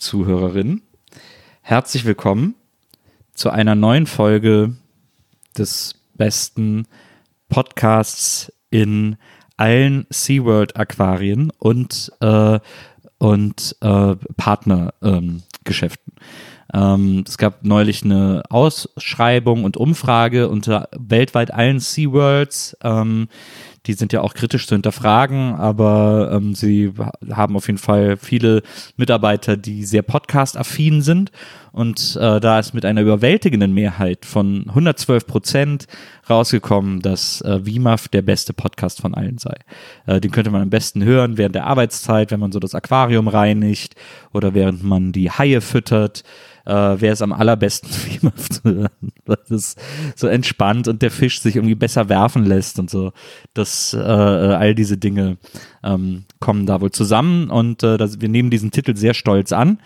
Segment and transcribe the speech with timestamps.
[0.00, 0.82] WIMAF-Zuhörerinnen.
[1.60, 2.54] Herzlich willkommen
[3.34, 4.74] zu einer neuen Folge
[5.56, 6.86] des besten
[7.48, 9.16] Podcasts in
[9.58, 12.58] allen SeaWorld-Aquarien und, äh,
[13.18, 16.14] und äh, Partnergeschäften.
[16.72, 22.76] Ähm, es gab neulich eine Ausschreibung und Umfrage unter weltweit allen SeaWorlds.
[22.82, 23.28] Ähm,
[23.86, 26.92] die sind ja auch kritisch zu hinterfragen, aber ähm, sie
[27.32, 28.62] haben auf jeden Fall viele
[28.96, 31.32] Mitarbeiter, die sehr podcast-affin sind.
[31.72, 35.86] Und äh, da ist mit einer überwältigenden Mehrheit von 112 Prozent
[36.28, 39.54] rausgekommen, dass äh, WIMAF der beste Podcast von allen sei.
[40.06, 43.28] Äh, den könnte man am besten hören während der Arbeitszeit, wenn man so das Aquarium
[43.28, 43.94] reinigt
[44.32, 46.24] oder während man die Haie füttert
[46.66, 47.90] äh, wäre es am allerbesten,
[49.26, 49.76] weil es
[50.16, 53.12] so entspannt und der Fisch sich irgendwie besser werfen lässt und so.
[53.54, 55.38] Das, äh, all diese Dinge
[55.82, 59.78] ähm, kommen da wohl zusammen und äh, das, wir nehmen diesen Titel sehr stolz an.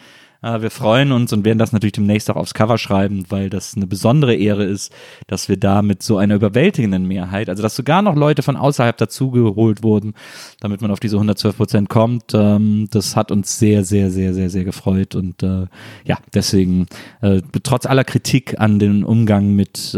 [0.44, 3.74] Äh, wir freuen uns und werden das natürlich demnächst auch aufs Cover schreiben, weil das
[3.74, 4.92] eine besondere Ehre ist,
[5.26, 8.96] dass wir da mit so einer überwältigenden Mehrheit, also dass sogar noch Leute von außerhalb
[8.96, 10.14] dazugeholt wurden,
[10.60, 12.34] damit man auf diese 112 Prozent kommt.
[12.34, 15.66] Ähm, das hat uns sehr, sehr, sehr, sehr, sehr gefreut und äh,
[16.04, 16.86] ja, deswegen
[17.22, 19.96] äh, trotz aller Kritik an den Umgang mit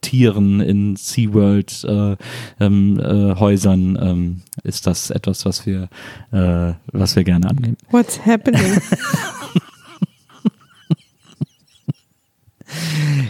[0.00, 2.16] Tieren in SeaWorld äh,
[2.60, 5.88] ähm, äh, ähm, ist das etwas, was wir,
[6.30, 7.76] was wir gerne annehmen.
[7.90, 8.80] What's happening?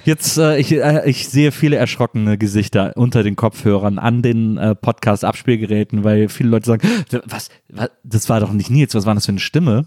[0.05, 4.75] Jetzt, äh, ich, äh, ich sehe viele erschrockene Gesichter unter den Kopfhörern an den äh,
[4.75, 6.89] Podcast-Abspielgeräten, weil viele Leute sagen,
[7.27, 9.87] was, was, das war doch nicht Nils, was war das für eine Stimme?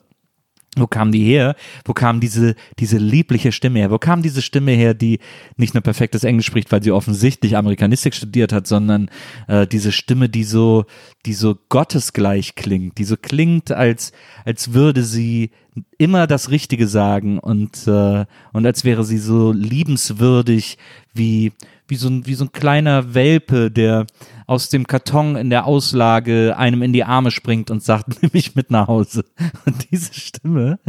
[0.77, 1.55] Wo kam die her?
[1.83, 3.91] Wo kam diese, diese liebliche Stimme her?
[3.91, 5.19] Wo kam diese Stimme her, die
[5.57, 9.09] nicht nur perfektes Englisch spricht, weil sie offensichtlich Amerikanistik studiert hat, sondern
[9.49, 10.85] äh, diese Stimme, die so,
[11.25, 14.13] die so gottesgleich klingt, die so klingt, als,
[14.45, 15.51] als würde sie
[15.97, 20.77] immer das Richtige sagen und, äh, und als wäre sie so liebenswürdig
[21.13, 21.51] wie,
[21.91, 24.07] wie so ein, wie so ein kleiner Welpe, der
[24.47, 28.55] aus dem Karton in der Auslage einem in die Arme springt und sagt, nimm mich
[28.55, 29.25] mit nach Hause.
[29.65, 30.79] Und diese Stimme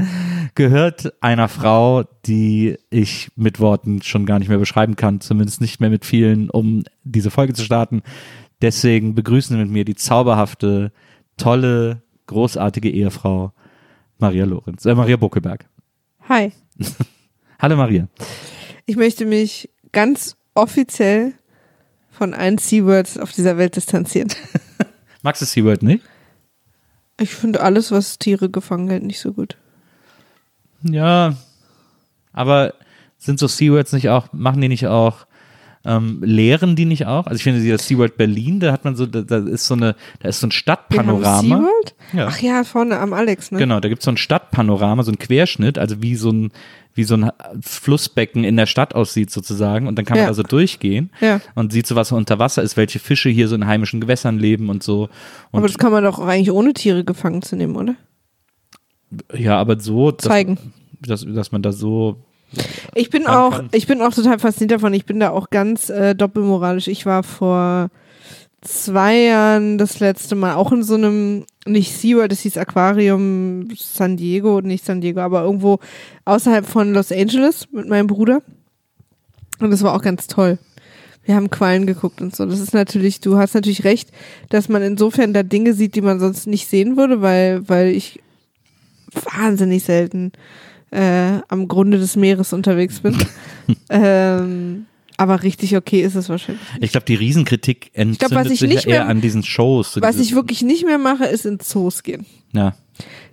[0.55, 5.81] gehört einer Frau, die ich mit Worten schon gar nicht mehr beschreiben kann, zumindest nicht
[5.81, 8.03] mehr mit vielen, um diese Folge zu starten.
[8.63, 10.93] Deswegen begrüßen mit mir die zauberhafte,
[11.37, 13.53] tolle, großartige Ehefrau
[14.19, 15.69] Maria Lorenz, äh, Maria Buckelberg.
[16.29, 16.53] Hi.
[17.59, 18.07] Hallo Maria.
[18.87, 21.33] Ich möchte mich ganz offiziell
[22.11, 24.29] von allen SeaWords auf dieser Welt distanzieren.
[25.23, 26.05] Magst du SeaWorld nicht?
[27.21, 29.57] Ich finde alles, was Tiere gefangen hält, nicht so gut.
[30.83, 31.37] Ja,
[32.33, 32.75] aber
[33.19, 35.27] sind so SeaWorlds nicht auch, machen die nicht auch,
[35.85, 37.27] ähm, lehren die nicht auch?
[37.27, 39.95] Also ich finde, das SeaWorld Berlin, da hat man so, da, da ist so eine,
[40.21, 41.41] da ist so ein Wir haben Stadtpanorama.
[41.41, 41.95] SeaWorld?
[42.13, 42.27] Ja.
[42.29, 43.59] Ach ja, vorne am Alex, ne?
[43.59, 46.53] Genau, da gibt es so ein Stadtpanorama, so ein Querschnitt, also wie so ein,
[46.94, 47.30] wie so ein
[47.62, 49.86] Flussbecken in der Stadt aussieht sozusagen.
[49.86, 50.28] Und dann kann man Ja.
[50.28, 51.41] da so durchgehen Ja.
[51.54, 54.69] und sieht so, was unter Wasser ist, welche Fische hier so in heimischen Gewässern leben
[54.69, 55.04] und so.
[55.50, 57.94] Und Aber das kann man doch auch eigentlich ohne Tiere gefangen zu nehmen, oder?
[59.34, 60.58] ja, aber so, dass, Zeigen.
[61.00, 62.16] Dass, dass man da so
[62.94, 64.94] Ich bin auch, kann- ich bin auch total fasziniert davon.
[64.94, 66.88] Ich bin da auch ganz äh, doppelmoralisch.
[66.88, 67.88] Ich war vor
[68.62, 74.16] zwei Jahren das letzte Mal auch in so einem, nicht SeaWorld, das hieß Aquarium San
[74.16, 75.78] Diego, nicht San Diego, aber irgendwo
[76.25, 78.42] außerhalb von Los Angeles mit meinem Bruder.
[79.60, 80.59] Und das war auch ganz toll.
[81.25, 82.47] Wir haben Quallen geguckt und so.
[82.47, 84.10] Das ist natürlich, du hast natürlich recht,
[84.48, 88.21] dass man insofern da Dinge sieht, die man sonst nicht sehen würde, weil, weil ich
[89.36, 90.33] wahnsinnig selten
[90.91, 93.16] äh, am Grunde des Meeres unterwegs bin.
[93.91, 94.86] ähm,
[95.16, 96.62] aber richtig okay ist es wahrscheinlich.
[96.80, 99.92] Ich glaube, die Riesenkritik entzündet glaub, sich nicht ja eher mehr- an diesen Shows.
[99.94, 102.26] So Was ich wirklich nicht mehr mache, ist in Zoos gehen.
[102.53, 102.74] ja.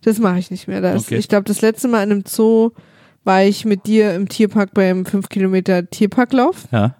[0.03, 0.79] Das mache ich nicht mehr.
[0.81, 1.17] Das, Okay.
[1.17, 2.71] Ich glaube, das letzte Mal in einem Zoo
[3.25, 6.67] war ich mit dir im Tierpark beim 5 Kilometer Tierparklauf.
[6.71, 6.95] Ja,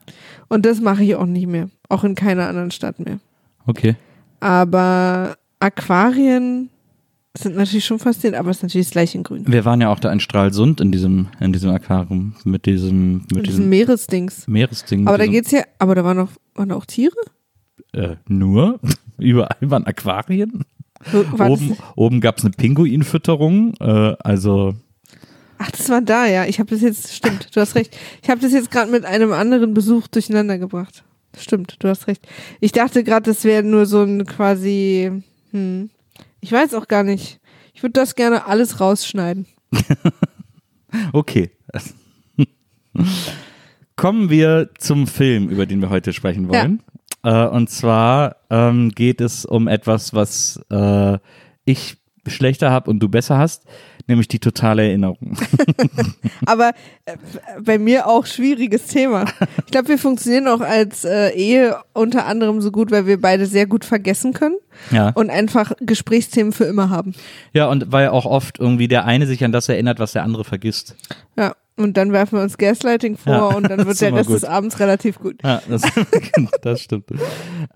[0.50, 1.70] Und das mache ich auch nicht mehr.
[1.88, 3.20] Auch in keiner anderen Stadt mehr.
[3.66, 3.96] okay.
[4.42, 6.70] Aber Aquarien
[7.38, 9.44] sind natürlich schon faszinierend, aber es ist natürlich das gleiche in Grün.
[9.48, 13.48] Wir waren ja auch da in Stralsund in diesem, in diesem Aquarium mit diesem, mit
[13.48, 14.48] diesem Meeresdings.
[14.48, 15.08] Meeresding.
[15.08, 17.16] Aber da geht's ja, aber da waren noch, waren da auch Tiere?
[17.94, 18.80] äh, nur?
[19.18, 20.64] Überall waren Aquarien.
[21.12, 23.74] Das- Oben, oben gab es eine Pinguinfütterung.
[23.80, 24.76] Äh, also,
[25.58, 26.46] Ach, das war da, ja.
[26.46, 27.96] Ich habe das jetzt, stimmt, du hast recht.
[28.22, 31.04] Ich habe das jetzt gerade mit einem anderen Besuch durcheinander gebracht.
[31.38, 32.28] Stimmt, du hast recht.
[32.60, 35.12] Ich dachte gerade, das wäre nur so ein quasi,
[35.52, 35.90] hm,
[36.42, 37.40] Ich weiß auch gar nicht.
[37.74, 39.46] Ich würde das gerne alles rausschneiden.
[41.14, 41.52] Okay.
[43.96, 46.82] Kommen wir zum Film, über den wir heute sprechen wollen.
[47.24, 51.20] Äh, und zwar ähm, geht es um etwas, was äh,
[51.66, 53.66] ich schlechter habe und du besser hast,
[54.10, 55.38] nämlich die totale Erinnerung.
[56.46, 56.72] Aber
[57.06, 57.16] äh,
[57.62, 59.26] bei mir auch schwieriges Thema.
[59.66, 63.46] Ich glaube, wir funktionieren auch als äh, Ehe unter anderem so gut, weil wir beide
[63.46, 64.58] sehr gut vergessen können
[64.92, 65.10] ja.
[65.10, 67.14] und einfach Gesprächsthemen für immer haben.
[67.54, 70.44] ja, und weil auch oft irgendwie der eine sich an das erinnert, was der andere
[70.44, 70.96] vergisst.
[71.38, 71.54] Ja.
[71.80, 74.36] Und dann werfen wir uns Gaslighting vor Ja, und dann wird der Rest gut.
[74.36, 75.36] des Abends relativ gut.
[75.44, 75.82] Ja, das,
[76.62, 77.06] das stimmt.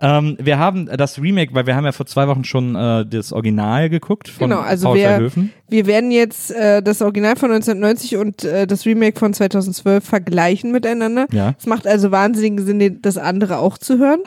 [0.01, 3.31] Ähm, wir haben das Remake, weil wir haben ja vor zwei Wochen schon äh, das
[3.31, 5.53] Original geguckt von Genau, also Paul wer- Verhoeven.
[5.69, 10.71] Wir werden jetzt äh, das Original von 1990 und äh, das Remake von 2012 vergleichen
[10.71, 11.25] miteinander.
[11.31, 11.55] Ja.
[11.57, 14.19] Es macht also wahnsinnigen Sinn, das andere auch zu hören.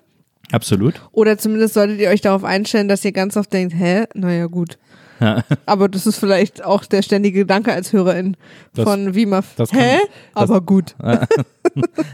[0.52, 0.94] Absolut.
[1.12, 4.78] Oder zumindest solltet ihr euch darauf einstellen, dass ihr ganz oft denkt, hä, naja gut.
[5.21, 5.45] Ja.
[5.67, 8.37] Aber das ist vielleicht auch der ständige Gedanke als Hörerin
[8.75, 9.55] Das- von WIMAF.
[9.57, 9.97] das kann- Hä?
[10.35, 10.95] das- Aber gut.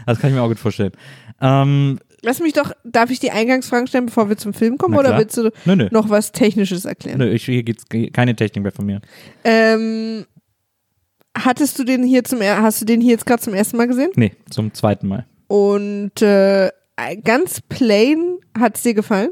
[0.05, 0.91] Das kann ich mir auch gut vorstellen.
[1.41, 4.97] Ähm, Lass mich doch, darf ich die Eingangsfragen stellen, bevor wir zum Film kommen?
[4.97, 5.87] Oder willst du nö, nö.
[5.91, 7.17] noch was Technisches erklären?
[7.17, 7.83] nö ich, hier geht's
[8.13, 9.01] keine Technik mehr von mir.
[9.43, 10.25] Ähm,
[11.37, 13.87] hattest du den hier zum, er- hast du den hier jetzt gerade zum ersten Mal
[13.87, 14.11] gesehen?
[14.15, 15.25] Nee, zum zweiten Mal.
[15.47, 16.71] Und äh,
[17.23, 19.31] ganz plain hat es dir gefallen?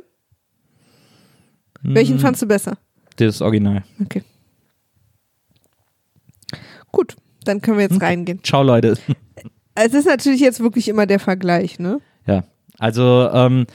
[1.83, 2.77] Welchen Hm, fandst du besser?
[3.17, 3.83] Das Original.
[4.01, 4.23] Okay.
[6.91, 7.15] Gut,
[7.45, 8.05] dann können wir jetzt Okay.
[8.05, 8.43] reingehen.
[8.43, 8.97] Ciao, Leute.
[9.75, 12.01] Es ist natürlich jetzt wirklich immer der Vergleich, ne?
[12.27, 12.43] Ja,
[12.77, 13.65] also ähm,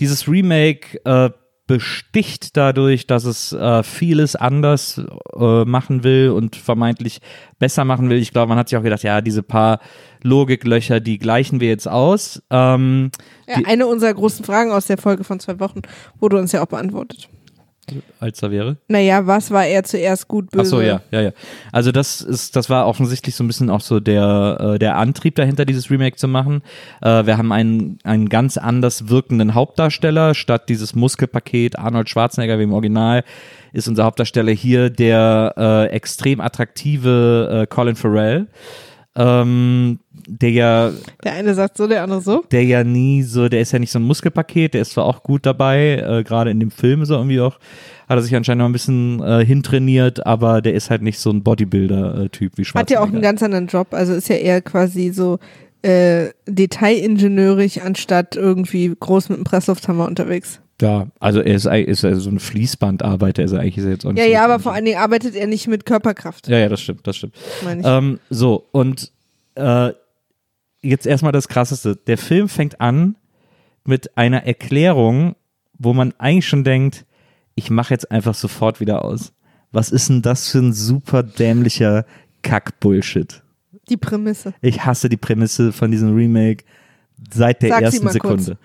[0.00, 1.30] dieses Remake äh,
[1.66, 5.00] besticht dadurch, dass es äh, vieles anders
[5.38, 7.20] äh, machen will und vermeintlich
[7.58, 8.18] besser machen will.
[8.18, 9.78] Ich glaube, man hat sich auch gedacht, ja, diese paar
[10.22, 12.42] Logiklöcher, die gleichen wir jetzt aus.
[12.50, 13.10] Ähm,
[13.46, 15.82] Ja, eine unserer großen Fragen aus der Folge von zwei Wochen
[16.18, 17.28] wurde uns ja auch beantwortet.
[18.20, 18.76] Als da wäre.
[18.88, 20.62] Naja, was war er zuerst gut, böse?
[20.62, 21.32] Ach so, ja, ja, ja.
[21.72, 25.34] Also das ist, das war offensichtlich so ein bisschen auch so der, äh, der Antrieb
[25.34, 26.62] dahinter, dieses Remake zu machen.
[27.00, 30.34] Äh, wir haben einen, einen ganz anders wirkenden Hauptdarsteller.
[30.34, 33.24] Statt dieses Muskelpaket Arnold Schwarzenegger wie im Original
[33.72, 38.46] ist unser Hauptdarsteller hier der äh, extrem attraktive äh, Colin Farrell.
[39.16, 40.92] Ähm, der ja
[41.24, 42.44] Der eine sagt so, der andere so.
[42.50, 45.22] der ja nie so, der ist ja nicht so ein Muskelpaket, der ist zwar auch
[45.22, 47.58] gut dabei, äh, gerade in dem Film er irgendwie auch,
[48.08, 51.30] hat er sich anscheinend noch ein bisschen äh, hintrainiert, aber der ist halt nicht so
[51.30, 53.00] ein Bodybuilder-Typ wie Hat Schwarzenegger.
[53.00, 53.88] ja auch einen ganz anderen Job.
[53.92, 55.38] Also ist ja eher quasi so
[55.82, 60.60] äh, detailingenieurig, anstatt irgendwie groß mit dem Presslufthammer unterwegs.
[60.80, 64.04] Ja, also er ist, ist er so ein Fließbandarbeiter, ist er eigentlich ist er jetzt
[64.04, 66.58] auch nicht Ja, so ja, aber vor allen Dingen arbeitet er nicht mit Körperkraft, Ja,
[66.58, 67.34] ja, das stimmt, das stimmt.
[67.84, 69.12] Ähm, so, und
[69.54, 69.90] äh,
[70.82, 71.96] jetzt erstmal das Krasseste.
[71.96, 73.16] Der Film fängt an
[73.84, 75.34] mit einer Erklärung,
[75.78, 77.06] wo man eigentlich schon denkt,
[77.54, 79.32] ich mache jetzt einfach sofort wieder aus.
[79.72, 82.04] Was ist denn das für ein super dämlicher
[82.42, 83.42] Kack-Bullshit?
[83.88, 84.54] Die Prämisse.
[84.60, 86.64] Ich hasse die Prämisse von diesem Remake
[87.32, 88.08] seit der Sag ersten.
[88.08, 88.58] Sekunde.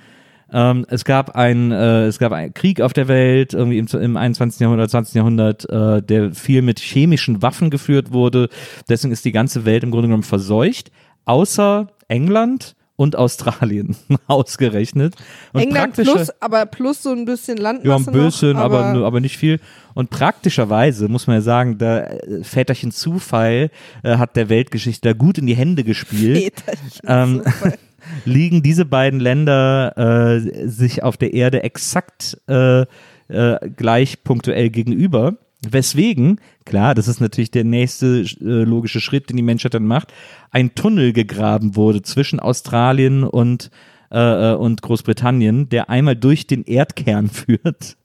[0.51, 4.15] Ähm, es gab ein, äh, es gab einen Krieg auf der Welt, irgendwie im, im
[4.15, 4.61] 21.
[4.61, 5.15] Jahrhundert, 20.
[5.15, 8.49] Jahrhundert, äh, der viel mit chemischen Waffen geführt wurde.
[8.87, 10.91] Deswegen ist die ganze Welt im Grunde genommen verseucht,
[11.25, 13.95] außer England und Australien
[14.27, 15.15] ausgerechnet.
[15.53, 19.05] Und England plus, aber plus so ein bisschen Landmasse ja, ein bisschen, noch, aber, aber,
[19.05, 19.59] aber nicht viel.
[19.93, 23.69] Und praktischerweise muss man ja sagen, da äh, Väterchen Zufall
[24.03, 26.61] äh, hat der Weltgeschichte da gut in die Hände gespielt.
[26.65, 27.77] Väterchen Ähm, Zufall.
[28.25, 35.35] liegen diese beiden Länder äh, sich auf der Erde exakt äh, äh, gleich punktuell gegenüber.
[35.61, 40.13] Weswegen, klar, das ist natürlich der nächste äh, logische Schritt, den die Menschheit dann macht,
[40.51, 43.71] ein Tunnel gegraben wurde zwischen Australien und,
[44.11, 47.97] äh, äh, und Großbritannien, der einmal durch den Erdkern führt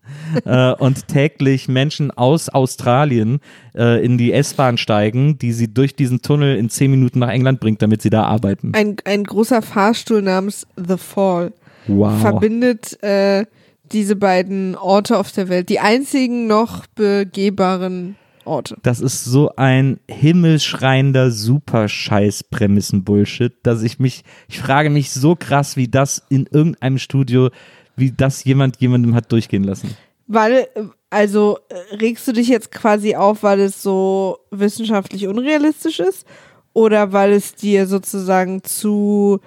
[0.46, 3.40] äh, und täglich Menschen aus Australien
[3.74, 7.60] äh, in die S-Bahn steigen, die sie durch diesen Tunnel in zehn Minuten nach England
[7.60, 8.72] bringt, damit sie da arbeiten.
[8.74, 11.52] ein, ein großer Fahrstuhl namens The Fall
[11.86, 12.20] Wow.
[12.20, 13.44] verbindet äh,
[13.92, 15.68] diese beiden Orte auf der Welt.
[15.68, 18.76] Die einzigen noch begehbaren Orte.
[18.82, 25.88] Das ist so ein himmelschreiender Super-Scheiß-Prämissen-Bullshit, dass ich mich, ich frage mich so krass, wie
[25.88, 27.48] das in irgendeinem Studio,
[27.96, 29.96] wie das jemand jemandem hat durchgehen lassen.
[30.26, 30.68] Weil,
[31.10, 36.26] also äh, regst du dich jetzt quasi auf, weil es so wissenschaftlich unrealistisch ist?
[36.72, 39.40] Oder weil es dir sozusagen zu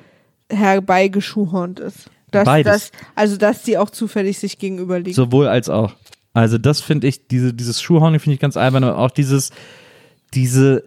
[0.49, 2.11] herbeigeschuhhornt ist?
[2.35, 2.91] Dass, Beides.
[2.91, 5.13] Dass, also, dass die auch zufällig sich gegenüberliegen.
[5.13, 5.93] Sowohl als auch.
[6.33, 9.51] Also das finde ich, diese, dieses Schuhhorning finde ich ganz albern, aber auch dieses,
[10.33, 10.83] diese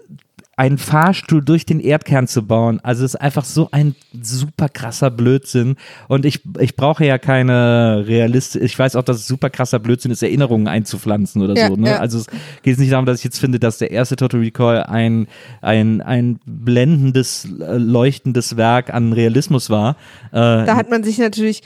[0.58, 2.80] einen Fahrstuhl durch den Erdkern zu bauen.
[2.82, 5.76] Also es ist einfach so ein super krasser Blödsinn.
[6.08, 10.10] Und ich, ich brauche ja keine realistische, ich weiß auch, dass es super krasser Blödsinn
[10.10, 11.76] ist, Erinnerungen einzupflanzen oder Ja, so.
[11.76, 11.90] Ne?
[11.90, 11.98] ja.
[11.98, 12.26] Also es
[12.62, 15.28] geht nicht darum, dass ich jetzt finde, dass der erste Total Recall ein,
[15.60, 19.90] ein, ein blendendes, äh, leuchtendes Werk an Realismus war.
[20.32, 21.62] Äh, Da hat man sich natürlich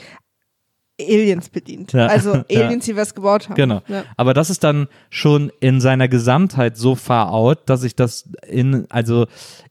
[1.01, 1.91] Aliens bedient.
[1.93, 2.05] Ja.
[2.07, 2.65] Also Ja.
[2.65, 3.55] Aliens, die was gebaut haben.
[3.55, 3.81] Genau.
[3.87, 4.03] Ja.
[4.15, 8.85] Aber das ist dann schon in seiner Gesamtheit so far out, dass ich das in,
[8.89, 9.25] also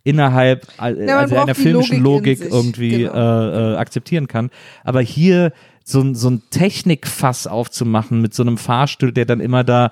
[0.05, 3.15] innerhalb, also einer filmischen Logik Logik, irgendwie genau.
[3.15, 4.51] äh, äh, akzeptieren kann.
[4.85, 5.53] Aber hier
[5.85, 9.91] so, ein- so ein Technikfass aufzumachen mit so einem Fahrstuhl, der dann immer da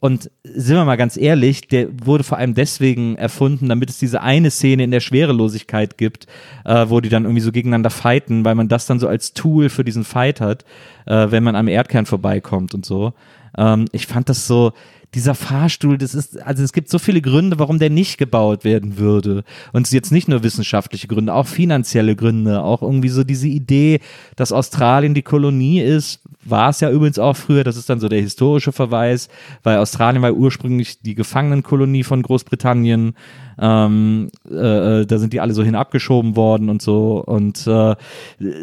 [0.00, 4.22] und sind wir mal ganz ehrlich, der wurde vor allem deswegen erfunden, damit es diese
[4.22, 6.26] eine Szene in der Schwerelosigkeit gibt,
[6.64, 9.68] äh, wo die dann irgendwie so gegeneinander fighten, weil man das dann so als Tool
[9.68, 10.64] für diesen Fight hat,
[11.06, 13.12] äh, wenn man am Erdkern vorbeikommt und so.
[13.58, 14.72] Ähm, ich fand das so,
[15.14, 18.96] dieser Fahrstuhl, das ist, also es gibt so viele Gründe, warum der nicht gebaut werden
[18.96, 19.42] würde.
[19.72, 24.00] Und jetzt nicht nur wissenschaftliche Gründe, auch finanzielle Gründe, auch irgendwie so diese Idee,
[24.36, 28.08] dass Australien die Kolonie ist, war es ja übrigens auch früher, das ist dann so
[28.08, 29.28] der historische Verweis,
[29.62, 33.14] weil Australien war ursprünglich die Gefangenenkolonie von Großbritannien.
[33.58, 37.22] Ähm, äh, äh, da sind die alle so hin abgeschoben worden und so.
[37.22, 37.94] Und äh,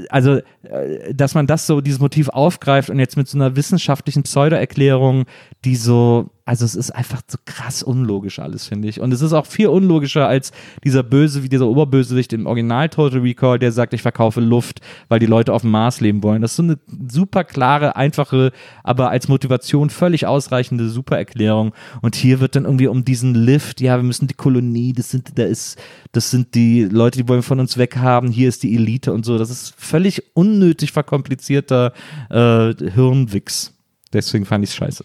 [0.09, 4.23] also, äh, dass man das so, dieses Motiv aufgreift und jetzt mit so einer wissenschaftlichen
[4.23, 5.25] Pseudo-Erklärung,
[5.65, 9.01] die so, also es ist einfach so krass unlogisch alles, finde ich.
[9.01, 13.19] Und es ist auch viel unlogischer als dieser Böse, wie dieser Oberbösewicht im Original Total
[13.19, 16.41] Recall, der sagt, ich verkaufe Luft, weil die Leute auf dem Mars leben wollen.
[16.41, 16.79] Das ist so eine
[17.11, 18.53] super klare, einfache,
[18.85, 21.73] aber als Motivation völlig ausreichende Supererklärung.
[22.01, 25.37] Und hier wird dann irgendwie um diesen Lift, ja, wir müssen die Kolonie, das sind,
[25.37, 25.77] da ist,
[26.13, 29.37] das sind die Leute, die wollen von uns weghaben, hier ist die Elite und so.
[29.37, 31.91] Das ist völlig unnötig verkomplizierter
[32.29, 33.73] äh, Hirnwichs.
[34.13, 35.03] Deswegen fand ich es scheiße.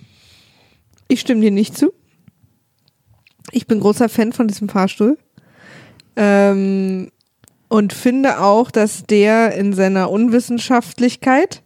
[1.13, 1.93] Ich stimme dir nicht zu.
[3.51, 5.19] Ich bin großer Fan von diesem Fahrstuhl.
[6.17, 7.11] Ähm,
[7.69, 11.63] und finde auch, dass der in seiner Unwissenschaftlichkeit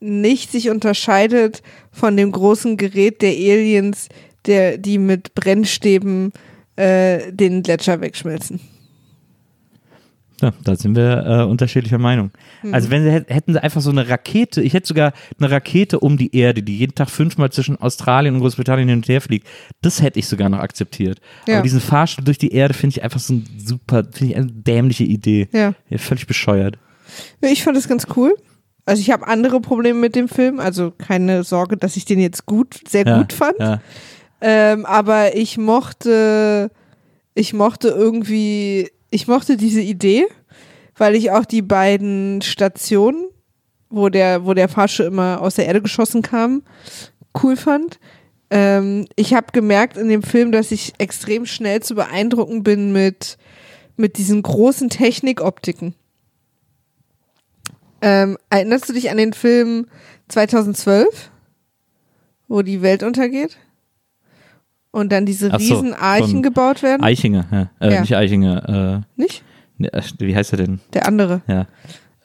[0.00, 4.10] nicht sich unterscheidet von dem großen Gerät der Aliens,
[4.44, 6.34] der, die mit Brennstäben
[6.76, 8.60] äh, den Gletscher wegschmelzen.
[10.42, 12.30] Ja, da sind wir äh, unterschiedlicher Meinung.
[12.62, 12.74] Mhm.
[12.74, 16.00] Also wenn sie hätt- hätten sie einfach so eine Rakete, ich hätte sogar eine Rakete
[16.00, 19.46] um die Erde, die jeden Tag fünfmal zwischen Australien und Großbritannien hin und her fliegt,
[19.80, 21.20] das hätte ich sogar noch akzeptiert.
[21.46, 21.54] Ja.
[21.54, 24.46] Aber diesen Fahrstuhl durch die Erde finde ich einfach so ein super, finde ich eine
[24.52, 25.48] dämliche Idee.
[25.52, 25.74] Ja.
[25.88, 26.76] Ja, völlig bescheuert.
[27.40, 28.34] Ich fand das ganz cool.
[28.84, 32.46] Also ich habe andere Probleme mit dem Film, also keine Sorge, dass ich den jetzt
[32.46, 33.54] gut, sehr Ja, gut fand.
[33.60, 33.80] Ja.
[34.40, 36.70] Ähm, aber ich mochte,
[37.34, 40.26] ich mochte irgendwie, ich mochte diese Idee,
[40.96, 43.28] weil ich auch die beiden Stationen,
[43.90, 46.62] wo der, wo der Fahrstuhl immer aus der Erde geschossen kam,
[47.42, 48.00] cool fand.
[48.50, 53.36] Ähm, ich habe gemerkt in dem Film, dass ich extrem schnell zu beeindrucken bin mit,
[53.96, 55.94] mit diesen großen Technikoptiken.
[58.00, 59.88] Ähm, erinnerst du dich an den Film
[60.28, 61.30] 2012,
[62.48, 63.58] wo die Welt untergeht?
[64.92, 67.02] Und dann diese Ach so, riesen von gebaut werden?
[67.02, 67.70] Eichinger, ja.
[67.80, 68.00] Äh, Ja.
[68.02, 69.42] Nicht Eichinger, Nicht?
[69.78, 70.80] äh, ne, äh, wie heißt er denn?
[70.92, 71.40] Der andere.
[71.48, 71.66] Ja.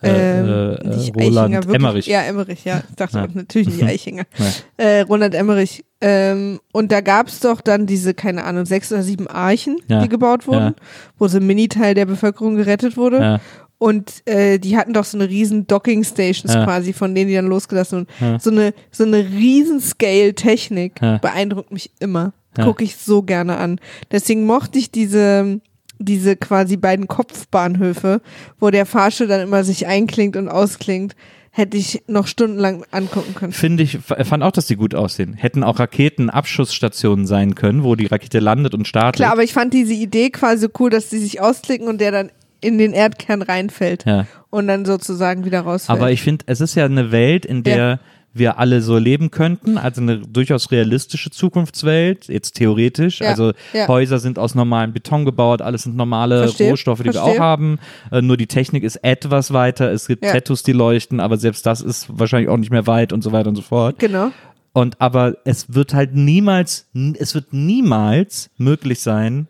[0.03, 0.13] Ähm,
[0.45, 1.75] Äh, äh, nicht Roland Eichinger, wirklich.
[1.75, 2.05] Emmerich.
[2.07, 2.83] Ja, Emmerich, ja.
[2.89, 3.27] Ich dachte Ja.
[3.33, 4.25] natürlich nicht Eichinger.
[4.37, 4.85] Ja.
[4.85, 5.83] Äh, Roland Emmerich.
[6.01, 10.07] Ähm, und da gab es doch dann diese, keine Ahnung, sechs oder sieben Archen, die
[10.09, 10.75] gebaut wurden,
[11.17, 13.39] wo so ein Mini-Teil der Bevölkerung gerettet wurde.
[13.79, 16.63] Und äh, die hatten doch so eine riesen Docking Stations Ja.
[16.65, 18.33] quasi, von denen die dann losgelassen wurden.
[18.33, 18.39] Ja.
[18.39, 21.17] So eine, so eine riesen Scale-Technik Ja.
[21.19, 22.33] beeindruckt mich immer.
[22.57, 22.63] Ja.
[22.65, 23.79] Gucke ich so gerne an.
[24.11, 25.59] Deswegen mochte ich diese,
[25.99, 28.21] diese quasi beiden Kopfbahnhöfe,
[28.59, 31.15] wo der Fahrstuhl dann immer sich einklingt und ausklingt,
[31.51, 33.51] hätte ich noch stundenlang angucken können.
[33.51, 35.33] Finde ich, fand auch, dass die gut aussehen.
[35.33, 39.15] Hätten auch Raketenabschussstationen sein können, wo die Rakete landet und startet.
[39.17, 42.31] Klar, aber ich fand diese Idee quasi cool, dass die sich ausklicken und der dann
[42.61, 44.25] in den Erdkern reinfällt Ja.
[44.49, 45.97] und dann sozusagen wieder rausfällt.
[45.97, 47.99] Aber ich finde, es ist ja eine Welt, in der Ja.
[48.37, 53.19] Wir alle so leben könnten, also eine durchaus realistische Zukunftswelt, jetzt theoretisch.
[53.19, 53.87] Ja, Also ja.
[53.87, 57.33] Häuser sind aus normalem Beton gebaut, alles sind normale Verstehe, Rohstoffe, die wir verstehe.
[57.35, 57.79] auch haben.
[58.11, 59.91] Äh, nur die Technik ist etwas weiter.
[59.91, 60.31] Es gibt Ja.
[60.33, 63.49] Tattoos, die leuchten, aber selbst das ist wahrscheinlich auch nicht mehr weit und so weiter
[63.49, 63.99] und so fort.
[63.99, 64.31] genau.
[64.73, 66.85] Und aber es wird halt niemals,
[67.17, 69.47] es wird niemals möglich sein,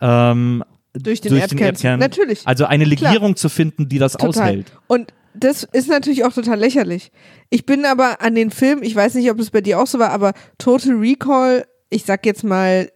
[0.00, 1.98] ähm, Durch den Erdkern.
[1.98, 2.46] Natürlich.
[2.46, 4.28] Also eine Legierung zu finden, die das Total.
[4.28, 4.72] aushält.
[4.86, 7.12] Und das ist natürlich auch total lächerlich.
[7.50, 9.98] Ich bin aber an den Film, ich weiß nicht, ob es bei dir auch so
[9.98, 12.90] war, aber Total Recall, ich sag jetzt mal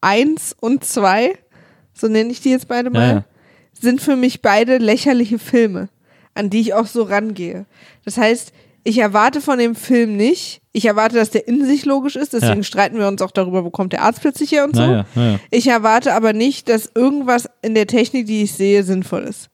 [0.00, 1.38] eins und zwei,
[1.92, 3.24] so nenne ich die jetzt beide mal, Ja, ja.
[3.72, 5.88] sind für mich beide lächerliche Filme,
[6.34, 7.66] an die ich auch so rangehe.
[8.04, 8.52] Das heißt,
[8.86, 12.56] ich erwarte von dem Film nicht, ich erwarte, dass der in sich logisch ist, deswegen
[12.58, 12.62] Ja.
[12.64, 15.04] streiten wir uns auch darüber, wo kommt der Arzt plötzlich her und so.
[15.50, 19.48] Ich erwarte aber nicht, dass irgendwas in der Technik, die ich sehe, sinnvoll ist.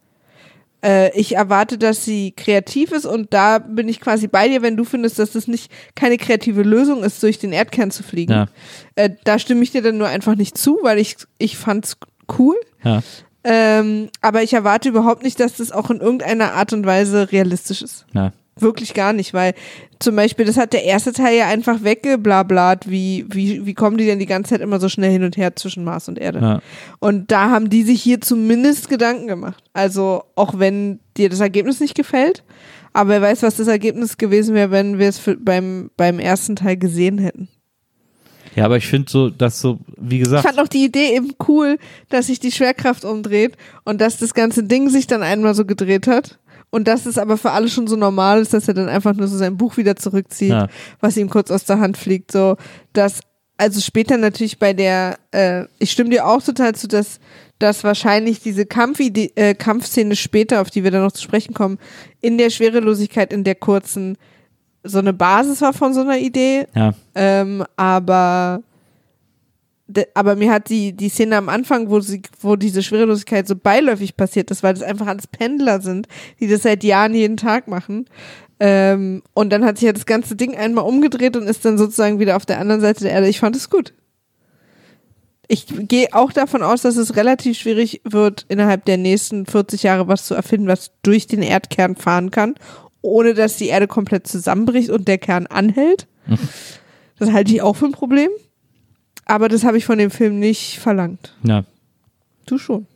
[0.83, 4.77] Äh, ich erwarte, dass sie kreativ ist und da bin ich quasi bei dir, wenn
[4.77, 8.33] du findest, dass das nicht keine kreative Lösung ist, durch den Erdkern zu fliegen.
[8.33, 8.47] Ja.
[8.95, 11.97] Äh, da stimme ich dir dann nur einfach nicht zu, weil ich, ich fand's
[12.39, 12.57] cool.
[12.83, 13.03] Ja.
[13.43, 17.83] Ähm, aber ich erwarte überhaupt nicht, dass das auch in irgendeiner Art und Weise realistisch
[17.83, 18.07] ist.
[18.13, 18.33] Ja.
[18.61, 19.55] Wirklich gar nicht, weil
[19.99, 24.07] zum Beispiel, das hat der erste Teil ja einfach weggeblablat, wie, wie, wie kommen die
[24.07, 26.41] denn die ganze Zeit immer so schnell hin und her zwischen Mars und Erde?
[26.41, 26.63] Ja.
[27.01, 29.63] Und da haben die sich hier zumindest Gedanken gemacht.
[29.73, 32.45] Also, auch wenn dir das Ergebnis nicht gefällt,
[32.93, 36.77] aber wer weiß, was das Ergebnis gewesen wäre, wenn wir es beim, beim ersten Teil
[36.77, 37.49] gesehen hätten.
[38.57, 41.35] ja, aber ich finde so, dass so, wie Ich gesagt, fand auch die Idee eben
[41.47, 45.65] cool, dass sich die Schwerkraft umdreht und dass das ganze Ding sich dann einmal so
[45.65, 46.39] gedreht hat.
[46.71, 49.27] Und dass es aber für alle schon so normal ist, dass er dann einfach nur
[49.27, 50.69] so sein Buch wieder zurückzieht, Ja.
[51.01, 52.31] was ihm kurz aus der Hand fliegt.
[52.31, 52.57] So,
[52.93, 53.21] dass,
[53.57, 57.19] also später natürlich bei der, äh, ich stimme dir auch total zu, dass,
[57.59, 61.79] dass wahrscheinlich diese Kampfidee, äh, Kampfszene später, auf die wir dann noch zu sprechen kommen,
[62.21, 64.17] in der Schwerelosigkeit, in der kurzen,
[64.85, 68.63] so eine Basis war von so einer Idee, ja, ähm, aber
[70.15, 74.17] aber mir hat die, die Szene am Anfang, wo sie, wo diese Schwerelosigkeit so beiläufig
[74.17, 76.09] passiert ist, weil das einfach alles Pendler sind,
[76.41, 78.07] die das seit Jahren jeden Tag machen.
[78.59, 82.19] Ähm, und dann hat sich ja das ganze Ding einmal umgedreht und ist dann sozusagen
[82.19, 83.29] wieder auf der anderen Seite der Erde.
[83.29, 83.95] Ich fand es gut.
[85.49, 90.07] Ich gehe auch davon aus, dass es relativ schwierig wird, innerhalb der nächsten 40 Jahre
[90.07, 92.55] was zu erfinden, was durch den Erdkern fahren kann,
[93.03, 96.07] ohne dass die Erde komplett zusammenbricht und der Kern anhält.
[97.19, 98.31] Das halte ich auch für ein Problem.
[99.31, 101.35] Aber das habe ich von dem Film nicht verlangt.
[101.45, 101.65] ja.
[102.47, 102.87] Du schon.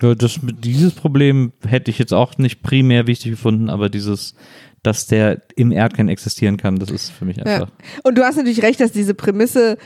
[0.00, 4.34] Ja, Das, dieses Problem hätte ich jetzt auch nicht primär wichtig gefunden, aber dieses,
[4.82, 7.42] dass der im Erdkern existieren kann, das ist für mich Ja.
[7.44, 7.70] einfach.
[8.02, 9.76] Und du hast natürlich recht, dass diese Prämisse,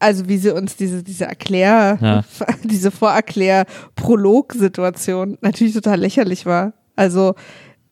[0.00, 2.24] also wie sie uns diese, diese Erklär, Ja.
[2.64, 6.72] diese Vorerklär-Prolog-Situation natürlich total lächerlich war.
[6.96, 7.34] Also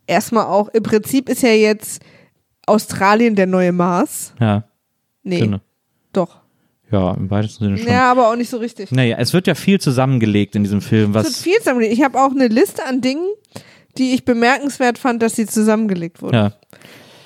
[0.06, 2.02] erstmal auch, im Prinzip ist ja jetzt
[2.66, 4.34] Australien der neue Mars.
[4.40, 4.64] Ja,
[5.24, 5.58] Nee, genau.
[6.12, 6.41] doch.
[6.92, 7.88] Ja, im weitesten Sinne schon.
[7.88, 8.92] Ja, aber auch nicht so richtig.
[8.92, 11.42] Naja, es wird ja viel zusammengelegt in diesem Film, Es wird was.
[11.42, 11.98] viel zusammengelegt.
[11.98, 13.26] Ich habe auch eine Liste an Dingen,
[13.98, 16.34] die ich bemerkenswert fand, dass sie zusammengelegt wurden.
[16.34, 16.52] Ja,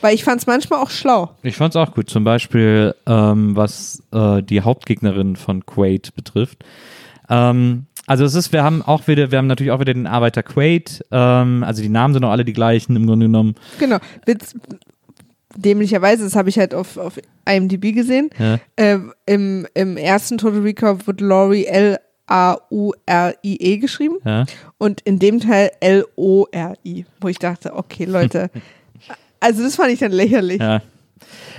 [0.00, 1.30] Weil ich fand es manchmal auch schlau.
[1.42, 2.08] ich fand's auch gut.
[2.08, 6.64] Zum Beispiel, ähm, was äh, die Hauptgegnerin von Quaid betrifft.
[7.28, 10.44] Ähm, also es ist, wir haben auch wieder, wir haben natürlich auch wieder den Arbeiter
[10.44, 11.04] Quaid.
[11.10, 13.56] Ähm, also die Namen sind auch alle die gleichen im Grunde genommen.
[13.80, 13.98] Genau.
[15.56, 17.14] Dämlicherweise, das habe ich halt auf, auf
[17.48, 18.30] IMDb gesehen.
[18.38, 18.58] Ja.
[18.76, 24.44] Äh, im, Im ersten Total Recall wird Laurie L-A-U-R-I-E geschrieben Ja.
[24.78, 28.50] und in dem Teil L-O-R-I, wo ich dachte, okay, Leute.
[29.40, 30.60] also das fand ich dann lächerlich.
[30.60, 30.82] Ja.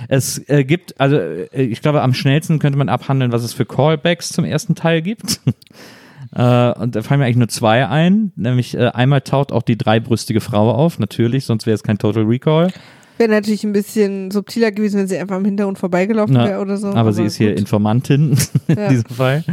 [0.08, 3.66] Es äh, gibt, also äh, ich glaube, am schnellsten könnte man abhandeln, was es für
[3.66, 5.40] Callbacks zum ersten Teil gibt.
[6.34, 8.32] äh, und da fallen mir eigentlich nur zwei ein.
[8.36, 12.24] Nämlich äh, einmal taucht auch die dreibrüstige Frau auf, natürlich, sonst wäre es kein Total
[12.24, 12.72] Recall.
[13.18, 16.88] Wäre natürlich ein bisschen subtiler gewesen, wenn sie einfach im Hintergrund vorbeigelaufen wäre oder so.
[16.88, 17.58] aber, sie ist hier gut.
[17.60, 18.36] Informantin
[18.68, 18.88] in Ja.
[18.88, 19.44] diesem Fall.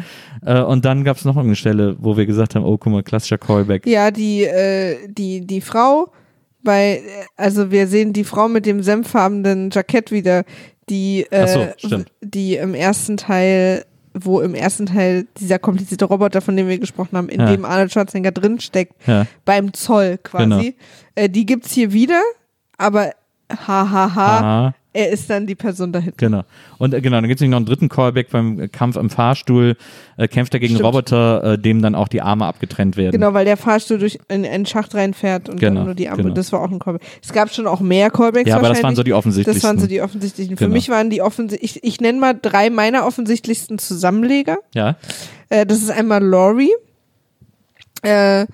[0.46, 3.04] Äh, und dann gab es noch eine Stelle, wo wir gesagt haben, oh, guck mal,
[3.04, 3.86] klassischer Callback.
[3.88, 6.12] Ja, die, äh, die, die Frau,
[6.64, 7.02] bei,
[7.36, 10.44] also wir sehen die Frau mit dem senffarbenen Jackett wieder,
[10.90, 11.48] die, äh,
[11.82, 16.78] so, die im ersten Teil, wo im ersten Teil dieser komplizierte Roboter, von dem wir
[16.78, 17.52] gesprochen haben, in Ja.
[17.52, 20.46] dem Arnold Schwarzenegger drinsteckt, Ja, beim Zoll quasi.
[20.46, 20.64] Genau.
[21.16, 22.22] Äh, die gibt's hier wieder,
[22.78, 23.12] aber
[23.50, 24.74] hahaha, Aha.
[24.94, 26.16] er ist dann die Person dahinter.
[26.18, 26.44] genau.
[26.78, 29.76] Und äh, genau, dann gibt es noch einen dritten Callback beim Kampf im Fahrstuhl.
[30.18, 30.88] Äh, kämpft er gegen einen Stimmt.
[30.88, 33.12] Roboter, äh, dem dann auch die Arme abgetrennt werden.
[33.12, 36.24] Genau, weil der Fahrstuhl durch in einen Schacht reinfährt und Genau, dann nur die Arme.
[36.24, 36.34] genau.
[36.34, 37.02] Das war auch ein Callback.
[37.24, 39.62] Es gab schon auch mehr Callbacks Ja, aber das waren so die offensichtlichsten.
[39.62, 40.58] Das waren so die offensichtlichen.
[40.58, 40.74] Für Genau.
[40.74, 44.58] mich waren die offensichtlich, ich, ich nenne mal drei meiner offensichtlichsten Zusammenleger.
[44.74, 44.96] ja,
[45.50, 46.72] Äh, das ist einmal Laurie,
[48.02, 48.46] äh,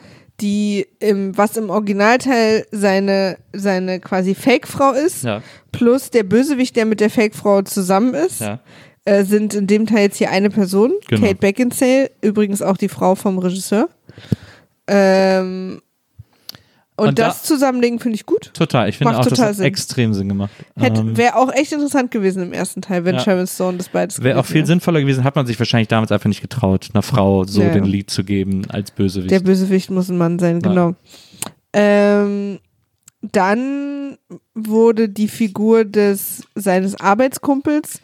[0.41, 6.85] die im, was im Originalteil seine, seine quasi Fake-Frau ist, ja, plus der Bösewicht, der
[6.85, 8.59] mit der Fake-Frau zusammen ist, ja.
[9.05, 11.21] äh, sind in dem Teil jetzt hier eine Person, Genau.
[11.21, 13.89] Kate Beckinsale, übrigens auch die Frau vom Regisseur.
[14.87, 15.81] Ähm,
[17.01, 18.51] und, Und da- das Zusammenlegen finde ich gut.
[18.53, 18.87] Total.
[18.89, 19.65] Ich finde auch, das total hat Sinn.
[19.65, 20.51] extrem Sinn gemacht.
[20.79, 23.21] Ähm, Wäre auch echt interessant gewesen im ersten Teil, wenn Ja.
[23.21, 24.67] Sharon Stone das beides Wäre auch viel wäre.
[24.67, 27.73] sinnvoller gewesen, hat man sich wahrscheinlich damals einfach nicht getraut, einer Frau so Ja, ja.
[27.73, 29.31] den Lied zu geben als Bösewicht.
[29.31, 30.95] Der Bösewicht muss ein Mann sein, genau.
[31.73, 32.59] Ähm,
[33.21, 34.17] dann
[34.55, 38.01] wurde die Figur des seines Arbeitskumpels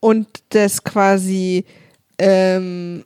[0.00, 1.64] und des quasi
[2.18, 3.04] ähm,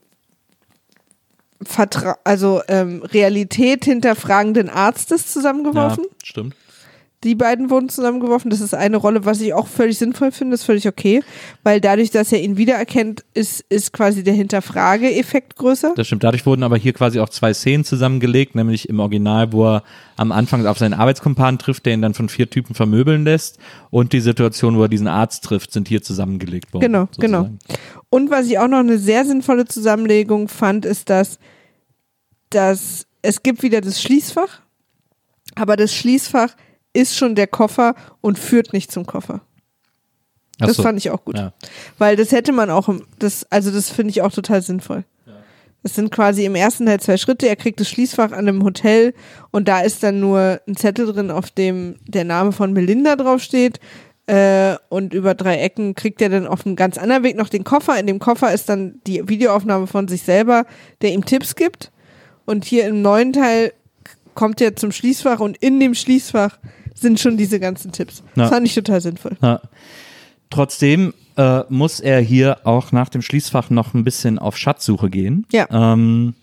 [1.62, 6.04] Vertra also ähm, Realität hinterfragenden Arztes ja, zusammengeworfen.
[6.22, 6.54] stimmt.
[7.22, 8.50] Die beiden wurden zusammengeworfen.
[8.50, 11.22] Das ist eine Rolle, was ich auch völlig sinnvoll finde, ist völlig okay,
[11.62, 15.92] weil dadurch, dass er ihn wiedererkennt, ist, ist quasi der Hinterfrage-Effekt größer.
[15.96, 16.24] Das stimmt.
[16.24, 19.82] Dadurch wurden aber hier quasi auch zwei Szenen zusammengelegt, nämlich im Original, wo er
[20.16, 23.58] am Anfang auf seinen Arbeitskumpan trifft, der ihn dann von vier Typen vermöbeln lässt,
[23.90, 26.84] und die Situation, wo er diesen Arzt trifft, sind hier zusammengelegt worden.
[26.84, 27.42] Genau, genau.
[27.42, 27.58] sozusagen.
[28.08, 31.38] Und was ich auch noch eine sehr sinnvolle Zusammenlegung fand, ist, dass,
[32.48, 34.60] dass es gibt wieder das Schließfach,
[35.54, 36.54] aber das Schließfach
[36.92, 39.42] ist schon der Koffer und führt nicht zum Koffer.
[40.58, 40.82] Das so.
[40.82, 41.38] fand ich auch gut.
[41.38, 41.52] Ja.
[41.98, 45.04] Weil das hätte man auch, im, das, also das finde ich auch total sinnvoll.
[45.82, 47.48] Das sind quasi im ersten Teil zwei Schritte.
[47.48, 49.14] Er kriegt das Schließfach an einem Hotel
[49.50, 53.80] und da ist dann nur ein Zettel drin, auf dem der Name von Melinda draufsteht.
[54.26, 57.64] Äh, und über drei Ecken kriegt er dann auf einem ganz anderen Weg noch den
[57.64, 57.98] Koffer.
[57.98, 60.66] In dem Koffer ist dann die Videoaufnahme von sich selber,
[61.00, 61.90] der ihm Tipps gibt.
[62.44, 63.72] Und hier im neuen Teil
[64.34, 66.58] kommt er zum Schließfach und in dem Schließfach
[66.94, 68.22] sind schon diese ganzen Tipps.
[68.36, 68.44] Ja.
[68.44, 69.36] Das fand ich total sinnvoll.
[69.42, 69.60] Ja.
[70.50, 75.46] Trotzdem äh, muss er hier auch nach dem Schließfach noch ein bisschen auf Schatzsuche gehen.
[75.52, 75.66] Ja.
[75.70, 76.34] Ähm,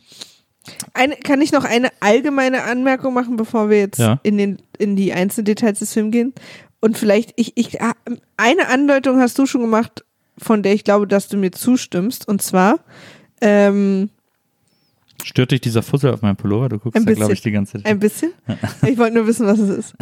[0.94, 4.20] Eine, kann ich noch eine allgemeine Anmerkung machen, bevor wir jetzt Ja.
[4.24, 6.34] in, den, in die einzelnen Details des Films gehen?
[6.80, 7.80] Und vielleicht, ich, ich,
[8.38, 10.06] eine Andeutung hast du schon gemacht,
[10.38, 12.28] von der ich glaube, dass du mir zustimmst.
[12.28, 12.80] Und zwar,
[13.42, 14.10] ähm,
[15.24, 16.70] stört dich dieser Fussel auf meinem Pullover?
[16.70, 17.86] Du guckst Ein da, glaube ich, die ganze Zeit.
[17.86, 18.32] ein bisschen.
[18.86, 19.96] Ich wollte nur wissen, was es ist.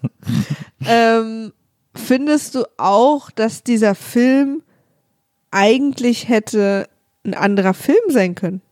[0.86, 1.52] ähm,
[1.94, 4.62] findest du auch, dass dieser Film
[5.50, 6.88] eigentlich hätte
[7.24, 8.62] ein anderer Film sein können?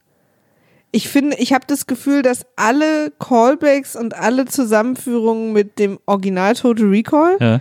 [0.90, 6.54] Ich finde, ich habe das Gefühl, dass alle Callbacks und alle Zusammenführungen mit dem Original
[6.54, 7.60] Total Recall ja.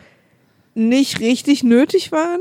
[0.76, 2.40] nicht richtig nötig waren,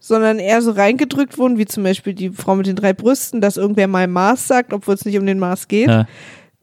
[0.00, 3.56] sondern eher so reingedrückt wurden, wie zum Beispiel die Frau mit den drei Brüsten, dass
[3.56, 6.06] irgendwer mal Mars sagt, obwohl es nicht um den Mars geht Ja.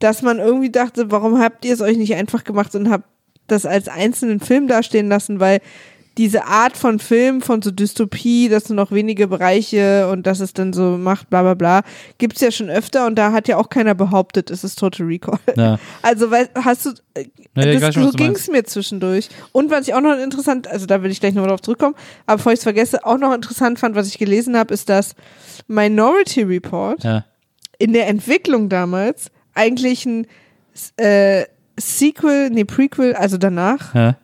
[0.00, 3.04] dass man irgendwie dachte, warum habt ihr es euch nicht einfach gemacht und habt
[3.46, 5.60] das als einzelnen Film dastehen lassen, weil
[6.18, 10.52] diese Art von Film, von so Dystopie, dass nur noch wenige Bereiche und dass es
[10.52, 11.82] dann so macht, bla bla bla,
[12.18, 15.38] gibt's ja schon öfter und da hat ja auch keiner behauptet, es ist Total Recall.
[15.56, 15.78] Ja.
[16.02, 17.24] Also weißt, hast du, äh,
[17.56, 19.28] Ja, das, schon, so du ging's mir zwischendurch.
[19.52, 21.94] Und was ich auch noch interessant, also da will ich gleich nochmal drauf zurückkommen,
[22.26, 25.14] aber bevor ich es vergesse, auch noch interessant fand, was ich gelesen habe, ist, dass
[25.68, 27.24] Minority Report Ja.
[27.78, 30.26] in der Entwicklung damals eigentlich ein
[30.96, 31.44] äh,
[31.78, 34.16] Sequel, nee, Prequel, also danach, ja.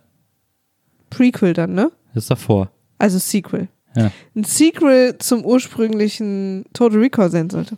[1.14, 1.90] Prequel dann, ne?
[2.14, 2.70] Das ist davor.
[2.98, 3.68] Also Sequel.
[3.96, 4.10] Ja.
[4.34, 7.76] Ein Sequel zum ursprünglichen Total Recall sein sollte.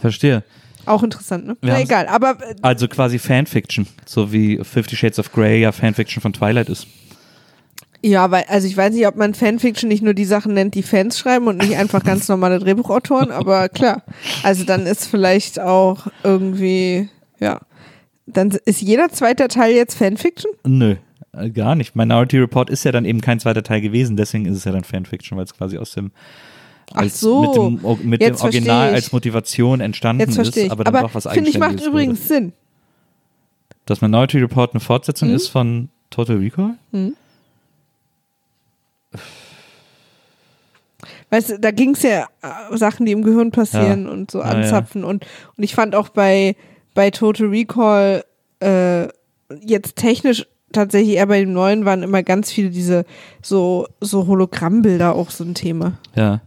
[0.00, 0.42] Verstehe.
[0.84, 1.56] Auch interessant, ne?
[1.60, 5.72] Wir Na egal, aber äh, Also quasi Fanfiction, so wie Fifty Shades of Grey ja
[5.72, 6.86] Fanfiction von Twilight ist.
[8.02, 10.82] ja, weil, also ich weiß nicht, ob man Fanfiction nicht nur die Sachen nennt, die
[10.82, 14.02] Fans schreiben und nicht einfach ganz normale Drehbuchautoren, aber klar.
[14.42, 17.60] Also dann ist vielleicht auch irgendwie, ja.
[18.26, 20.52] Dann ist jeder zweite Teil jetzt Fanfiction?
[20.66, 20.96] Nö,
[21.32, 21.94] äh, gar nicht.
[21.96, 24.84] Minority Report ist ja dann eben kein zweiter Teil gewesen, deswegen ist es ja dann
[24.84, 26.10] Fanfiction, weil es quasi aus dem
[26.94, 31.28] als so, mit dem, mit dem Original als Motivation entstanden ist, aber dann doch was
[31.28, 32.28] finde ich, macht übrigens wurde.
[32.28, 32.52] Sinn.
[33.84, 35.34] Dass Minority Report eine Fortsetzung Mhm.
[35.34, 36.74] ist von Total Recall?
[41.30, 44.10] Weißt du, da ging es ja äh, Sachen, die im Gehirn passieren Ja.
[44.10, 45.04] und so Ja, anzapfen.
[45.04, 46.56] Und, und ich fand auch bei,
[46.94, 48.24] bei Total Recall
[48.60, 49.08] äh,
[49.60, 53.04] jetzt technisch tatsächlich eher bei dem neuen waren immer ganz viele diese
[53.42, 55.98] so, so Hologrammbilder auch so ein Thema.
[56.14, 56.40] Ja.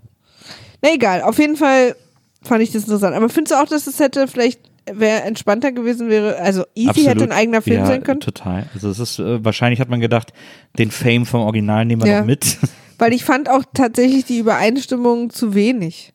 [0.81, 1.95] Na egal, auf jeden Fall
[2.43, 3.15] fand ich das interessant.
[3.15, 4.59] Aber findest du auch, dass es hätte vielleicht
[4.91, 7.09] wäre entspannter gewesen wäre, also Easy Absolut.
[7.09, 8.19] hätte ein eigener Film ja, sein können?
[8.19, 8.67] Total.
[8.73, 10.33] Also es ist, äh, wahrscheinlich hat man gedacht,
[10.77, 12.19] den Fame vom Original nehmen wir Ja.
[12.21, 12.57] noch mit.
[12.97, 16.13] Weil ich fand auch tatsächlich die Übereinstimmung zu wenig.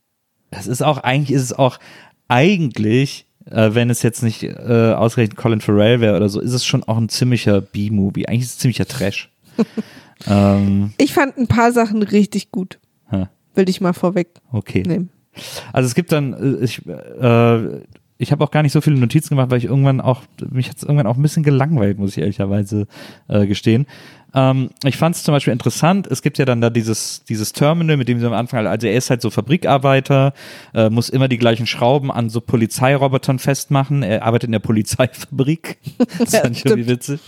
[0.51, 1.79] Es ist auch, eigentlich ist es auch,
[2.29, 6.65] eigentlich, äh, wenn es jetzt nicht äh, ausgerechnet Colin Farrell wäre oder so, ist es
[6.65, 8.27] schon auch ein ziemlicher B-Movie.
[8.29, 9.31] Eigentlich ist es ziemlicher Trash.
[10.27, 12.79] ähm, Ich fand ein paar Sachen richtig gut.
[13.11, 14.41] ha, Will ich mal vorwegnehmen.
[14.53, 15.07] okay.
[15.73, 17.81] Also es gibt dann, äh, ich, äh,
[18.19, 20.77] ich habe auch gar nicht so viele Notizen gemacht, weil ich irgendwann auch, mich hat
[20.79, 22.87] es irgendwann auch ein bisschen gelangweilt, muss ich ehrlicherweise
[23.29, 23.87] äh, gestehen.
[24.35, 27.97] Ähm, ich fand es zum Beispiel interessant, es gibt ja dann da dieses, dieses Terminal,
[27.97, 30.35] mit dem sie am Anfang, also er ist halt so Fabrikarbeiter,
[30.75, 35.79] äh, muss immer die gleichen Schrauben an so Polizeirobotern festmachen, er arbeitet in der Polizeifabrik,
[36.19, 37.21] das Ja, fand ich irgendwie witzig,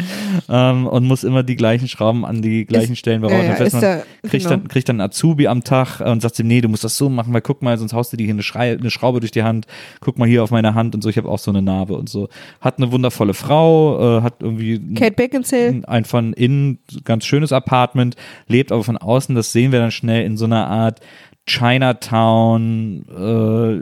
[0.49, 3.89] ähm, und muss immer die gleichen Schrauben an die gleichen Stellen bei Robotern ja, festmachen
[3.89, 4.57] ist da- kriegt, genau.
[4.57, 6.97] dann, kriegt dann einen Azubi am Tag äh, und sagt ihm, nee, du musst das
[6.97, 9.31] so machen, weil guck mal, sonst haust du dir hier eine, Schrei eine Schraube durch
[9.33, 9.67] die Hand,
[10.01, 12.09] guck mal hier auf meine Hand und so, ich habe auch so eine Narbe und
[12.09, 12.29] so.
[12.61, 15.83] Hat eine wundervolle Frau, äh, hat irgendwie Kate Beckinsale.
[15.87, 20.25] ein von innen ganz schönes Apartment, lebt aber von außen, das sehen wir dann schnell
[20.25, 21.01] in so einer Art
[21.47, 23.81] Chinatown, äh,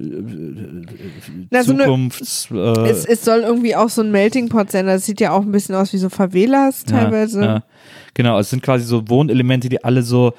[1.51, 2.49] Na, so eine- Zukunfts.
[2.53, 4.87] äh, Es, es soll irgendwie auch so ein Melting Pot sein.
[4.87, 7.41] Das sieht ja auch ein bisschen aus wie so Favelas teilweise.
[7.41, 7.63] Ja, ja.
[8.15, 10.33] Genau, es sind quasi so Wohnelemente, die alle so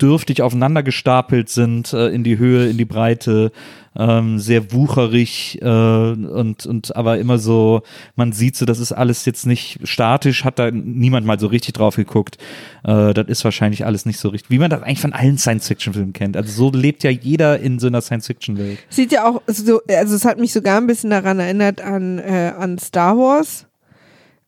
[0.00, 3.52] dürftig aufeinander gestapelt sind, äh, in die Höhe, in die Breite,
[3.98, 7.82] ähm, sehr wucherig äh, und, und aber immer so,
[8.14, 11.74] man sieht so, das ist alles jetzt nicht statisch, hat da niemand mal so richtig
[11.74, 12.38] drauf geguckt.
[12.84, 16.12] Äh, das ist wahrscheinlich alles nicht so richtig, wie man das eigentlich von allen Science-Fiction-Filmen
[16.12, 16.36] kennt.
[16.36, 18.78] Also so lebt ja jeder in so einer Science-Fiction-Welt.
[18.88, 22.52] Sieht ja auch so, also es hat mich sogar ein bisschen daran erinnert an, äh,
[22.56, 23.66] an Star Wars.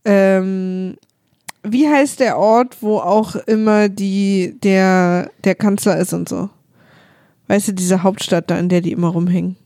[0.04, 0.96] Ähm,
[1.62, 6.48] wie heißt der Ort, wo auch immer die, der, der Kanzler ist und so?
[7.50, 9.56] Weißt du, diese Hauptstadt da, in der die immer rumhängen?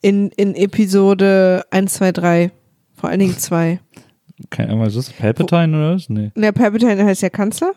[0.00, 2.50] In, in Episode 1, 2, 3.
[2.94, 3.78] Vor allen Dingen 2.
[4.50, 5.16] Keine Ahnung, was ist das?
[5.16, 6.08] Palpatine oder was?
[6.08, 6.30] Nee.
[6.34, 7.72] Der Palpatine heißt ja Kanzler.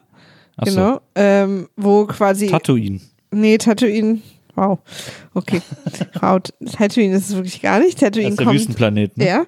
[0.56, 0.72] Ach so.
[0.74, 1.02] genau.
[1.16, 2.48] Ähm, wo quasi.
[2.48, 3.02] Tatooine.
[3.32, 4.22] Nee, Tatooine.
[4.56, 4.80] Wow.
[5.34, 5.62] Okay.
[6.22, 6.40] wow,
[6.72, 7.96] Tatooine ist es wirklich gar nicht.
[7.96, 8.60] Das Tatooine ist der kommt.
[8.60, 9.18] Wüstenplanet.
[9.18, 9.28] Ne?
[9.28, 9.46] Ja.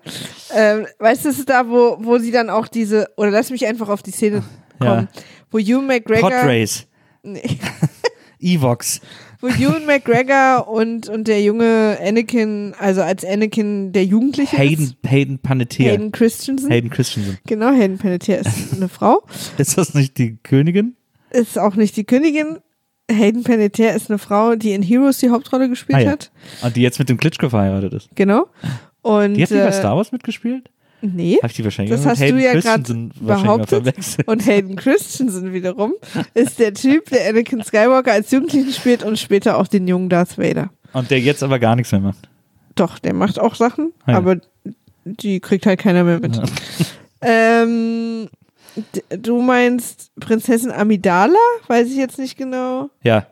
[0.54, 3.65] Ähm, weißt du, das ist da, wo, wo sie dann auch diese, oder lass mich
[3.65, 4.43] einfach auf die Szene
[4.82, 4.86] Ja.
[4.95, 5.08] kommen,
[5.52, 6.86] wo Ewan McGregor, Podrace.
[7.23, 7.41] nee,
[8.41, 8.99] Evox.
[9.43, 14.95] Wo Ewan McGregor und, und der junge Anakin, also als Anakin der Jugendliche Hayden, ist,
[15.06, 15.91] Hayden Panettiere.
[15.91, 17.38] Hayden Christensen, Hayden Christensen.
[17.45, 19.21] genau, Hayden Panettiere ist eine Frau,
[19.58, 20.95] Ist das nicht die Königin?
[21.32, 22.60] ist auch nicht die Königin,
[23.12, 26.12] Hayden Panettiere ist eine Frau, die in Heroes die Hauptrolle gespielt Ah, ja.
[26.12, 26.32] hat,
[26.63, 28.10] Und die jetzt mit dem Klitschko verheiratet ist.
[28.15, 28.47] genau.
[29.01, 30.69] Und, Die hat die bei äh, Star Wars mitgespielt?
[31.06, 31.38] Nee.
[31.38, 33.94] Habe ich die wahrscheinlich Das hast du ja gerade behauptet.
[34.26, 35.94] Und Hayden Christensen wiederum
[36.34, 40.38] ist der Typ, der Anakin Skywalker als Jugendlichen spielt und später auch den jungen Darth
[40.38, 40.70] Vader.
[40.94, 42.30] Und der jetzt aber gar nichts mehr macht.
[42.76, 44.18] Doch, der macht auch Sachen, Ah ja.
[44.18, 44.38] aber
[45.04, 46.36] die kriegt halt keiner mehr mit.
[46.38, 46.44] Ja.
[47.26, 48.28] Ähm,
[49.10, 51.38] du meinst Prinzessin Amidala?
[51.68, 52.89] Weiß ich jetzt nicht genau.
[53.02, 53.28] Ja.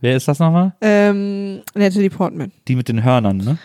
[0.00, 0.74] Wer ist das nochmal?
[0.80, 2.50] Ähm, Natalie Portman.
[2.66, 3.58] Die mit den Hörnern, ne?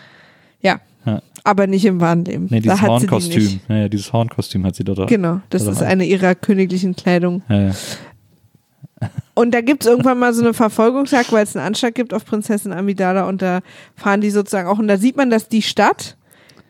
[0.60, 0.80] Ja.
[1.06, 1.22] Ja.
[1.44, 2.46] Aber nicht im wahren Leben.
[2.50, 3.42] Nee, dieses die Hornkostüm.
[3.42, 3.60] nicht.
[3.68, 5.08] Ja, ja, dieses Hornkostüm hat sie dort.
[5.08, 7.42] Genau, das Oder ist eine ihrer königlichen Kleidung.
[7.48, 7.72] Ja.
[9.34, 12.72] Und da gibt's irgendwann mal so eine Verfolgungsjagd, weil es einen Anschlag gibt auf Prinzessin
[12.72, 13.60] Amidala und da
[13.96, 14.78] fahren die sozusagen auch.
[14.78, 16.16] Und da sieht man, dass die Stadt,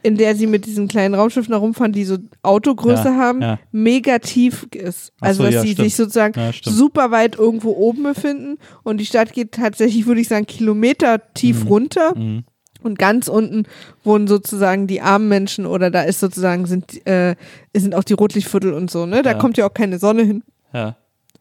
[0.02, 3.58] in der sie mit diesen kleinen Raumschiffen da rumfahren, die so Autogröße Ja, haben, ja.
[3.70, 5.12] mega tief ist.
[5.20, 5.84] Also so, dass ja, sie stimmt.
[5.84, 10.46] sich sozusagen super weit irgendwo oben befinden und die Stadt geht tatsächlich, würde ich sagen,
[10.46, 12.16] Kilometer tief runter.
[12.16, 12.44] Mhm.
[12.84, 13.64] Und ganz unten
[14.04, 17.34] wohnen sozusagen die armen Menschen oder da ist sozusagen sind, äh,
[17.74, 19.22] sind auch die Rotlichtviertel und so, ne?
[19.22, 19.38] Da Ja.
[19.38, 20.42] kommt ja auch keine Sonne hin.
[20.72, 20.96] ja.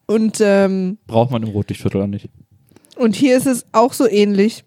[0.06, 2.28] Und ähm, Braucht man im Rotlichtviertel auch nicht.
[2.96, 4.64] Und hier ist es auch so ähnlich,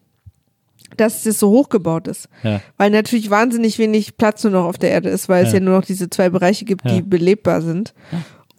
[0.98, 2.28] dass es so hochgebaut ist.
[2.42, 2.60] Ja.
[2.78, 5.60] Weil natürlich wahnsinnig wenig Platz nur noch auf der Erde ist, weil es Ja.
[5.60, 6.96] ja nur noch diese zwei Bereiche gibt, Ja.
[6.96, 7.94] die belebbar sind.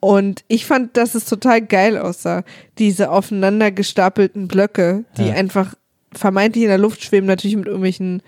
[0.01, 2.45] Und ich fand, dass es total geil aussah.
[2.79, 5.35] Diese aufeinander gestapelten Blöcke, die Ja.
[5.35, 5.75] einfach
[6.13, 8.23] vermeintlich in der Luft schweben, natürlich mit irgendwelchen,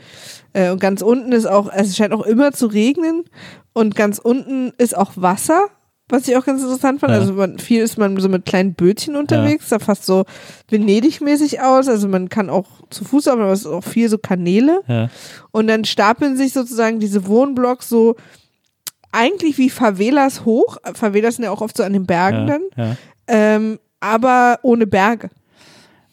[0.53, 3.25] äh, und ganz unten ist auch, also es scheint auch immer zu regnen
[3.73, 5.67] und ganz unten ist auch Wasser,
[6.09, 7.13] was ich auch ganz interessant fand.
[7.13, 7.21] Ja.
[7.21, 10.25] Also man, viel ist man so mit kleinen Bötchen unterwegs, sah fast so
[10.69, 14.83] Venedig-mäßig aus, also man kann auch zu Fuß aber es ist auch viel so Kanäle.
[14.89, 15.09] Ja.
[15.53, 18.17] Und dann stapeln sich sozusagen diese Wohnblocks so
[19.13, 20.79] eigentlich wie Favelas hoch.
[20.95, 22.59] Favelas sind ja auch oft so an den Bergen Ja.
[22.59, 22.97] dann, ja.
[23.29, 25.31] ähm, aber ohne Berge.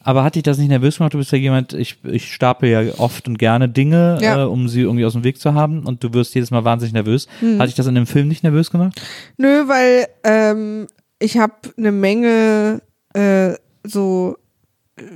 [0.08, 1.14] Aber hat dich das nicht nervös gemacht?
[1.14, 4.44] Du bist ja jemand, ich, ich stapel ja oft und gerne Dinge, Ja.
[4.44, 6.94] äh, um sie irgendwie aus dem Weg zu haben und du wirst jedes Mal wahnsinnig
[6.94, 7.28] nervös.
[7.42, 7.60] Hm.
[7.60, 9.02] Hat dich das in dem Film nicht nervös gemacht?
[9.36, 10.88] Nö, weil ähm,
[11.20, 12.82] ich habe eine Menge
[13.14, 14.38] äh, so,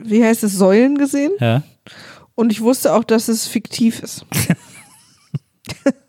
[0.03, 1.63] wie heißt es, Säulen gesehen Ja.
[2.35, 4.25] und ich wusste auch, dass es fiktiv ist.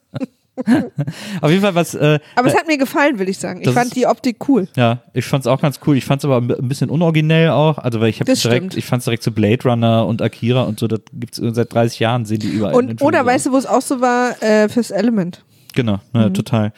[1.41, 3.61] Auf jeden Fall was, äh, Aber es hat mir gefallen, will ich sagen.
[3.63, 4.69] Ich fand ist- die Optik cool.
[4.77, 5.97] ja, ich fand's auch ganz cool.
[5.97, 7.79] Ich fand's aber ein bisschen unoriginell auch.
[7.79, 8.77] Also, weil ich habe direkt, stimmt.
[8.77, 12.25] ich fand's direkt so Blade Runner und Akira und so, das gibt's seit 30 Jahren,
[12.25, 12.75] sehen die überall.
[12.75, 14.43] Und, oder weißt du, wo es auch so war?
[14.43, 15.45] Äh, fürs Element.
[15.75, 16.35] Genau, ja, Mhm.
[16.35, 16.73] total.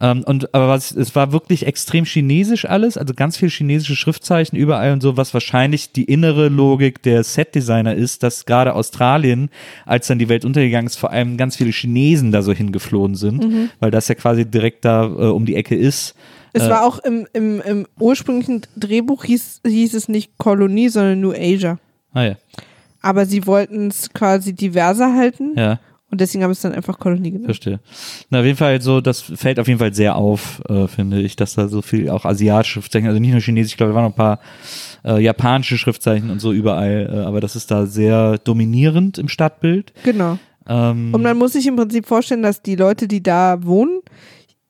[0.00, 4.56] Ähm, und aber was, es war wirklich extrem chinesisch alles, also ganz viel chinesische Schriftzeichen
[4.56, 9.48] überall und so, was wahrscheinlich die innere Logik der Setdesigner ist, dass gerade Australien,
[9.86, 13.44] als dann die Welt untergegangen ist, vor allem ganz viele Chinesen da so hingeflohen sind,
[13.44, 13.70] Mhm.
[13.80, 16.14] weil das ja quasi direkt da äh, um die Ecke ist.
[16.52, 21.20] Es Äh, war auch im, im, im ursprünglichen Drehbuch hieß, hieß es nicht Kolonie, sondern
[21.20, 21.78] New Asia.
[22.12, 22.34] Ah ja,
[23.02, 25.78] Aber sie wollten es quasi diverser halten ja,
[26.10, 27.46] und deswegen haben es dann einfach Kolonie genannt.
[27.46, 27.80] verstehe.
[28.30, 31.36] Na, auf jeden Fall so, das fällt auf jeden Fall sehr auf, äh, finde ich,
[31.36, 34.04] dass da so viel auch asiatische Schriftzeichen, also nicht nur chinesisch, ich glaube, da waren
[34.04, 34.38] noch ein paar
[35.04, 39.92] äh, japanische Schriftzeichen und so überall, äh, aber das ist da sehr dominierend im Stadtbild.
[40.04, 40.38] Genau.
[40.68, 44.00] Ähm, Und man muss sich im Prinzip vorstellen, dass die Leute, die da wohnen,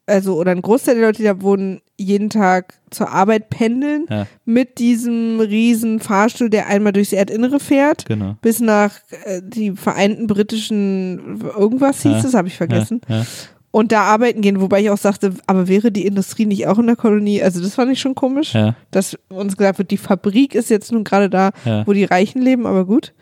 [0.07, 4.27] also oder ein Großteil der Leute, die da wohnen, jeden Tag zur Arbeit pendeln Ja.
[4.45, 8.37] mit diesem riesen Fahrstuhl, der einmal durchs Erdinnere fährt, Genau.
[8.43, 8.93] bis nach
[9.25, 12.23] äh, die Vereinten Britischen irgendwas hieß Ja.
[12.23, 13.01] das, habe ich vergessen.
[13.09, 13.25] Ja.
[13.73, 16.87] Und da arbeiten gehen, wobei ich auch sagte, aber wäre die Industrie nicht auch in
[16.87, 17.43] der Kolonie?
[17.43, 18.55] Also das fand ich schon komisch,
[18.91, 21.51] dass uns gesagt wird, die Fabrik ist jetzt nun gerade da,
[21.85, 23.13] wo die Reichen leben, aber gut.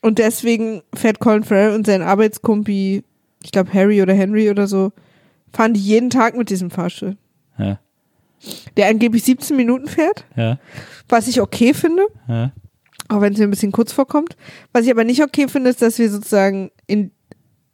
[0.00, 3.02] Und deswegen fährt Colin Farrell und sein Arbeitskumpi,
[3.44, 4.92] ich glaube Harry oder Henry oder so,
[5.52, 7.16] fahren die jeden Tag mit diesem Fahrstuhl.
[7.58, 7.78] Ja.
[8.76, 10.58] Der angeblich 17 Minuten fährt, Ja.
[11.08, 12.52] was ich okay finde, Ja.
[13.08, 14.36] auch wenn es mir ein bisschen kurz vorkommt.
[14.72, 17.10] Was ich aber nicht okay finde, ist, dass wir sozusagen in,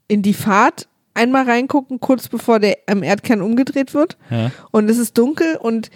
[0.09, 4.17] in die Fahrt einmal reingucken, kurz bevor der am Erdkern umgedreht wird.
[4.31, 4.51] Ja.
[4.71, 5.91] Und es ist dunkel und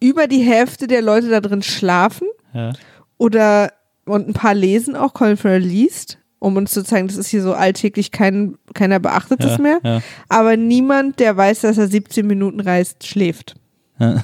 [0.00, 2.72] über die Hälfte der Leute da drin schlafen Ja.
[3.18, 3.72] oder
[4.06, 7.42] und ein paar lesen auch, Colin Farrell liest, um uns zu zeigen, das ist hier
[7.42, 9.52] so alltäglich, kein, keiner beachtet Ja.
[9.52, 9.80] es mehr.
[9.82, 10.02] Ja.
[10.28, 13.54] Aber niemand, der weiß, dass er 17 Minuten reist, schläft.
[13.98, 14.22] Ja.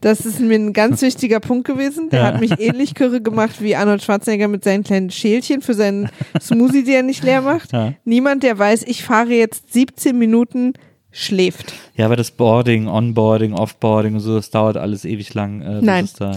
[0.00, 2.08] Das ist mir ein ganz wichtiger Punkt gewesen.
[2.08, 2.26] Der Ja.
[2.28, 6.08] hat mich ähnlich kürre gemacht wie Arnold Schwarzenegger mit seinen kleinen Schälchen für seinen
[6.40, 7.72] Smoothie, die er nicht leer macht.
[7.72, 7.92] Ja.
[8.06, 10.72] Niemand, der weiß, ich fahre jetzt 17 Minuten,
[11.10, 11.74] schläft.
[11.94, 15.60] Ja, aber das Boarding, Onboarding, Offboarding und so, das dauert alles ewig lang.
[15.62, 16.08] Äh, Nein.
[16.18, 16.32] Da.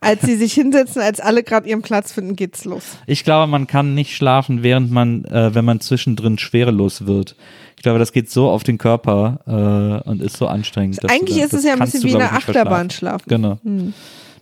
[0.00, 2.84] Als sie sich hinsetzen, als alle gerade ihren Platz finden, geht's los.
[3.06, 7.36] Ich glaube, man kann nicht schlafen, während man, äh, wenn man zwischendrin schwerelos wird.
[7.76, 10.98] Ich glaube, das geht so auf den Körper äh, und ist so anstrengend.
[11.10, 13.24] Eigentlich da- ist es das ja ein bisschen wie nicht Achterbahn schlafen.
[13.28, 13.58] Genau.
[13.62, 13.92] Hm.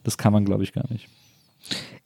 [0.05, 1.09] Das kann man, glaube ich, gar nicht.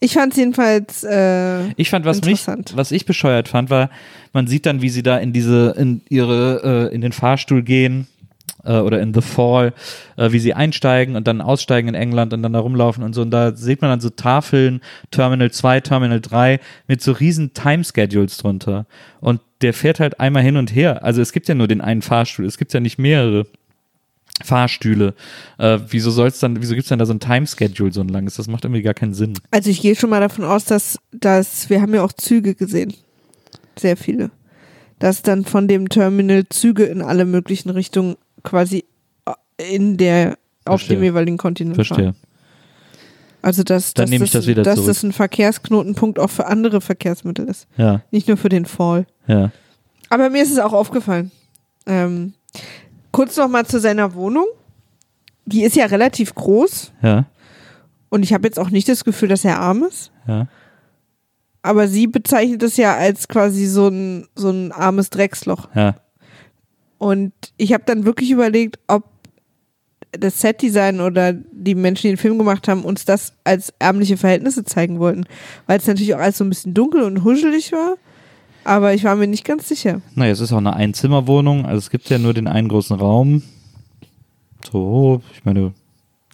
[0.00, 2.72] Ich fand es jedenfalls äh, Ich fand, was mich, Interessant.
[2.76, 3.90] was ich bescheuert fand, war,
[4.32, 8.06] man sieht dann, wie sie da in diese, in ihre, äh, in den Fahrstuhl gehen
[8.64, 9.72] äh, oder in The Fall,
[10.16, 13.22] äh, wie sie einsteigen und dann aussteigen in England und dann da rumlaufen und so.
[13.22, 18.38] Und da sieht man dann so Tafeln, Terminal 2, Terminal 3 mit so riesen Time-Schedules
[18.38, 18.86] drunter.
[19.20, 21.04] Und der fährt halt einmal hin und her.
[21.04, 23.46] Also es gibt ja nur den einen Fahrstuhl, es gibt ja nicht mehrere.
[24.44, 25.14] Fahrstühle.
[25.58, 28.36] Äh, wieso soll's dann, wieso gibt's dann da so ein Time-Schedule so ein langes?
[28.36, 29.34] Das macht irgendwie gar keinen Sinn.
[29.50, 32.94] Also ich gehe schon mal davon aus, dass, dass wir haben ja auch Züge gesehen.
[33.76, 34.30] Sehr viele.
[35.00, 38.84] Dass dann von dem Terminal Züge in alle möglichen Richtungen quasi
[39.70, 40.96] in der, auf Verstehe.
[40.98, 41.86] dem jeweiligen Kontinent fahren.
[41.86, 42.14] Verstehe.
[43.40, 44.88] Also dass, Dann dass, das wieder dass zurück.
[44.88, 47.66] das ein Verkehrsknotenpunkt auch für andere Verkehrsmittel ist.
[47.76, 49.06] Ja, Nicht nur für den Fall.
[49.26, 49.50] ja.
[50.10, 51.30] Aber mir ist es auch aufgefallen.
[51.86, 52.32] Ähm,
[53.12, 54.46] kurz noch mal zu seiner Wohnung.
[55.44, 57.26] Die ist ja relativ groß Ja,
[58.08, 60.10] und ich habe jetzt auch nicht das Gefühl, dass er arm ist.
[60.26, 60.46] ja.
[61.60, 65.68] Aber sie bezeichnet es ja als quasi so ein, so ein armes Drecksloch.
[65.74, 65.96] Ja,
[66.98, 69.04] Und ich habe dann wirklich überlegt, ob
[70.12, 74.64] das Setdesign oder die Menschen, die den Film gemacht haben, uns das als ärmliche Verhältnisse
[74.64, 75.24] zeigen wollten.
[75.66, 77.96] Weil es natürlich auch alles so ein bisschen dunkel und huschelig war.
[78.64, 80.00] Aber ich war mir nicht ganz sicher.
[80.14, 83.42] naja, es ist auch eine Einzimmerwohnung, also es gibt ja nur den einen großen Raum.
[84.70, 85.72] So, ich meine,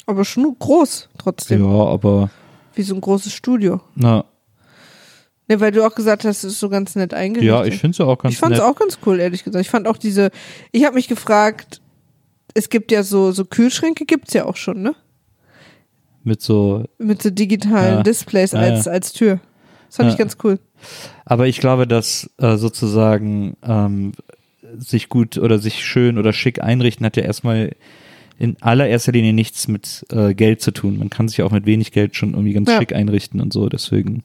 [0.07, 1.62] Aber schon groß trotzdem.
[1.64, 2.31] ja, aber,
[2.74, 3.81] Wie so ein großes Studio.
[3.94, 4.24] na,
[5.48, 7.48] Ne, weil du auch gesagt hast, es ist so ganz nett eingerichtet.
[7.54, 9.62] ja, ich finde es ja auch ganz ich fand es auch ganz cool, ehrlich gesagt.
[9.62, 10.30] Ich fand auch diese,
[10.72, 11.83] ich habe mich gefragt,
[12.54, 14.94] es gibt ja so, so Kühlschränke, gibt's ja auch schon, ne?
[16.22, 18.02] Mit so, Mit so digitalen Ja.
[18.02, 18.92] Displays als, ja.
[18.92, 19.40] als Tür.
[19.88, 20.12] Das fand Ja.
[20.14, 20.59] ich ganz cool.
[21.26, 24.12] aber ich glaube, dass äh, sozusagen ähm,
[24.78, 27.72] sich gut oder sich schön oder schick einrichten hat ja erstmal
[28.38, 30.98] in allererster Linie nichts mit äh, Geld zu tun.
[30.98, 32.78] Man kann sich auch mit wenig Geld schon irgendwie ganz Ja.
[32.78, 33.68] schick einrichten und so.
[33.68, 34.22] Deswegen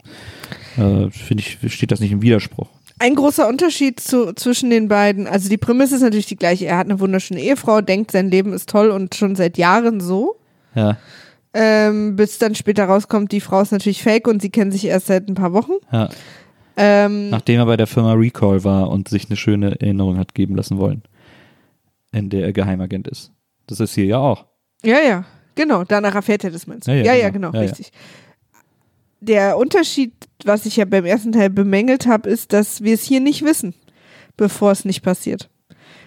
[0.77, 2.67] äh, finde ich, steht das nicht im Widerspruch.
[3.01, 6.65] Ein großer Unterschied zu, zwischen den beiden, also die Prämisse ist natürlich die gleiche.
[6.65, 10.35] Er hat eine wunderschöne Ehefrau, denkt, sein Leben ist toll und schon seit Jahren so.
[10.75, 10.97] Ja,
[11.53, 15.07] Ähm, bis dann später rauskommt, die Frau ist natürlich fake und sie kennen sich erst
[15.07, 15.71] seit ein paar Wochen.
[15.91, 16.09] ja.
[16.81, 20.55] Ähm, Nachdem er bei der Firma Recall war und sich eine schöne Erinnerung hat geben
[20.55, 21.01] lassen wollen,
[22.13, 23.31] in der er Geheimagent ist.
[23.69, 24.45] Das ist hier ja auch.
[24.83, 25.83] Ja, ja, genau.
[25.83, 26.91] Danach erfährt er das, meinst du?
[26.91, 27.51] Ja, Ja, ja, genau.
[27.51, 27.69] genau, ja.
[27.69, 27.91] richtig.
[29.21, 30.13] Der Unterschied,
[30.45, 33.73] was ich ja beim ersten Teil bemängelt habe, ist, dass wir es hier nicht wissen,
[34.37, 35.49] bevor es nicht passiert.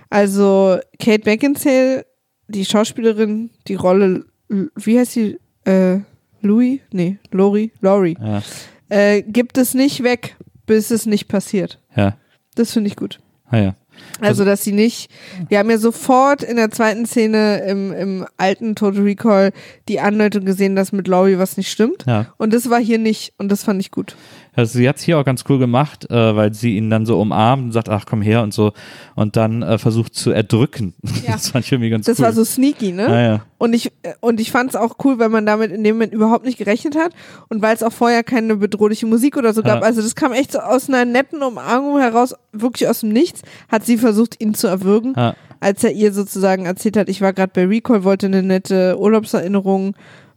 [0.09, 2.07] Also Kate Beckinsale,
[2.49, 5.39] die Schauspielerin, die Rolle, wie heißt sie?
[5.65, 5.99] Äh,
[6.41, 6.81] Louis?
[6.91, 7.73] Nee, Lori?
[7.81, 8.17] Lori.
[8.21, 8.43] Ja,
[8.89, 10.37] Äh, gibt es nicht weg,
[10.67, 11.79] bis es nicht passiert.
[11.97, 12.17] ja.
[12.55, 13.19] Das finde ich gut.
[13.47, 13.75] Ah, ja.
[14.21, 15.11] Also, dass sie nicht,
[15.49, 19.53] wir haben ja sofort in der zweiten Szene im, im alten Total Recall
[19.89, 22.05] die Andeutung gesehen, dass mit Laurie was nicht stimmt.
[22.07, 22.33] ja.
[22.39, 24.17] Und das war hier nicht und das fand ich gut.
[24.55, 27.19] Also sie hat es hier auch ganz cool gemacht, äh, weil sie ihn dann so
[27.19, 28.73] umarmt und sagt, ach komm her und so
[29.15, 30.95] und dann äh, versucht zu erdrücken.
[31.27, 31.33] Ja.
[31.35, 32.25] Das fand ich irgendwie ganz Das cool.
[32.27, 33.07] war so sneaky, ne?
[33.07, 33.41] Ah, ja.
[33.59, 36.13] Und ich, äh, und ich fand es auch cool, weil man damit in dem Moment
[36.13, 37.13] überhaupt nicht gerechnet hat
[37.49, 39.81] und weil es auch vorher keine bedrohliche Musik oder so gab.
[39.81, 39.87] Ja.
[39.87, 43.87] Also das kam echt so aus einer netten Umarmung heraus, wirklich aus dem Nichts, hat
[43.87, 45.15] sie versucht, ihn zu erwürgen.
[45.17, 45.35] Ja.
[45.61, 49.95] als er ihr sozusagen erzählt hat, ich war gerade bei Recall, wollte eine nette Urlaubserinnerung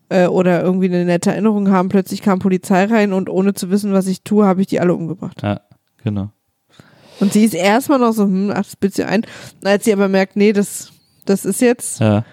[0.10, 3.94] äh, oder irgendwie eine nette Erinnerung haben, plötzlich kam Polizei rein und ohne zu wissen,
[3.94, 5.42] was ich tue, habe ich die alle umgebracht.
[5.42, 5.62] Ja,
[6.04, 6.30] genau.
[7.20, 9.26] Und sie ist erstmal noch so, hm, ach, das sie ein.
[9.62, 10.92] Und als sie aber merkt, nee, das,
[11.26, 12.26] das ist jetzt, Ja,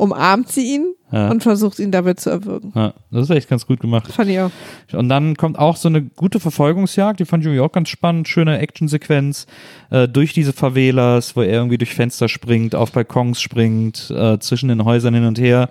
[0.00, 2.72] umarmt sie ihn ja, und versucht ihn dabei zu erwürgen.
[2.74, 2.94] ja.
[3.10, 4.10] Das ist echt ganz gut gemacht.
[4.10, 4.50] Fand ich auch.
[4.92, 8.58] Und dann kommt auch so eine gute Verfolgungsjagd, die fand ich auch ganz spannend, schöne
[8.60, 9.46] Actionsequenz
[9.90, 14.68] äh, durch diese Favelas, wo er irgendwie durch Fenster springt, auf Balkons springt, äh, zwischen
[14.68, 15.68] den Häusern hin und her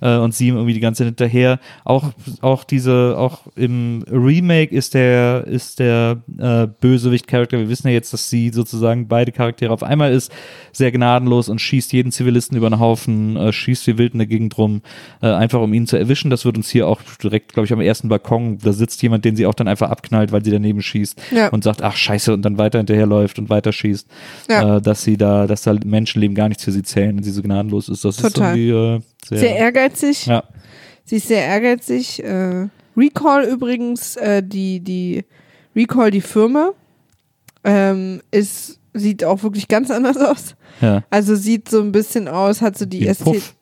[0.00, 1.58] äh, und sie ihm irgendwie die ganze Zeit hinterher.
[1.84, 7.58] Auch auch diese auch im Remake ist der ist der äh, Bösewicht-Charakter.
[7.58, 10.32] Wir wissen ja jetzt, dass sie sozusagen beide Charaktere auf einmal ist,
[10.72, 14.26] sehr gnadenlos und schießt jeden Zivilisten über den Haufen, äh, schießt wie wild in der
[14.26, 14.82] Gegend rum,
[15.22, 16.30] äh, einfach um ihn zu erwischen.
[16.30, 18.58] Das wird uns hier auch direkt, glaube ich, am ersten Balkon.
[18.58, 21.48] Da sitzt jemand, den sie auch dann einfach abknallt, weil sie daneben schießt Ja.
[21.48, 24.06] und sagt, ach scheiße, und dann weiter hinterherläuft und weiter schießt,
[24.48, 24.76] Ja.
[24.76, 27.42] äh, dass sie da, dass da Menschenleben gar nichts für sie zählen und sie so
[27.42, 28.04] gnadenlos ist.
[28.04, 28.56] Das Total.
[28.56, 30.26] ist irgendwie äh, sehr, Sehr ehrgeizig.
[30.26, 30.42] ja,
[31.04, 32.22] Sie ist sehr ehrgeizig.
[32.24, 35.24] Äh, Recall übrigens, äh, die, die
[35.74, 36.70] Recall, die Firma,
[37.64, 40.54] ähm, ist, sieht auch wirklich ganz anders aus.
[40.80, 41.02] ja.
[41.10, 43.14] Also sieht so ein bisschen aus, hat so die Wie.
[43.14, 43.54] Puff.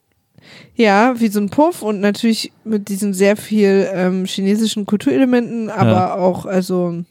[0.77, 5.91] Ja, wie so ein Puff und natürlich mit diesen sehr viel ähm, chinesischen Kulturelementen, aber
[5.91, 6.15] Ja.
[6.17, 7.03] auch also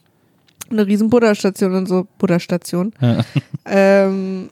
[0.70, 2.92] eine riesen Buddha-Station und so, Buddha-Station.
[3.00, 3.24] Ja.
[3.66, 4.50] Ähm,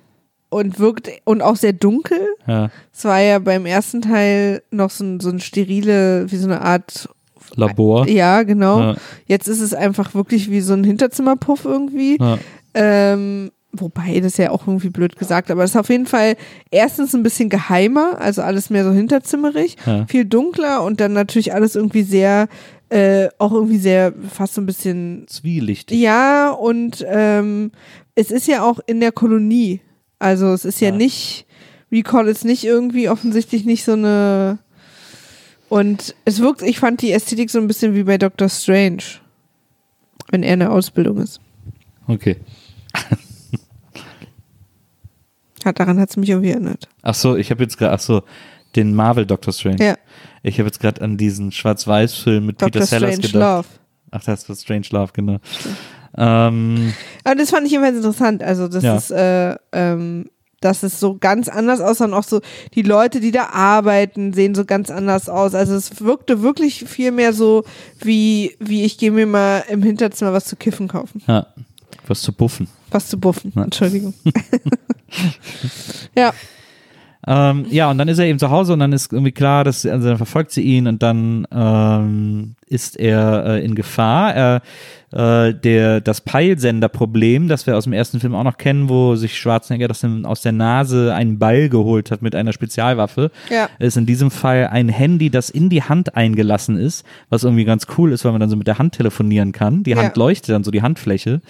[0.52, 2.20] und wirkt und auch sehr dunkel.
[2.46, 2.70] Ja.
[2.92, 6.60] Es war ja beim ersten Teil noch so ein, so ein sterile, wie so eine
[6.60, 7.08] Art,
[7.56, 8.08] Labor.
[8.08, 8.80] ja, genau.
[8.80, 8.94] Ja.
[9.26, 12.18] Jetzt ist es einfach wirklich wie so ein Hinterzimmerpuff irgendwie.
[12.20, 12.38] Ja.
[12.74, 16.36] Ähm, wobei, das ja auch irgendwie blöd gesagt, aber es ist auf jeden Fall
[16.70, 19.76] erstens ein bisschen geheimer, also alles mehr so hinterzimmerig,
[20.08, 22.48] viel dunkler und dann natürlich alles irgendwie sehr,
[22.90, 25.98] äh, auch irgendwie sehr, fast so ein bisschen, Zwielichtig.
[25.98, 27.72] ja, und ähm,
[28.14, 29.80] es ist ja auch in der Kolonie.
[30.22, 30.94] Also es ist ja, Ja.
[30.96, 31.46] nicht,
[31.90, 34.58] Recall ist nicht irgendwie offensichtlich nicht so eine
[35.68, 39.02] und es wirkt, ich fand die Ästhetik so ein bisschen wie bei Doctor Strange,
[40.30, 41.40] wenn er in der Ausbildung ist.
[42.06, 42.36] Okay.
[45.64, 46.88] Hat, daran hat es mich irgendwie erinnert.
[47.02, 48.22] Ach so, ich habe jetzt gerade, ach so,
[48.74, 49.76] den Marvel Doctor Strange.
[49.84, 49.96] Ja,
[50.42, 53.66] Ich habe jetzt gerade an diesen Schwarz-Weiß-Film mit Doctor Peter Sellers Strange gedacht.
[53.66, 53.68] Love.
[54.10, 55.38] Ach, das war Strange Love, genau.
[56.16, 56.92] Ähm,
[57.24, 58.42] Aber das fand ich jedenfalls interessant.
[58.42, 58.96] Also, das Ja.
[58.96, 60.26] ist, äh, ähm,
[60.60, 62.40] dass es so ganz anders aussah und auch so
[62.74, 65.56] die Leute, die da arbeiten, sehen so ganz anders aus.
[65.56, 67.64] Also es wirkte wirklich viel mehr so
[68.00, 71.20] wie, wie ich gehe mir mal im Hinterzimmer was zu kiffen kaufen.
[71.26, 71.46] ja,
[72.06, 72.68] was zu buffen.
[72.92, 73.52] Was zu buffen.
[73.56, 73.64] Ja.
[73.64, 74.14] Entschuldigung.
[76.16, 76.32] ja,
[77.26, 79.86] Ähm, ja, und dann ist er eben zu Hause und dann ist irgendwie klar, dass
[79.86, 84.34] also dann verfolgt sie ihn und dann ähm, ist er äh, in Gefahr.
[84.34, 84.62] Er,
[85.12, 89.36] äh, der, das Peilsenderproblem, das wir aus dem ersten Film auch noch kennen, wo sich
[89.38, 93.68] Schwarzenegger das aus der Nase einen Ball geholt hat mit einer Spezialwaffe, Ja.
[93.78, 97.86] ist in diesem Fall ein Handy, das in die Hand eingelassen ist, was irgendwie ganz
[97.98, 99.82] cool ist, weil man dann so mit der Hand telefonieren kann.
[99.82, 99.96] Die Ja.
[99.96, 100.00] Mhm.
[100.02, 101.40] Hand leuchtet dann so die Handfläche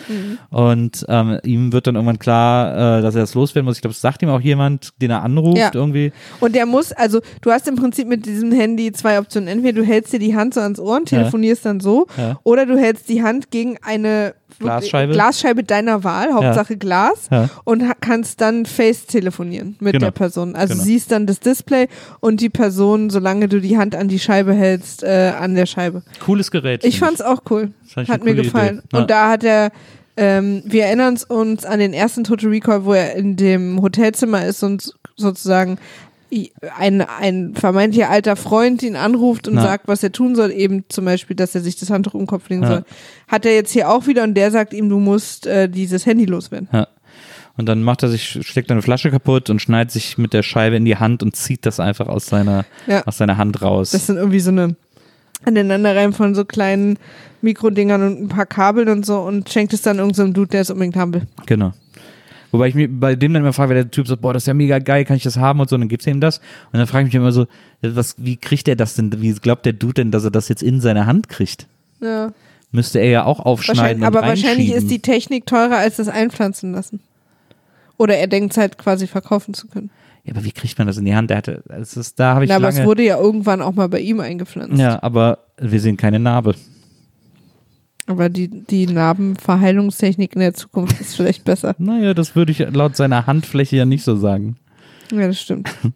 [0.51, 3.77] und ähm, ihm wird dann irgendwann klar, äh, dass er das loswerden muss.
[3.77, 5.71] Ich glaube, es sagt ihm auch jemand, den er anruft Ja.
[5.73, 6.13] irgendwie.
[6.41, 9.49] Und der muss, also du hast im Prinzip mit diesem Handy zwei Optionen.
[9.49, 12.07] Entweder du hältst dir die Hand so ans Ohr und telefonierst dann so,
[12.45, 15.12] oder du hältst die Hand gegen eine Glasscheibe.
[15.12, 17.48] Glasscheibe deiner Wahl, Hauptsache Glas, Ja.
[17.64, 20.07] und kannst dann Face telefonieren mit Genau.
[20.07, 20.57] der Person.
[20.57, 20.84] Also Genau.
[20.84, 21.86] siehst dann das Display
[22.20, 26.03] und die Person, solange du die Hand an die Scheibe hältst, äh, an der Scheibe.
[26.24, 26.84] Cooles Gerät.
[26.84, 27.70] Ich fand's auch cool.
[27.96, 28.82] Ich Hat mir gefallen.
[28.92, 28.98] Ja.
[29.00, 29.70] Und da hat er,
[30.16, 34.62] ähm, wir erinnern uns an den ersten Total Recall, wo er in dem Hotelzimmer ist
[34.62, 35.78] und sozusagen
[36.78, 39.62] ein, ein vermeintlicher alter Freund ihn anruft und Na.
[39.62, 42.26] sagt, was er tun soll, eben zum Beispiel, dass er sich das Handtuch um den
[42.26, 42.68] Kopf legen Ja.
[42.68, 42.85] soll.
[43.28, 46.24] Hat er jetzt hier auch wieder und der sagt ihm, du musst äh, dieses Handy
[46.24, 46.68] loswerden.
[46.72, 46.89] Ja.
[47.59, 50.76] Und dann macht er sich, steckt eine Flasche kaputt und schneidet sich mit der Scheibe
[50.76, 53.03] in die Hand und zieht das einfach aus seiner, Ja.
[53.07, 53.91] aus seiner Hand raus.
[53.91, 54.74] Das sind irgendwie so eine
[55.45, 56.99] Aneinanderreihen von so kleinen
[57.43, 60.61] Mikrodingern und ein paar Kabeln und so und schenkt es dann irgendeinem so Dude, der
[60.62, 61.26] es unbedingt haben will.
[61.47, 61.72] Genau.
[62.53, 64.46] Wobei ich mir bei dem dann immer frage, wenn der Typ sagt, boah, das ist
[64.46, 66.38] ja mega geil, kann ich das haben und so, und dann gibt's ihm das.
[66.70, 67.46] Und dann frage ich mich immer so,
[67.80, 70.62] was, wie kriegt er das denn, wie glaubt der Dude denn, dass er das jetzt
[70.62, 71.66] in seine Hand kriegt?
[72.00, 72.32] Ja.
[72.70, 76.72] Müsste er ja auch aufschneiden Wahrscheinlich, aber wahrscheinlich ist die Technik teurer als das einpflanzen
[76.72, 77.00] lassen.
[77.98, 79.90] Oder er denkt es halt quasi verkaufen zu können.
[80.24, 81.30] Ja, aber wie kriegt man das in die Hand?
[81.30, 83.72] Der hatte, das ist, da habe ich Na, aber es lange, wurde ja irgendwann auch
[83.72, 84.78] mal bei ihm eingepflanzt.
[84.78, 86.55] ja, aber wir sehen keine Narbe.
[88.07, 91.74] Aber die, die Narbenverheilungstechnik in der Zukunft ist vielleicht besser.
[91.78, 94.57] Naja, das würde ich laut seiner Handfläche ja nicht so sagen.
[95.12, 95.70] Ja, das stimmt.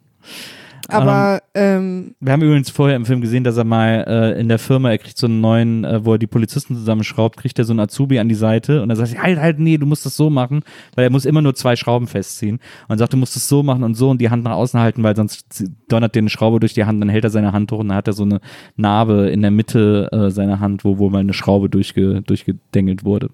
[0.89, 4.59] Aber ähm, Wir haben übrigens vorher im Film gesehen, dass er mal äh, in der
[4.59, 7.72] Firma, er kriegt so einen neuen, äh, wo er die Polizisten zusammenschraubt, kriegt er so
[7.72, 10.16] einen Azubi an die Seite und dann sagt er, halt, halt, nee, du musst das
[10.16, 10.62] so machen,
[10.95, 13.83] weil er muss immer nur zwei Schrauben festziehen und sagt, du musst das so machen
[13.83, 16.74] und so und die Hand nach außen halten, weil sonst donnert dir eine Schraube durch
[16.74, 18.41] die Hand, dann hält er seine Hand hoch und dann hat er so eine
[18.77, 23.31] Narbe in der Mitte äh, seiner Hand, wo, wo mal eine Schraube durchge, durchgedengelt wurde.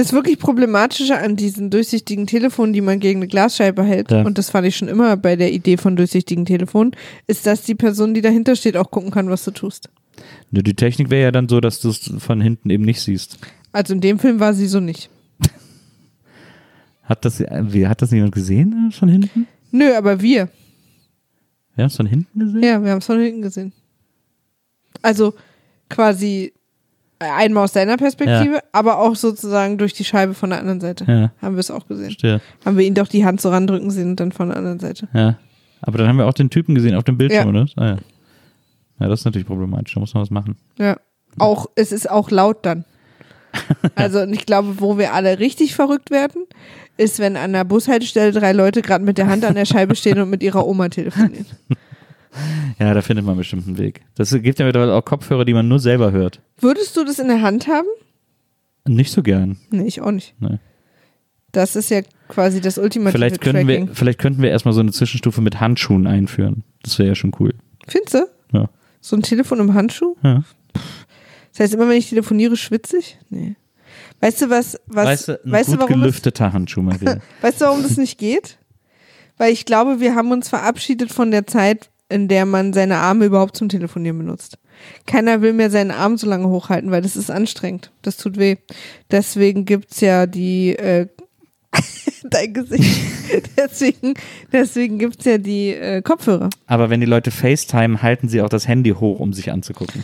[0.00, 4.22] Das wirklich Problematische an diesen durchsichtigen Telefonen, die man gegen eine Glasscheibe hält, Ja.
[4.22, 6.92] und das fand ich schon immer bei der Idee von durchsichtigen Telefonen,
[7.26, 9.88] ist, dass die Person, die dahinter steht, auch gucken kann, was du tust.
[10.50, 13.38] Die Technik wäre ja dann so, dass du es von hinten eben nicht siehst.
[13.72, 15.08] Also in dem Film war sie so nicht.
[17.04, 19.46] Hat das, wie, hat das jemand gesehen äh, von hinten?
[19.72, 20.48] Nö, aber wir.
[21.74, 22.62] Wir haben es von hinten gesehen?
[22.62, 23.72] Ja, wir haben es von hinten gesehen.
[25.02, 25.34] Also
[25.88, 26.52] quasi
[27.20, 31.04] einmal aus deiner Perspektive, aber auch sozusagen durch die Scheibe von der anderen Seite.
[31.06, 31.32] Ja.
[31.42, 32.06] Haben wir es auch gesehen.
[32.06, 32.40] Verstehe.
[32.64, 35.08] Haben wir ihn doch die Hand so randrücken sehen und dann von der anderen Seite.
[35.12, 35.36] Ja.
[35.82, 37.62] Aber dann haben wir auch den Typen gesehen auf dem Bildschirm, Ja.
[37.62, 37.70] oder?
[37.76, 37.96] Ah, ja.
[39.00, 39.94] ja, das ist natürlich problematisch.
[39.94, 40.56] Da muss man was machen.
[40.78, 40.96] Ja.
[41.38, 42.84] Auch, es ist auch laut dann.
[43.94, 46.42] Also, und ich glaube, wo wir alle richtig verrückt werden,
[46.96, 50.20] ist, wenn an der Bushaltestelle drei Leute gerade mit der Hand an der Scheibe stehen
[50.20, 51.46] und mit ihrer Oma telefonieren.
[52.78, 54.02] Ja, da findet man bestimmt einen Weg.
[54.14, 56.40] Das gibt ja mittlerweile auch Kopfhörer, die man nur selber hört.
[56.58, 57.88] Würdest du das in der Hand haben?
[58.86, 59.58] Nicht so gern.
[59.70, 60.34] Nee, ich auch nicht.
[60.40, 60.58] Nee.
[61.52, 63.88] Das ist ja quasi das ultimative Vielleicht, könnten Tracking.
[63.88, 66.62] wir, vielleicht könnten wir erstmal so eine Zwischenstufe mit Handschuhen einführen.
[66.82, 67.54] Das wäre ja schon cool.
[67.88, 68.26] Findest du?
[68.52, 68.70] Ja.
[69.00, 70.16] So ein Telefon im Handschuh?
[70.22, 70.44] ja.
[71.52, 73.18] Das heißt, immer wenn ich telefoniere, schwitze ich?
[73.28, 73.56] Nee.
[74.20, 77.18] Weißt du, was, was, weißt du, ein weißt du, gut warum das, gelüfteter Handschuh, Maria.
[77.40, 78.58] weißt du, warum das nicht geht?
[79.36, 83.26] Weil ich glaube, wir haben uns verabschiedet von der Zeit, in der man seine Arme
[83.26, 84.58] überhaupt zum Telefonieren benutzt.
[85.06, 87.92] Keiner will mehr seinen Arm so lange hochhalten, weil das ist anstrengend.
[88.02, 88.56] Das tut weh.
[89.10, 91.06] Deswegen gibt's ja die, äh,
[92.24, 93.00] dein Gesicht.
[93.56, 94.14] deswegen,
[94.52, 96.50] deswegen gibt's ja die äh, Kopfhörer.
[96.66, 100.02] Aber wenn die Leute FaceTime, halten sie auch das Handy hoch, um sich anzugucken.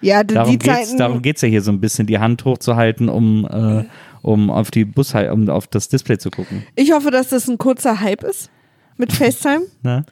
[0.00, 0.98] Ja, die, Darum die geht's, Zeiten.
[0.98, 3.84] darum geht's ja hier so ein bisschen, die Hand hochzuhalten, um, äh,
[4.22, 6.64] um auf die Bus, um auf das Display zu gucken.
[6.76, 8.50] Ich hoffe, dass das ein kurzer Hype ist
[8.96, 9.62] mit FaceTime.
[9.82, 10.04] Ne?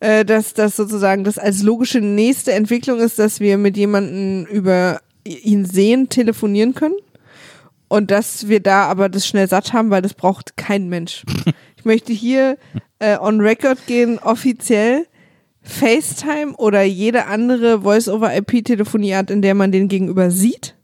[0.00, 5.00] Äh, dass das sozusagen das als logische nächste Entwicklung ist, dass wir mit jemandem über
[5.24, 6.96] ihn sehen, telefonieren können.
[7.88, 11.24] Und dass wir da aber das schnell satt haben, weil das braucht kein Mensch.
[11.78, 12.58] Ich möchte hier
[12.98, 15.06] äh, on record gehen, offiziell
[15.62, 20.74] FaceTime oder jede andere Voice-over-IP-Telefonieart, in der man den gegenüber sieht,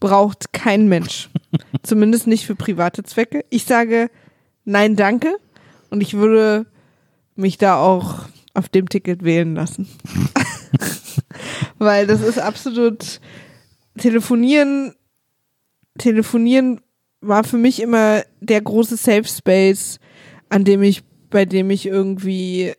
[0.00, 1.30] braucht kein Mensch.
[1.82, 3.46] Zumindest nicht für private Zwecke.
[3.48, 4.10] Ich sage
[4.66, 5.34] nein, danke.
[5.88, 6.66] Und ich würde
[7.36, 9.88] mich da auch auf dem Ticket wählen lassen.
[11.78, 13.20] Weil das ist absolut
[13.98, 14.94] telefonieren.
[15.98, 16.80] Telefonieren
[17.20, 19.98] war für mich immer der große Safe Space,
[20.48, 22.74] an dem ich, bei dem ich irgendwie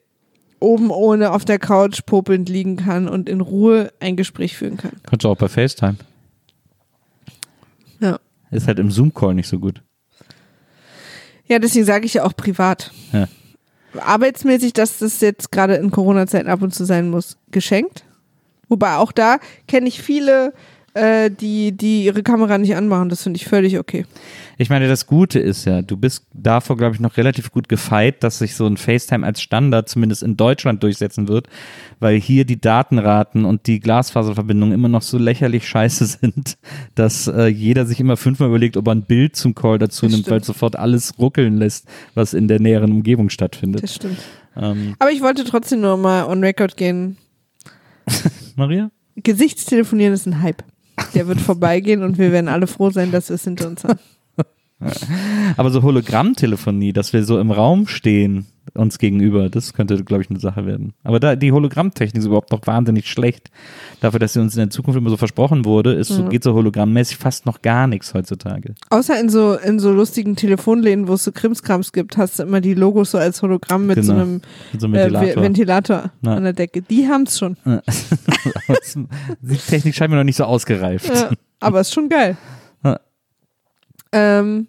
[0.59, 4.93] oben ohne auf der Couch popelnd liegen kann und in Ruhe ein Gespräch führen kann.
[5.03, 5.97] Kannst du auch bei FaceTime.
[7.99, 8.19] Ja.
[8.51, 9.81] Ist halt im Zoom-Call nicht so gut.
[11.47, 12.91] Ja, deswegen sage ich ja auch privat.
[13.11, 13.27] Ja.
[13.99, 18.03] Arbeitsmäßig, dass das jetzt gerade in Corona-Zeiten ab und zu sein muss, geschenkt.
[18.67, 20.53] Wobei auch da kenne ich viele,
[20.95, 23.09] äh, die, die ihre Kamera nicht anmachen.
[23.09, 24.05] Das finde ich völlig okay.
[24.57, 28.23] Ich meine, das Gute ist ja, du bist davor, glaube ich, noch relativ gut gefeit,
[28.23, 31.47] dass sich so ein FaceTime als Standard zumindest in Deutschland durchsetzen wird,
[31.99, 36.57] weil hier die Datenraten und die Glasfaserverbindungen immer noch so lächerlich scheiße sind,
[36.95, 40.13] dass äh, jeder sich immer fünfmal überlegt, ob er ein Bild zum Call dazu Das
[40.13, 40.45] nimmt, weil stimmt.
[40.45, 43.83] sofort alles ruckeln lässt, was in der näheren Umgebung stattfindet.
[43.83, 44.19] Das stimmt.
[44.55, 47.17] Ähm, Aber ich wollte trotzdem nur mal on record gehen.
[48.55, 48.89] Maria?
[49.17, 50.63] Gesichtstelefonieren ist ein Hype.
[51.15, 53.99] Der wird vorbeigehen und wir werden alle froh sein, dass wir es hinter uns haben.
[55.57, 60.29] Aber so Hologrammtelefonie, dass wir so im Raum stehen, uns gegenüber, das könnte, glaube ich,
[60.29, 60.93] eine Sache werden.
[61.03, 63.51] Aber da die Hologrammtechnik ist überhaupt noch wahnsinnig schlecht.
[64.01, 66.29] Dafür, dass sie uns in der Zukunft immer so versprochen wurde, ist so, Ja.
[66.29, 68.73] geht so hologrammmäßig fast noch gar nichts heutzutage.
[68.89, 72.59] Außer in so, in so lustigen Telefonläden, wo es so Krimskrams gibt, hast du immer
[72.59, 74.23] die Logos so als Hologramm mit so Genau.
[74.23, 74.41] einem
[74.73, 75.43] Mit so einem äh, Ventilator.
[75.43, 76.81] Ventilator an der Decke.
[76.81, 77.55] Die haben es schon.
[79.41, 81.07] Die Technik scheint mir noch nicht so ausgereift.
[81.13, 82.35] Ja, aber ist schon geil.
[84.15, 84.39] Ja.
[84.39, 84.67] Ähm,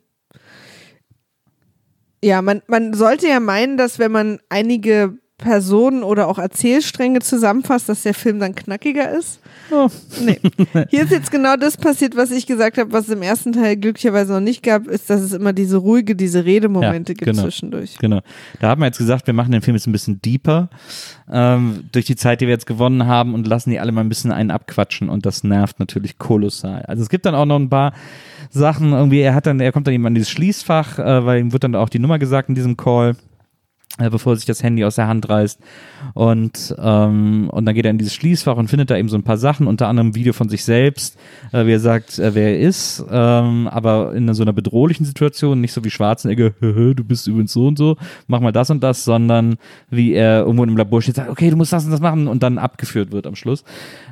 [2.23, 7.91] ja, man, man sollte ja meinen, dass wenn man einige Personen oder auch Erzählstränge zusammenfasst,
[7.91, 9.41] dass der Film dann knackiger ist.
[9.70, 9.89] Oh.
[10.24, 10.41] Nee.
[10.89, 13.76] Hier ist jetzt genau das passiert, was ich gesagt habe, was es im ersten Teil
[13.76, 17.43] glücklicherweise noch nicht gab, ist, dass es immer diese ruhige, diese Redemomente Ja, gibt genau.
[17.43, 17.99] zwischendurch.
[17.99, 18.20] Genau.
[18.61, 20.70] Da haben wir jetzt gesagt, wir machen den Film jetzt ein bisschen deeper
[21.30, 24.09] ähm, durch die Zeit, die wir jetzt gewonnen haben und lassen die alle mal ein
[24.09, 26.82] bisschen einen abquatschen und das nervt natürlich kolossal.
[26.87, 27.93] Also es gibt dann auch noch ein paar
[28.49, 31.53] Sachen, irgendwie, er hat dann, er kommt dann eben an dieses Schließfach, äh, weil ihm
[31.53, 33.16] wird dann auch die Nummer gesagt in diesem Call.
[33.99, 35.61] Äh, bevor sich das Handy aus der Hand reißt.
[36.15, 39.23] Und, ähm, und dann geht er in dieses Schließfach und findet da eben so ein
[39.23, 41.19] paar Sachen, unter anderem ein Video von sich selbst,
[41.53, 45.61] äh, wie er sagt, äh, wer er ist, ähm, aber in so einer bedrohlichen Situation,
[45.61, 49.05] nicht so wie Schwarzenegger, du bist übrigens so und so, mach mal das und das,
[49.05, 49.57] sondern
[49.91, 52.43] wie er irgendwo im Labor steht, sagt, okay, du musst das und das machen und
[52.43, 53.65] dann abgeführt wird am Schluss.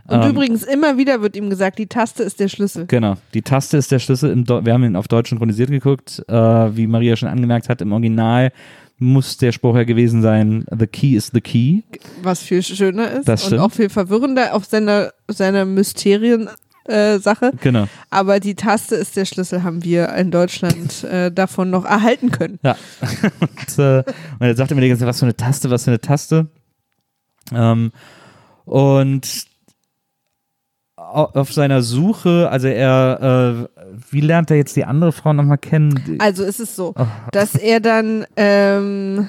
[0.07, 2.87] Und Ähm, übrigens immer wieder wird ihm gesagt, die Taste ist der Schlüssel.
[2.87, 4.35] Genau, die Taste ist der Schlüssel.
[4.35, 6.23] Wir haben ihn auf Deutsch synchronisiert geguckt.
[6.29, 6.35] Äh,
[6.77, 8.53] wie Maria schon angemerkt hat, im Original
[8.99, 11.83] muss der Spruch ja gewesen sein, the key is the key.
[12.23, 17.53] Was viel schöner ist Das und auch viel verwirrender auf seiner, seiner Mysterien-Sache.
[17.61, 17.87] Genau.
[18.11, 22.59] Aber die Taste ist der Schlüssel, haben wir in Deutschland äh, davon noch erhalten können.
[22.63, 22.77] Ja.
[23.41, 23.99] und, äh,
[24.39, 26.49] und er sagte mir die ganze Zeit, was für eine Taste, was für eine Taste.
[27.53, 27.93] Ähm,
[28.65, 29.47] und
[31.15, 36.17] auf seiner Suche, also er, äh, wie lernt er jetzt die andere Frau nochmal kennen?
[36.21, 37.07] Also ist es so, Oh.
[37.33, 39.29] dass er dann ähm,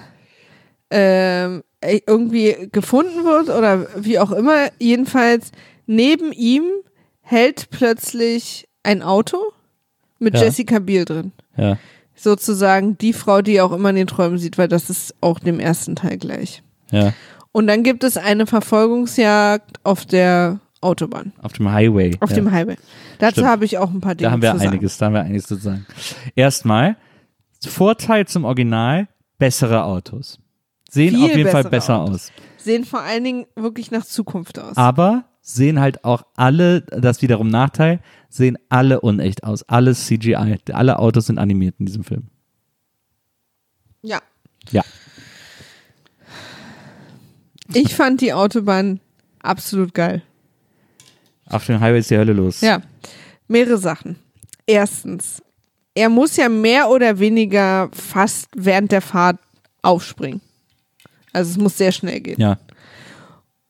[0.89, 4.69] ähm, irgendwie gefunden wird oder wie auch immer.
[4.79, 5.51] Jedenfalls
[5.85, 6.63] neben ihm
[7.21, 9.37] hält plötzlich ein Auto
[10.19, 10.43] mit Ja.
[10.43, 11.31] Jessica Biel drin.
[11.57, 11.77] Ja,
[12.15, 15.39] Sozusagen die Frau, die er auch immer in den Träumen sieht, weil das ist auch
[15.39, 16.63] dem ersten Teil gleich.
[16.91, 17.13] ja,
[17.51, 22.15] Und dann gibt es eine Verfolgungsjagd auf der Autobahn, auf dem Highway.
[22.19, 22.35] auf ja.
[22.35, 22.77] dem Highway.
[23.19, 24.69] Dazu habe ich auch ein paar Dinge Da haben wir zu sagen.
[24.69, 25.85] einiges, da haben wir einiges zu sagen.
[26.35, 26.97] Erstmal,
[27.65, 29.07] Vorteil zum Original,
[29.37, 30.39] bessere Autos.
[30.89, 32.15] Sehen Viel auf jeden Fall besser Autos.
[32.15, 32.31] aus.
[32.57, 34.77] Sehen vor allen Dingen wirklich nach Zukunft aus.
[34.77, 39.63] Aber sehen halt auch alle, das wiederum Nachteil, sehen alle unecht aus.
[39.63, 40.57] Alles CGI.
[40.71, 42.27] Alle Autos sind animiert in diesem Film.
[44.01, 44.19] Ja.
[44.71, 44.83] Ja.
[47.73, 48.99] Ich fand die Autobahn
[49.39, 50.21] absolut geil.
[51.49, 52.61] Auf dem Highway ist die Hölle los.
[52.61, 52.81] Ja.
[53.47, 54.17] Mehrere Sachen.
[54.65, 55.43] Erstens,
[55.93, 59.37] er muss ja mehr oder weniger fast während der Fahrt
[59.81, 60.41] aufspringen.
[61.31, 62.39] Also es muss sehr schnell gehen.
[62.39, 62.57] Ja.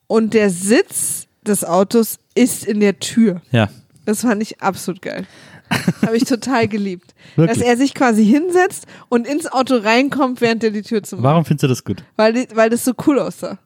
[0.08, 3.42] Und der Sitz des Autos ist in der Tür.
[3.52, 3.70] Ja.
[4.06, 5.26] Das fand ich absolut geil.
[6.04, 7.16] Habe ich total geliebt.
[7.36, 7.58] Wirklich?
[7.58, 11.24] Dass er sich quasi hinsetzt und ins Auto reinkommt, während er die Tür zumacht.
[11.24, 12.04] Warum findest du das gut?
[12.16, 13.58] Weil, weil das so cool aussah.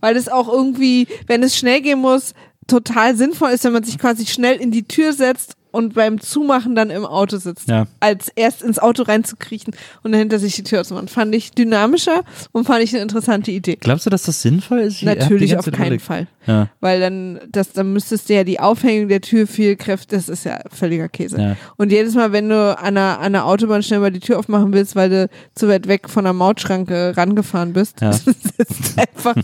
[0.00, 2.34] weil das auch irgendwie, wenn es schnell gehen muss,
[2.70, 6.74] total sinnvoll ist, wenn man sich quasi schnell in die Tür setzt und beim Zumachen
[6.74, 7.68] dann im Auto sitzt.
[7.68, 7.86] Ja.
[8.00, 11.08] Als erst ins Auto reinzukriechen und dahinter sich die Tür zu machen.
[11.08, 13.76] Fand ich dynamischer und fand ich eine interessante Idee.
[13.76, 15.02] Glaubst du, dass das sinnvoll ist?
[15.02, 16.02] Natürlich auf keinen überlegt.
[16.02, 16.26] Fall.
[16.46, 16.68] Ja.
[16.80, 20.44] Weil dann, das, dann müsstest du ja die Aufhängung der Tür viel Kräfte, das ist
[20.44, 21.40] ja völliger Käse.
[21.40, 21.56] Ja.
[21.76, 24.72] Und jedes Mal, wenn du an einer, an einer Autobahn schnell mal die Tür aufmachen
[24.72, 29.34] willst, weil du zu weit weg von der Mautschranke rangefahren bist, das ist einfach,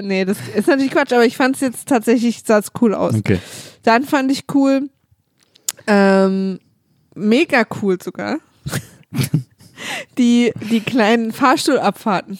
[0.00, 3.14] nee, das ist natürlich Quatsch, aber ich fand es jetzt tatsächlich, sah es cool aus.
[3.14, 3.38] Okay.
[3.82, 4.88] Dann fand ich cool,
[5.86, 6.60] ähm,
[7.14, 8.38] mega cool sogar,
[10.18, 12.38] die, die kleinen Fahrstuhlabfahrten,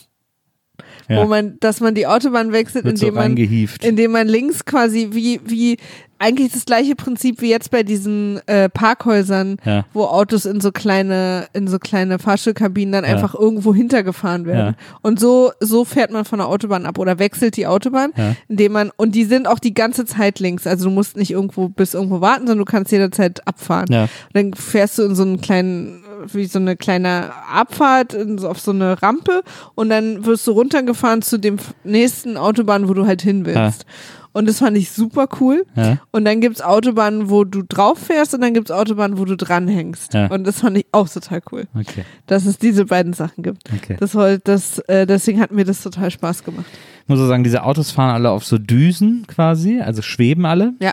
[1.08, 1.22] Ja.
[1.22, 3.84] wo man, dass man die Autobahn wechselt, Wird so indem man reingehieft.
[3.84, 5.76] indem man links quasi wie, wie
[6.18, 9.84] eigentlich das gleiche Prinzip wie jetzt bei diesen äh, Parkhäusern, Ja.
[9.92, 13.10] wo Autos in so kleine, in so kleine Fahrstuhlkabinen dann Ja.
[13.10, 14.76] einfach irgendwo hintergefahren werden.
[15.02, 18.36] Und so, so fährt man von der Autobahn ab oder wechselt die Autobahn, Ja.
[18.48, 20.64] indem man, und die sind auch die ganze Zeit links.
[20.64, 23.88] Also du musst nicht irgendwo bis irgendwo warten, sondern du kannst jederzeit abfahren.
[23.90, 24.02] Ja.
[24.04, 28.48] Und dann fährst du in so einen kleinen, wie so eine kleine Abfahrt in, so
[28.48, 29.42] auf so eine Rampe
[29.74, 33.86] und dann wirst du runtergefahren zu dem nächsten Autobahn, wo du halt hin willst.
[34.34, 35.66] Und das fand ich super cool.
[35.76, 35.98] Ja.
[36.10, 40.14] Und dann gibt's Autobahnen, wo du drauf fährst und dann gibt's Autobahnen, wo du dranhängst.
[40.14, 40.28] Ja.
[40.28, 42.04] Und das fand ich auch total cool, Okay.
[42.26, 43.70] dass es diese beiden Sachen gibt.
[43.74, 43.96] Okay.
[44.00, 46.64] Das, das, äh, deswegen hat mir das total Spaß gemacht.
[47.02, 50.72] Ich muss auch sagen, diese Autos fahren alle auf so Düsen quasi, also schweben alle.
[50.80, 50.92] Ja.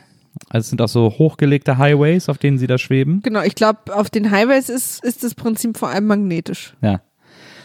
[0.50, 3.22] Also es sind auch so hochgelegte Highways, auf denen sie da schweben.
[3.22, 6.76] Genau, ich glaube, auf den Highways ist, ist das Prinzip vor allem magnetisch.
[6.82, 7.02] Ja.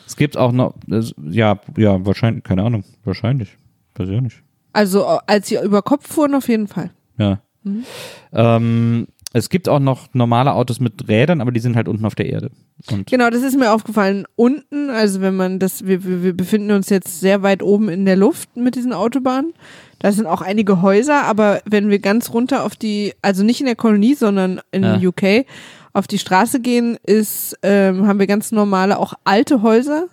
[0.06, 3.56] Es gibt auch noch, ja, ja, wahrscheinlich, keine Ahnung, wahrscheinlich.
[3.94, 4.42] Weiß ich auch nicht.
[4.74, 6.90] Also äh, als sie über Kopf fuhren, auf jeden Fall.
[7.16, 7.40] Ja.
[7.62, 7.84] Mhm.
[8.32, 9.06] Ähm,
[9.36, 12.26] es gibt auch noch normale Autos mit Rädern, aber die sind halt unten auf der
[12.26, 12.50] Erde.
[12.90, 14.26] Und Genau, das ist mir aufgefallen.
[14.36, 18.04] Unten, also wenn man das, wir, wir, wir befinden uns jetzt sehr weit oben in
[18.06, 19.52] der Luft mit diesen Autobahnen.
[19.98, 23.66] Da sind auch einige Häuser, aber wenn wir ganz runter auf die, also nicht in
[23.66, 25.00] der Kolonie, sondern in Ja.
[25.00, 25.46] UK,
[25.92, 30.06] auf die Straße gehen, ist, ähm, haben wir ganz normale, auch alte Häuser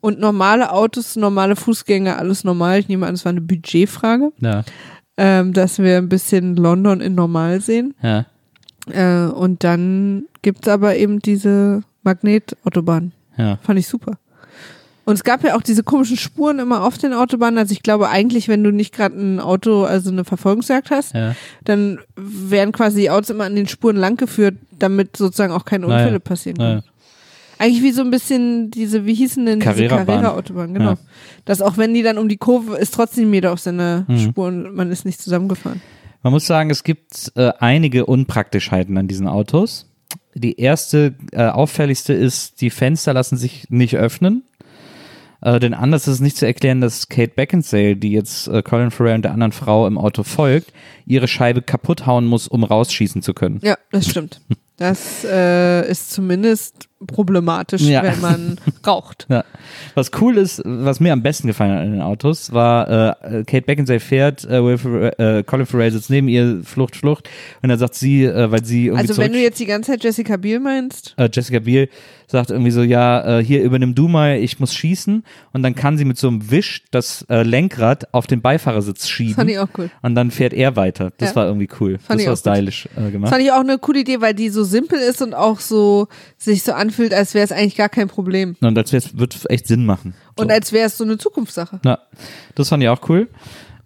[0.00, 2.80] und normale Autos, normale Fußgänger, alles normal.
[2.80, 4.64] Ich nehme an, es war eine Budgetfrage, ja,
[5.16, 7.94] ähm, dass wir ein bisschen London in normal sehen.
[8.02, 8.26] ja.
[8.92, 13.12] Äh, und dann gibt's aber eben diese Magnetautobahn.
[13.36, 13.58] Ja.
[13.62, 14.18] Fand ich super.
[15.04, 17.58] Und es gab ja auch diese komischen Spuren immer auf den Autobahnen.
[17.58, 21.34] Also ich glaube eigentlich, wenn du nicht gerade ein Auto, also eine Verfolgungsjagd hast, Ja.
[21.64, 26.00] dann werden quasi die Autos immer an den Spuren langgeführt, damit sozusagen auch keine Naja.
[26.02, 26.80] Unfälle passieren Naja.
[26.80, 26.92] können.
[27.60, 29.88] Eigentlich wie so ein bisschen diese, wie hießen denn diese.
[29.88, 30.90] Carrera-Autobahn, genau.
[30.92, 30.98] Ja.
[31.46, 34.18] Dass auch wenn die dann um die Kurve ist, trotzdem jeder auf seine Mhm.
[34.18, 35.80] Spur und man ist nicht zusammengefahren.
[36.28, 39.86] Man muss sagen, es gibt äh, einige Unpraktischheiten an diesen Autos.
[40.34, 44.42] Die erste, äh, auffälligste ist, die Fenster lassen sich nicht öffnen.
[45.40, 48.90] Äh, denn anders ist es nicht zu erklären, dass Kate Beckinsale, die jetzt äh, Colin
[48.90, 50.74] Farrell und der anderen Frau im Auto folgt,
[51.06, 53.60] ihre Scheibe kaputt hauen muss, um rausschießen zu können.
[53.62, 54.42] Ja, das stimmt.
[54.76, 58.02] Das äh, ist zumindest problematisch, Ja.
[58.02, 59.26] wenn man raucht.
[59.28, 59.44] Ja.
[59.94, 62.88] Was cool ist, was mir am besten gefallen hat an den Autos, war,
[63.22, 67.28] äh, Kate Beckinsale fährt, äh, Will Ferrell, äh, Colin Farrell sitzt neben ihr, Flucht, Flucht,
[67.62, 70.02] und dann sagt sie, äh, weil sie irgendwie Also wenn du jetzt die ganze Zeit
[70.04, 71.88] Jessica Biel meinst, äh, Jessica Biel
[72.30, 75.96] sagt irgendwie so, ja, äh, hier übernimm du mal, ich muss schießen, und dann kann
[75.96, 79.34] sie mit so einem Wisch das äh, Lenkrad auf den Beifahrersitz schieben.
[79.34, 79.90] fand ich auch cool.
[80.02, 81.10] und dann fährt er weiter.
[81.18, 81.36] Das Ja.
[81.36, 81.98] war irgendwie cool.
[81.98, 83.30] Fand das war stylisch äh, gemacht.
[83.30, 86.62] Fand ich auch eine coole Idee, weil die so simpel ist und auch so sich
[86.62, 88.56] so anfühlt, als wäre es eigentlich gar kein Problem.
[88.60, 90.14] und als wär's, wird echt Sinn machen.
[90.36, 90.54] Und So.
[90.54, 91.80] als wäre es so eine Zukunftssache.
[91.84, 91.98] Ja,
[92.54, 93.28] das fand ich auch cool.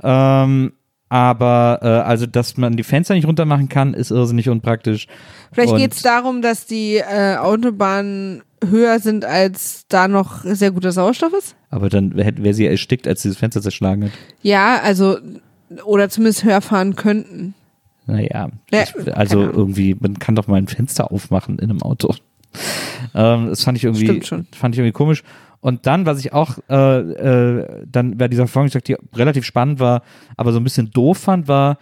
[0.03, 0.73] Ähm,
[1.09, 5.07] aber äh, also, dass man die Fenster nicht runter machen kann, ist irrsinnig unpraktisch.
[5.53, 10.71] Vielleicht Und- geht es darum, dass die äh, Autobahnen höher sind, als da noch sehr
[10.71, 11.57] guter Sauerstoff ist.
[11.71, 14.13] Aber dann wäre wär sie erstickt, als sie das Fenster zerschlagen hat.
[14.43, 15.19] Ja, also
[15.85, 17.55] oder zumindest höher fahren könnten.
[18.07, 22.15] Naja, Ja, ich, also irgendwie, man kann doch mal ein Fenster aufmachen in einem Auto.
[23.15, 24.07] Ähm, das fand ich irgendwie,
[24.53, 25.23] fand ich irgendwie komisch.
[25.61, 30.03] Und dann, was ich auch äh, äh, dann bei dieser Erfahrung, die relativ spannend war,
[30.37, 31.79] aber so ein bisschen doof fand, war,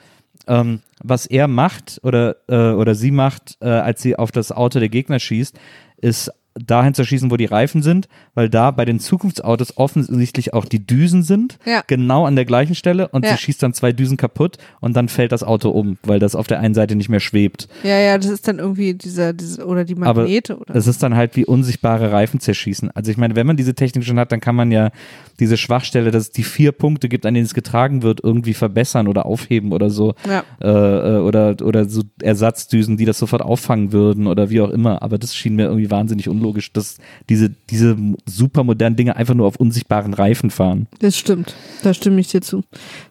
[0.46, 4.80] ähm, was er macht oder, äh, oder sie macht, äh, als sie auf das Auto
[4.80, 5.58] der Gegner schießt,
[5.96, 6.30] ist
[6.66, 10.84] dahin zu schießen, wo die Reifen sind, weil da bei den Zukunftsautos offensichtlich auch die
[10.86, 11.82] Düsen sind, Ja.
[11.86, 13.32] genau an der gleichen Stelle und Ja.
[13.32, 16.46] sie schießt dann zwei Düsen kaputt und dann fällt das Auto um, weil das auf
[16.46, 17.68] der einen Seite nicht mehr schwebt.
[17.82, 20.74] Ja, ja, das ist dann irgendwie dieser, diese, oder die Magnete oder.
[20.74, 22.90] Es ist dann halt wie unsichtbare Reifen zerschießen.
[22.92, 24.90] Also ich meine, wenn man diese Technik schon hat, dann kann man ja
[25.38, 29.08] diese Schwachstelle, dass es die vier Punkte gibt, an denen es getragen wird, irgendwie verbessern
[29.08, 30.14] oder aufheben oder so.
[30.28, 30.44] Ja.
[30.60, 30.68] Äh,
[31.16, 35.02] äh, oder, oder so Ersatzdüsen, die das sofort auffangen würden oder wie auch immer.
[35.02, 36.98] Aber das schien mir irgendwie wahnsinnig unlogisch, dass
[37.28, 37.96] diese, diese
[38.26, 40.86] super modernen Dinge einfach nur auf unsichtbaren Reifen fahren.
[41.00, 41.54] Das stimmt.
[41.82, 42.62] Da stimme ich dir zu.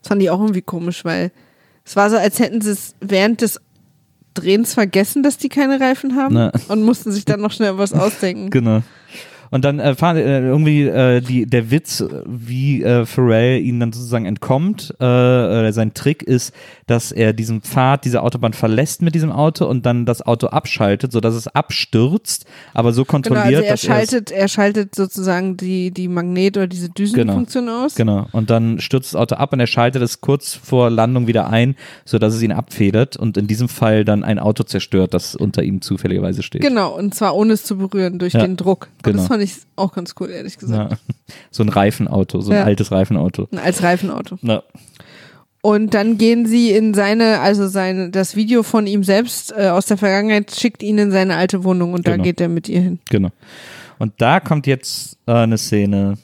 [0.02, 1.32] Das fand ich auch irgendwie komisch, weil
[1.86, 3.60] es war so, als hätten sie es während des
[4.34, 6.52] Drehens vergessen, dass die keine Reifen haben Na.
[6.68, 8.50] und mussten sich dann noch schnell was ausdenken.
[8.60, 8.84] Genau.
[9.52, 13.80] Und dann äh, fahren äh, irgendwie äh, die, der Witz, äh, wie äh, Pharrell ihnen
[13.80, 14.94] dann sozusagen entkommt.
[15.00, 16.54] Äh, äh, sein Trick ist,
[16.88, 21.12] dass er diesen Pfad, diese Autobahn verlässt mit diesem Auto und dann das Auto abschaltet,
[21.12, 25.92] sodass es abstürzt, aber so Genau, kontrolliert, also er dass schaltet, er schaltet sozusagen die,
[25.92, 27.96] die Magnet- oder diese Düsenfunktion aus.
[27.96, 28.28] Genau.
[28.32, 31.76] Und dann stürzt das Auto ab und er schaltet es kurz vor Landung wieder ein,
[32.06, 35.82] sodass es ihn abfedert und in diesem Fall dann ein Auto zerstört, das unter ihm
[35.82, 36.62] zufälligerweise steht.
[36.62, 38.90] Genau, und zwar ohne es zu berühren, durch Ja, den Druck.
[38.98, 39.24] Und genau.
[39.40, 40.92] Fand ich auch ganz cool, ehrlich gesagt.
[40.92, 40.98] Ja.
[41.52, 42.64] So ein Reifenauto, so ein Ja.
[42.64, 43.48] altes Reifenauto.
[43.64, 44.38] Als Reifenauto.
[44.42, 44.64] Ja.
[45.62, 49.86] Und dann gehen sie in seine, also seine, das Video von ihm selbst äh, aus
[49.88, 52.24] der Vergangenheit schickt ihn in seine alte Wohnung und da Genau.
[52.24, 53.00] geht er mit ihr hin.
[53.10, 53.30] Genau.
[53.98, 56.18] Und da kommt jetzt äh, eine Szene,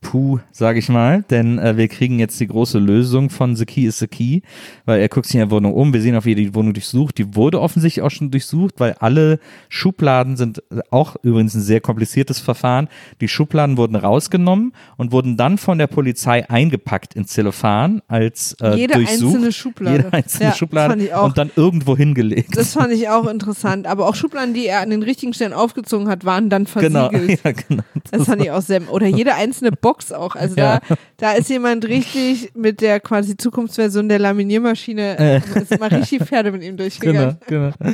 [0.00, 3.82] puh, sage ich mal, denn äh, wir kriegen jetzt die große Lösung von The Key
[3.86, 4.40] is the Key,
[4.84, 6.72] weil er guckt sich in der Wohnung um, wir sehen, auf wie er die Wohnung
[6.72, 11.62] durchsucht, die wurde offensichtlich auch schon durchsucht, weil alle Schubladen sind äh, auch übrigens ein
[11.62, 12.88] sehr kompliziertes Verfahren,
[13.20, 18.76] die Schubladen wurden rausgenommen und wurden dann von der Polizei eingepackt in Zellophan als äh,
[18.76, 19.24] Jede durchsucht.
[19.34, 19.96] einzelne Schublade.
[19.96, 21.24] Jede einzelne Ja, Schublade fand ich auch.
[21.26, 22.56] und dann irgendwo hingelegt.
[22.56, 23.86] Das fand ich auch interessant.
[23.88, 27.40] Aber auch Schubladen, die er an den richtigen Stellen aufgezogen hat, waren dann genau, versiegelt.
[27.44, 27.82] ja, genau.
[28.12, 28.90] Das fand ich auch sehr.
[28.92, 30.34] Oder jede einzelne Box auch.
[30.34, 30.80] Also Ja.
[30.88, 35.40] da, da ist jemand richtig mit der quasi Zukunftsversion der Laminiermaschine, Äh.
[35.60, 37.38] ist mal richtig Pferde mit ihm durchgegangen.
[37.46, 37.92] Genau, genau.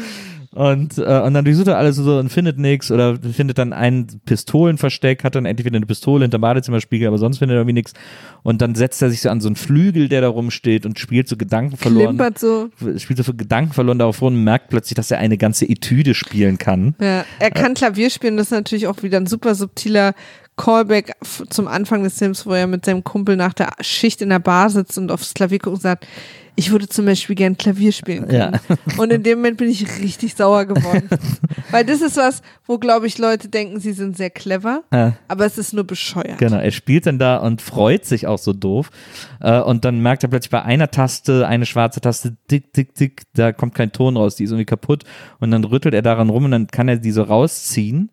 [0.55, 4.07] Und, äh, und dann durchsucht er alles so und findet nichts oder findet dann ein
[4.25, 7.73] Pistolenversteck, hat dann endlich wieder eine Pistole hinter dem Badezimmerspiegel, aber sonst findet er irgendwie
[7.73, 7.93] nichts.
[8.45, 11.27] Und dann setzt er sich so an so einen Flügel, der da rumsteht und spielt
[11.29, 12.17] so Gedanken verloren.
[12.17, 12.69] Klimpert so.
[12.99, 16.15] Spielt so für Gedanken verloren darauf rum und merkt plötzlich, dass er eine ganze Etüde
[16.15, 16.95] spielen kann.
[17.01, 20.15] Ja, er kann Klavier spielen, das ist natürlich auch wieder ein super subtiler
[20.57, 21.13] Callback
[21.51, 24.71] zum Anfang des Films, wo er mit seinem Kumpel nach der Schicht in der Bar
[24.71, 26.07] sitzt und aufs Klavier guckt und sagt,
[26.57, 28.55] ich würde zum Beispiel gern Klavier spielen können.
[28.69, 28.77] Ja.
[28.97, 31.09] Und in dem Moment bin ich richtig sauer geworden.
[31.73, 35.15] Weil das ist was, wo, glaube ich, Leute denken, sie sind sehr clever, Ja.
[35.27, 36.39] aber es ist nur bescheuert.
[36.39, 38.91] Genau, er spielt dann da und freut sich auch so doof.
[39.41, 43.23] Äh, und dann merkt er plötzlich bei einer Taste, eine schwarze Taste, tick, tick, tick,
[43.35, 45.03] da kommt kein Ton raus, die ist irgendwie kaputt.
[45.41, 48.11] Und dann rüttelt er daran rum und dann kann er die so rausziehen.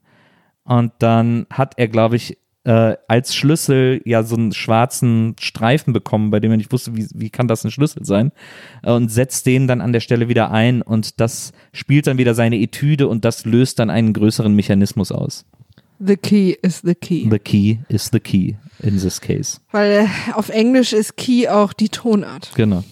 [0.63, 6.29] Und dann hat er, glaube ich, äh, als Schlüssel ja so einen schwarzen Streifen bekommen,
[6.29, 8.31] bei dem er nicht wusste, wie, wie kann das ein Schlüssel sein.
[8.83, 12.35] Äh, und setzt den dann an der Stelle wieder ein und das spielt dann wieder
[12.35, 15.45] seine Etüde und das löst dann einen größeren Mechanismus aus.
[16.03, 17.27] The key is the key.
[17.29, 19.59] The key is the key in this case.
[19.71, 22.51] Weil äh, auf Englisch ist Key auch die Tonart.
[22.55, 22.83] Genau.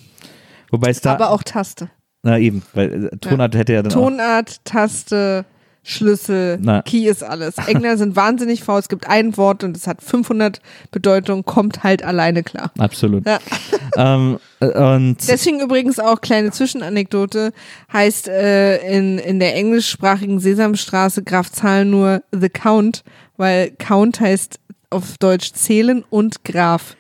[0.70, 1.14] Wobei es da.
[1.14, 1.90] aber auch Taste.
[2.22, 3.96] Na eben, weil äh, Tonart hätte ja dann auch.
[3.96, 5.46] Tonart, Taste,
[5.84, 6.82] Schlüssel, Na.
[6.82, 7.58] Key ist alles.
[7.58, 8.80] Engländer sind wahnsinnig faul.
[8.80, 10.62] Es gibt ein Wort und es hat 500
[10.92, 12.72] Bedeutungen, kommt halt alleine klar.
[12.78, 13.26] Absolut.
[13.26, 13.40] Ja.
[13.98, 17.54] Ähm, äh, und Deswegen übrigens auch kleine Zwischenanekdote,
[17.92, 23.04] heißt äh, in, in der englischsprachigen Sesamstraße Graf Zahl nur The Count,
[23.36, 24.60] weil Count heißt
[24.92, 26.96] auf Deutsch zählen und Graf.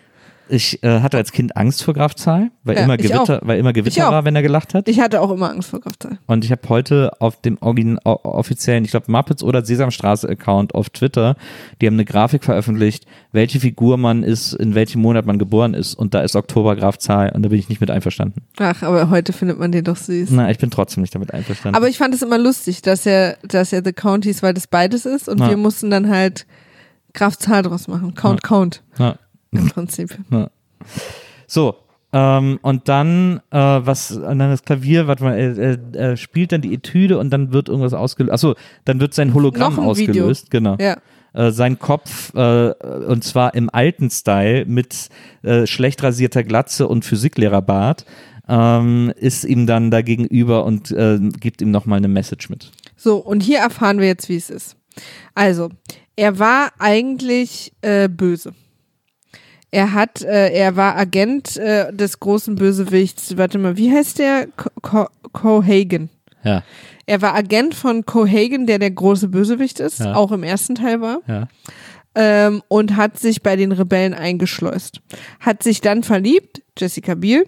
[0.50, 3.74] Ich äh, hatte als Kind Angst vor Graf Zahl, weil Ja, immer Gewitter, weil immer
[3.74, 4.88] Gewitter war, wenn er gelacht hat.
[4.88, 6.18] Ich hatte auch immer Angst vor Graf Zahl.
[6.28, 11.36] Und ich habe heute auf dem Origin offiziellen, ich glaube Muppets oder Sesamstraße-Account auf Twitter,
[11.82, 15.93] die haben eine Grafik veröffentlicht, welche Figur man ist, in welchem Monat man geboren ist.
[15.95, 18.41] Und da ist Oktober Graf Zahl und da bin ich nicht mit einverstanden.
[18.60, 20.30] Ach, aber heute findet man den doch süß.
[20.32, 21.76] Na, ich bin trotzdem nicht damit einverstanden.
[21.76, 24.68] Aber ich fand es immer lustig, dass er, dass er The Count hieß, weil das
[24.68, 25.50] beides ist und Ja.
[25.50, 26.45] wir mussten dann halt
[27.14, 28.14] Graf Zahl draus machen.
[28.16, 29.16] Count, Count ja.
[29.52, 30.18] Im Prinzip.
[30.32, 30.50] Ja.
[31.47, 31.76] So,
[32.12, 36.62] ähm, und dann, äh, was, und dann das Klavier, warte mal, er, er spielt dann
[36.62, 38.34] die Etüde und dann wird irgendwas ausgelöst.
[38.34, 40.26] Achso, dann wird sein Hologramm ein Video.
[40.26, 40.76] ausgelöst, genau.
[40.80, 40.97] Ja.
[41.34, 45.10] Äh, sein Kopf, äh, und zwar im alten Style mit
[45.43, 48.06] äh, schlecht rasierter Glatze und Physiklehrerbart,
[48.47, 52.72] ähm, ist ihm dann da gegenüber und äh, gibt ihm nochmal eine Message mit.
[52.95, 54.76] So, und hier erfahren wir jetzt, wie es ist.
[55.36, 55.70] Also,
[56.16, 58.54] er war eigentlich äh, böse.
[59.72, 63.38] Er hat, äh, er war Agent äh, des großen Bösewichts.
[63.38, 64.47] Warte mal, wie heißt der?
[64.57, 66.09] Co- Co- Cohagen.
[66.43, 66.63] Ja,
[67.05, 70.15] Er war Agent von Cohagen, der der große Bösewicht ist, Ja.
[70.15, 71.20] auch im ersten Teil war.
[71.28, 71.47] ja.
[72.15, 74.99] ähm, und hat sich bei den Rebellen eingeschleust.
[75.39, 77.47] Hat sich dann verliebt, Jessica Biel,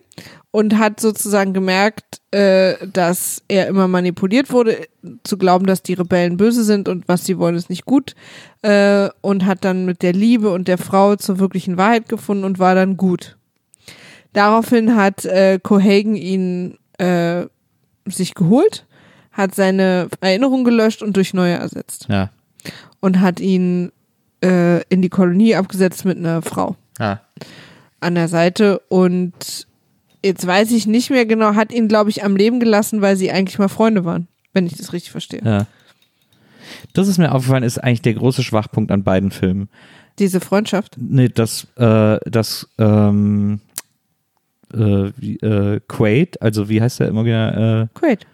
[0.51, 4.86] und hat sozusagen gemerkt, äh, dass er immer manipuliert wurde,
[5.23, 8.15] zu glauben, dass die Rebellen böse sind und was sie wollen ist nicht gut.
[8.61, 12.59] Äh, und hat dann mit der Liebe und der Frau zur wirklichen Wahrheit gefunden und
[12.59, 13.38] war dann gut.
[14.34, 17.45] Daraufhin hat äh, Cohagen ihn äh,
[18.05, 18.86] sich geholt,
[19.32, 22.29] hat seine Erinnerung gelöscht und durch neue ersetzt Ja.
[22.99, 23.91] und hat ihn
[24.43, 27.21] äh, in die Kolonie abgesetzt mit einer Frau Ja.
[28.02, 29.68] An der Seite und
[30.24, 33.32] jetzt weiß ich nicht mehr genau, hat ihn glaube ich am Leben gelassen, weil sie
[33.32, 35.41] eigentlich mal Freunde waren, wenn ich das richtig verstehe.
[35.43, 35.68] ja.
[36.93, 39.70] Das ist mir aufgefallen, ist eigentlich der große Schwachpunkt an beiden Filmen.
[40.20, 40.95] Diese Freundschaft.
[40.97, 43.60] Nee, das, äh, das, ähm,
[44.74, 48.26] äh, wie, äh, Quaid, also wie heißt der immer äh, Great.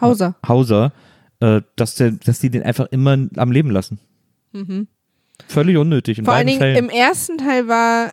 [0.00, 0.34] Hauser.
[0.46, 0.92] Hauser,
[1.40, 3.98] äh, dass, der, dass die den einfach immer am Leben lassen.
[5.48, 6.18] Völlig unnötig.
[6.18, 6.26] In Mhm.
[6.26, 6.76] Vor allen Dingen Fällen.
[6.76, 8.10] im ersten Teil war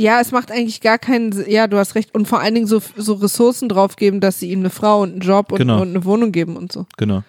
[0.00, 2.14] ja, es macht eigentlich gar keinen, ja, du hast recht.
[2.14, 5.20] Und vor allen Dingen so, so Ressourcen draufgeben, dass sie ihm eine Frau und einen
[5.20, 5.80] Job und, Genau.
[5.82, 6.86] und eine Wohnung geben und so.
[6.96, 7.22] genau.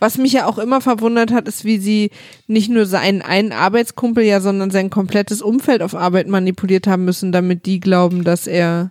[0.00, 2.10] Was mich ja auch immer verwundert hat, ist, wie sie
[2.46, 7.32] nicht nur seinen einen Arbeitskumpel ja, sondern sein komplettes Umfeld auf Arbeit manipuliert haben müssen,
[7.32, 8.90] damit die glauben, dass er.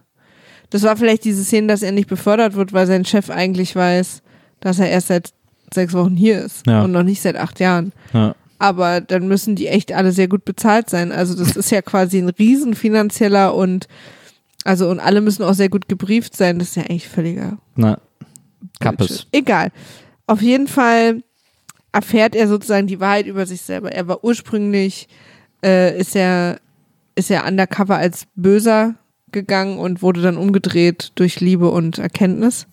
[0.71, 4.23] Das war vielleicht diese Szene, dass er nicht befördert wird, weil sein Chef eigentlich weiß,
[4.59, 5.33] dass er erst seit
[5.71, 6.83] sechs Wochen hier ist Ja.
[6.83, 7.91] und noch nicht seit acht Jahren.
[8.11, 8.33] Ja.
[8.59, 11.11] Aber dann müssen die echt alle sehr gut bezahlt sein.
[11.11, 13.87] Also das ist ja quasi ein riesen finanzieller und
[14.63, 16.59] also und alle müssen auch sehr gut gebrieft sein.
[16.59, 17.99] Das ist ja eigentlich völliger Na.
[18.79, 19.27] Kappes.
[19.31, 19.71] Egal.
[20.25, 21.23] Auf jeden Fall
[21.91, 23.91] erfährt er sozusagen die Wahrheit über sich selber.
[23.91, 25.07] Er war ursprünglich,
[25.63, 26.59] äh, ist er,
[27.15, 28.95] ist er undercover als Böser
[29.31, 32.67] gegangen und wurde dann umgedreht durch Liebe und Erkenntnis.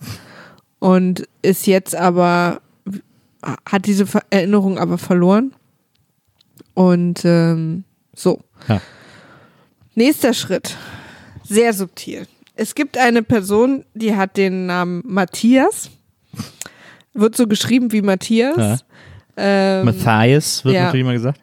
[0.79, 2.63] Und ist jetzt aber,
[3.69, 5.53] hat diese Erinnerung aber verloren.
[6.81, 8.41] Und ähm, so.
[8.67, 8.81] Ja.
[9.95, 10.79] Nächster Schritt.
[11.45, 12.27] Sehr subtil.
[12.55, 15.91] Es gibt eine Person, die hat den Namen Matthias.
[17.13, 18.57] Wird so geschrieben wie Matthias.
[18.57, 18.79] Ja.
[19.37, 20.85] Ähm, Matthias wird ja.
[20.85, 21.39] natürlich mal gesagt.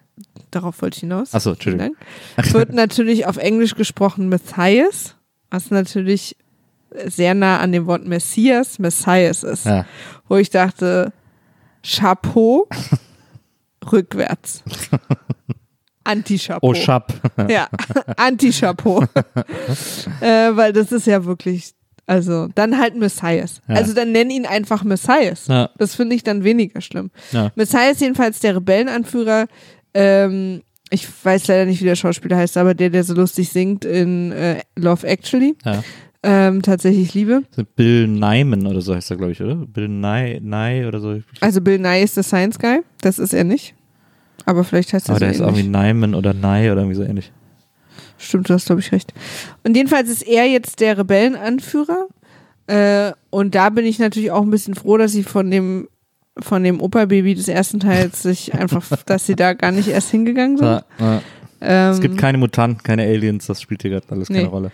[0.49, 1.35] darauf wollte ich hinaus.
[1.35, 1.95] Achso, Entschuldigung.
[2.35, 2.53] Dank.
[2.53, 5.13] Wird natürlich auf Englisch gesprochen Matthias,
[5.51, 6.35] was natürlich
[7.05, 9.67] sehr nah an dem Wort Messias, Messias ist.
[9.67, 9.85] Ja.
[10.27, 11.13] Wo ich dachte,
[11.83, 12.67] Chapeau
[13.91, 14.63] rückwärts.
[16.03, 16.69] Anti-Chapeau.
[16.69, 17.13] Oh, Schap.
[17.49, 17.67] Ja,
[18.15, 19.03] Anti-Chapeau.
[20.21, 21.73] äh, weil das ist ja wirklich,
[22.05, 23.61] also dann halt Messias.
[23.67, 23.75] Ja.
[23.75, 25.47] Also dann nenn ihn einfach Messias.
[25.47, 25.69] Ja.
[25.77, 27.11] Das finde ich dann weniger schlimm.
[27.31, 27.51] Ja.
[27.55, 29.47] Messias jedenfalls der Rebellenanführer.
[29.93, 33.83] Ähm, ich weiß leider nicht, wie der Schauspieler heißt, aber der, der so lustig singt
[33.83, 35.55] in äh, Love Actually.
[35.65, 35.83] Ja.
[36.23, 37.43] Ähm, tatsächlich Liebe.
[37.75, 39.55] Bill Nyman oder so heißt er, glaube ich, oder?
[39.55, 41.19] Bill Nye, Nye oder so.
[41.41, 42.79] Also Bill Nye ist der Science Guy.
[43.01, 43.75] Das ist er nicht.
[44.47, 45.65] Aber vielleicht heißt er Aber so der ist ähnlich.
[45.65, 47.31] irgendwie Nyman oder Nye oder irgendwie so ähnlich.
[48.17, 49.13] Stimmt, du hast, glaube ich, recht.
[49.63, 52.07] Und jedenfalls ist er jetzt der Rebellenanführer.
[52.65, 55.87] Äh, und da bin ich natürlich auch ein bisschen froh, dass sie von dem
[56.39, 60.57] von dem Opa-Baby des ersten Teils sich einfach, dass sie da gar nicht erst hingegangen
[60.57, 60.65] sind.
[60.67, 61.21] Ja, ja.
[61.61, 64.45] Ähm, Es gibt keine Mutanten, keine Aliens, das spielt hier gerade alles keine Nee.
[64.47, 64.71] Rolle.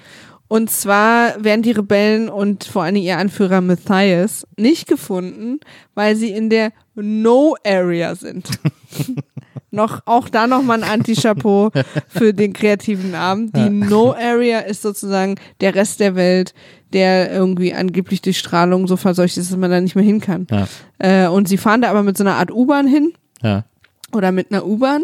[0.50, 5.62] Und zwar werden die Rebellen und vor allem ihr Anführer Matthias nicht gefunden,
[5.96, 8.50] weil sie in der No-Area sind.
[9.74, 11.72] noch, auch da nochmal ein Anti-Chapeau
[12.08, 13.52] für den kreativen Namen.
[13.52, 16.54] Die No-Area ist sozusagen der Rest der Welt,
[16.94, 20.48] der irgendwie angeblich durch Strahlung so verseucht ist, dass man da nicht mehr hin kann.
[20.50, 20.68] Ja,
[21.00, 23.66] Äh, und sie fahren da aber mit so einer Art U-Bahn hin ja.
[24.14, 25.04] oder mit einer U-Bahn,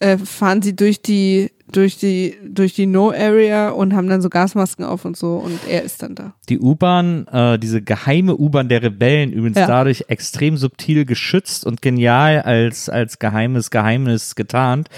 [0.00, 4.84] äh, fahren sie durch die durch die durch die No-Area und haben dann so Gasmasken
[4.84, 6.34] auf und so und er ist dann da.
[6.48, 9.66] Die U-Bahn, äh, diese geheime U-Bahn der Rebellen, übrigens Ja.
[9.66, 14.88] dadurch extrem subtil geschützt und genial als, als geheimes Geheimnis getarnt,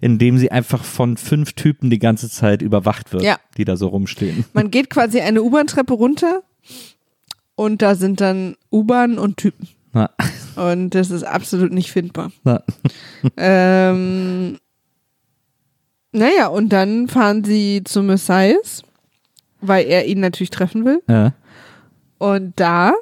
[0.00, 3.38] indem sie einfach von fünf Typen die ganze Zeit überwacht wird, Ja.
[3.56, 4.44] die da so rumstehen.
[4.52, 6.42] Man geht quasi eine U-Bahn-Treppe runter
[7.56, 10.10] und da sind dann U-Bahnen und Typen Na,
[10.54, 12.30] und das ist absolut nicht findbar.
[13.36, 14.58] Ähm,
[16.12, 18.82] naja, und dann fahren sie zu Messias,
[19.60, 21.02] weil er ihn natürlich treffen will.
[21.08, 21.32] ja.
[22.18, 22.92] Und da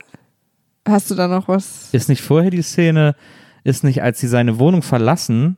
[0.87, 1.89] hast du da noch was?
[1.93, 3.17] Ist nicht vorher die Szene,
[3.65, 5.57] ist nicht, als sie seine Wohnung verlassen,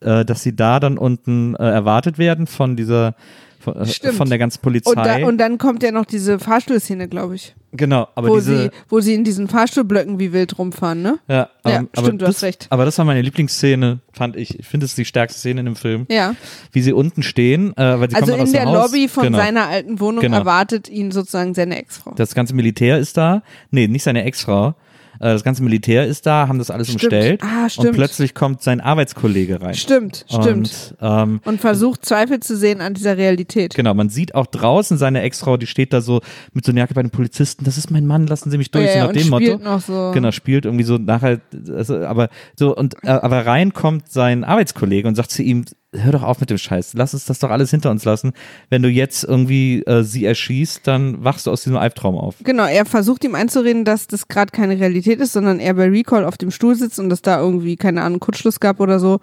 [0.00, 3.14] äh, dass sie da dann unten äh, erwartet werden von dieser,
[3.58, 4.90] von, äh, von der ganzen Polizei.
[4.90, 7.54] Und, da, und dann kommt ja noch diese Fahrstuhlszene, glaube ich.
[7.72, 11.18] genau, aber wo, diese, sie, wo sie in diesen Fahrstuhlblöcken wie wild rumfahren, ne?
[11.28, 12.66] Ja, Ja, ähm, aber stimmt, du das, hast recht.
[12.70, 14.58] Aber das war meine Lieblingsszene, fand ich.
[14.60, 16.06] Ich finde, es die stärkste Szene in dem Film.
[16.10, 16.34] Ja.
[16.72, 18.64] Wie sie unten stehen, äh, weil sie Also in der.
[18.66, 19.38] Lobby von genau.
[19.38, 20.38] seiner alten Wohnung Genau.
[20.38, 22.12] erwartet ihn sozusagen seine Ex-Frau.
[22.16, 23.42] Das ganze Militär ist da.
[23.70, 24.74] Nee, nicht seine Ex-Frau.
[25.20, 27.02] Äh, das ganze Militär ist da, haben das alles Stimmt.
[27.04, 27.42] umstellt.
[27.42, 27.88] Ah, stimmt.
[27.88, 29.74] Und plötzlich kommt sein Arbeitskollege rein.
[29.74, 30.46] Stimmt, stimmt.
[30.46, 33.74] Und, ähm, Und versucht Zweifel zu sehen an dieser Realität.
[33.74, 36.20] Genau, man sieht auch draußen seine Ex-Frau, die steht da so
[36.52, 37.64] mit so einer Jacke bei den Polizisten.
[37.64, 39.64] Das ist mein Mann, lassen Sie mich durch, Ja, so nach und dem spielt Motto.
[39.64, 40.10] noch so.
[40.14, 41.40] Genau, spielt irgendwie so nachher,
[41.74, 45.64] also, aber so und äh, aber rein kommt sein Arbeitskollege und sagt zu ihm,
[45.94, 48.32] hör doch auf mit dem Scheiß, lass uns das doch alles hinter uns lassen.
[48.68, 52.36] Wenn du jetzt irgendwie äh, sie erschießt, dann wachst du aus diesem Albtraum auf.
[52.44, 56.24] Genau, er versucht ihm einzureden, dass das gerade keine Realität ist, sondern er bei Recall
[56.26, 59.20] auf dem Stuhl sitzt und es da irgendwie, keine Ahnung, Kurzschluss gab oder so.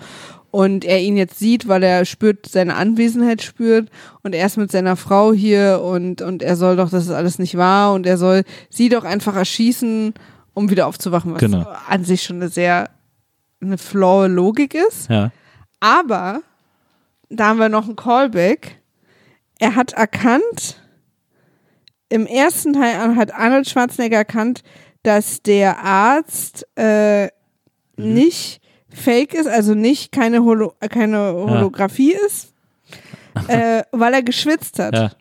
[0.50, 3.90] Und er ihn jetzt sieht, weil er spürt, seine Anwesenheit spürt
[4.24, 7.38] und er ist mit seiner Frau hier und, und er soll doch, das ist alles
[7.40, 10.14] nicht wahr und er soll sie doch einfach erschießen,
[10.54, 11.68] um wieder aufzuwachen, was Genau.
[11.90, 12.90] an sich schon eine sehr,
[13.62, 15.10] eine flaue Logik ist.
[15.10, 15.32] Ja.
[15.82, 16.42] Aber
[17.30, 18.82] da haben wir noch einen Callback.
[19.60, 20.82] Er hat erkannt,
[22.10, 24.64] im ersten Teil hat Arnold Schwarzenegger erkannt,
[25.04, 27.30] dass der Arzt äh,
[27.98, 32.54] nicht fake ist, also nicht keine, Holo keine Holographie ist,
[33.48, 34.96] äh, weil er geschwitzt hat.
[34.96, 35.12] Ja,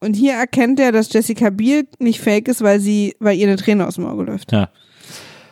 [0.00, 3.56] Und hier erkennt er, dass Jessica Biel nicht fake ist, weil sie, weil ihr eine
[3.56, 4.52] Träne aus dem Auge läuft.
[4.52, 4.70] ja.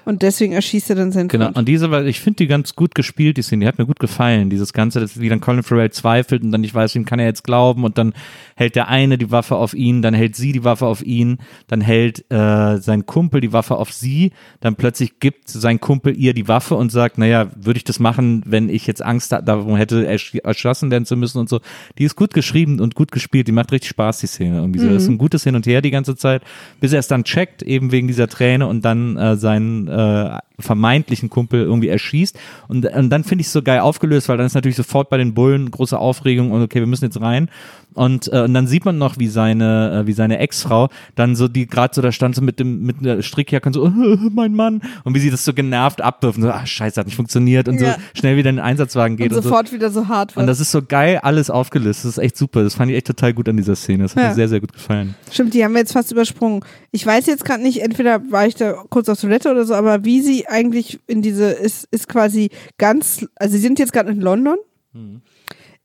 [0.04, 1.58] Und deswegen erschießt er dann seinen Genau, Freund.
[1.58, 4.00] und diese, weil ich finde die ganz gut gespielt, die Szene, die hat mir gut
[4.00, 4.50] gefallen.
[4.50, 7.26] Dieses Ganze, dass wie dann Colin Farrell zweifelt und dann nicht weiß, wem kann er
[7.26, 8.12] jetzt glauben und dann
[8.56, 11.38] hält der eine die Waffe auf ihn, dann hält sie die Waffe auf ihn,
[11.68, 16.34] dann hält äh, sein Kumpel die Waffe auf sie, dann plötzlich gibt sein Kumpel ihr
[16.34, 19.76] die Waffe und sagt, naja, würde ich das machen, wenn ich jetzt Angst da- darum
[19.76, 21.60] hätte, ersch erschossen werden zu müssen und so.
[21.98, 24.56] Die ist gut geschrieben und gut gespielt, die macht richtig Spaß, die Szene.
[24.58, 24.88] Irgendwie so.
[24.88, 26.42] Das ist ein gutes Hin und Her die ganze Zeit,
[26.80, 31.28] bis er es dann checkt, eben wegen dieser Träne und dann äh, seinen äh, vermeintlichen
[31.30, 32.38] Kumpel irgendwie erschießt.
[32.68, 35.16] Und, und dann finde ich es so geil aufgelöst, weil dann ist natürlich sofort bei
[35.18, 37.48] den Bullen große Aufregung und okay, wir müssen jetzt rein.
[37.94, 41.46] Und, äh, und dann sieht man noch, wie seine, äh, wie seine Ex-Frau dann so,
[41.48, 43.88] die gerade so da stand so mit dem, mit einer Strickjacke und so,
[44.32, 44.80] mein Mann.
[45.04, 47.80] Und wie sie das so genervt abwirft und so, ach scheiße, hat nicht funktioniert und
[47.80, 47.94] Ja.
[47.94, 49.48] so schnell wieder in den Einsatzwagen geht und und, so.
[49.50, 50.48] sofort wieder so hart Und wird.
[50.48, 52.04] das ist so geil alles aufgelistet.
[52.06, 52.62] Das ist echt super.
[52.62, 54.04] Das fand ich echt total gut an dieser Szene.
[54.04, 54.28] Das hat Ja.
[54.30, 55.14] mir sehr, sehr gut gefallen.
[55.30, 56.60] Stimmt, die haben wir jetzt fast übersprungen.
[56.94, 60.04] Ich weiß jetzt gerade nicht, entweder war ich da kurz auf Toilette oder so, aber
[60.04, 64.20] wie sie eigentlich in diese, ist, ist quasi ganz, also sie sind jetzt gerade in
[64.20, 64.56] London.
[64.92, 65.22] Mhm.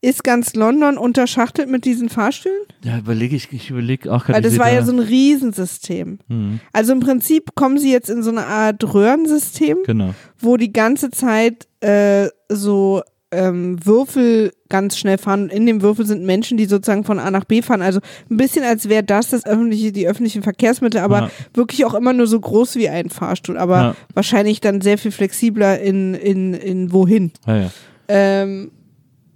[0.00, 2.60] Ist ganz London unterschachtelt mit diesen Fahrstühlen?
[2.84, 4.48] Ja, überlege ich, ich überlege auch Weil gerade.
[4.50, 6.18] das war ja so ein Riesensystem.
[6.28, 6.60] Mhm.
[6.72, 10.14] Also im Prinzip kommen sie jetzt in so eine Art Röhrensystem, Genau.
[10.38, 13.02] wo die ganze Zeit äh, so
[13.32, 15.44] ähm, Würfel ganz schnell fahren.
[15.44, 17.82] Und in dem Würfel sind Menschen, die sozusagen von A nach B fahren.
[17.82, 18.00] Also
[18.30, 21.30] ein bisschen als wäre das das öffentliche, die öffentlichen Verkehrsmittel, aber Ja.
[21.54, 23.56] wirklich auch immer nur so groß wie ein Fahrstuhl.
[23.58, 23.94] Aber Ja.
[24.14, 27.32] wahrscheinlich dann sehr viel flexibler in, in, in wohin.
[27.46, 27.70] Ja.
[28.08, 28.70] Ähm,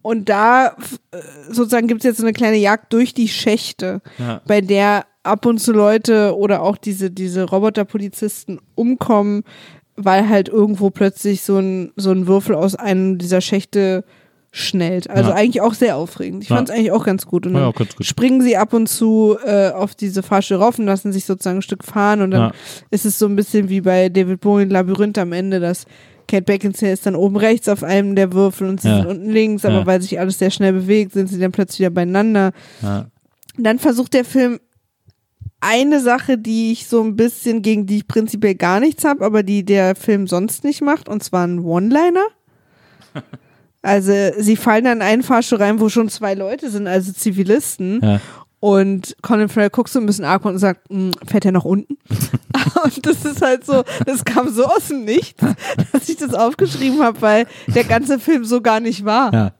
[0.02, 0.68] und da
[1.12, 1.18] äh,
[1.48, 4.00] sozusagen gibt es jetzt so eine kleine Jagd durch die Schächte,
[4.46, 9.44] bei der ab und zu Leute oder auch diese, diese Roboterpolizisten umkommen,
[9.94, 14.04] weil halt irgendwo plötzlich so ein, so ein Würfel aus einem dieser Schächte
[14.54, 15.08] schnellt.
[15.08, 15.36] Also Ja.
[15.36, 16.42] eigentlich auch sehr aufregend.
[16.44, 16.56] Ich Ja.
[16.56, 17.46] fand es eigentlich auch ganz gut.
[17.46, 17.88] Und dann ja gut.
[18.02, 21.62] springen sie ab und zu äh, auf diese Fahrstuhl rauf und lassen sich sozusagen ein
[21.62, 22.52] Stück fahren und dann
[22.90, 25.86] ist es so ein bisschen wie bei David Bowie in Labyrinth am Ende, dass
[26.28, 29.64] Kate Beckinsale ist dann oben rechts auf einem der Würfel und sie sind unten links,
[29.64, 32.52] aber weil sich alles sehr schnell bewegt, sind sie dann plötzlich wieder beieinander.
[33.58, 34.60] Dann versucht der Film
[35.60, 39.42] eine Sache, die ich so ein bisschen, gegen die ich prinzipiell gar nichts habe, aber
[39.42, 42.24] die der Film sonst nicht macht, und zwar ein One-Liner.
[43.82, 48.00] Also sie fallen dann in einen Fahrstuhl rein, wo schon zwei Leute sind, also Zivilisten.
[48.02, 48.20] Ja.
[48.60, 51.98] Und Colin Farrell guckt so ein bisschen arg und sagt, "Hm, fährt er nach unten?
[52.84, 55.44] und das ist halt so, das kam so aus dem Nichts,
[55.92, 59.32] dass ich das aufgeschrieben habe, weil der ganze Film so gar nicht war.
[59.32, 59.52] Ja.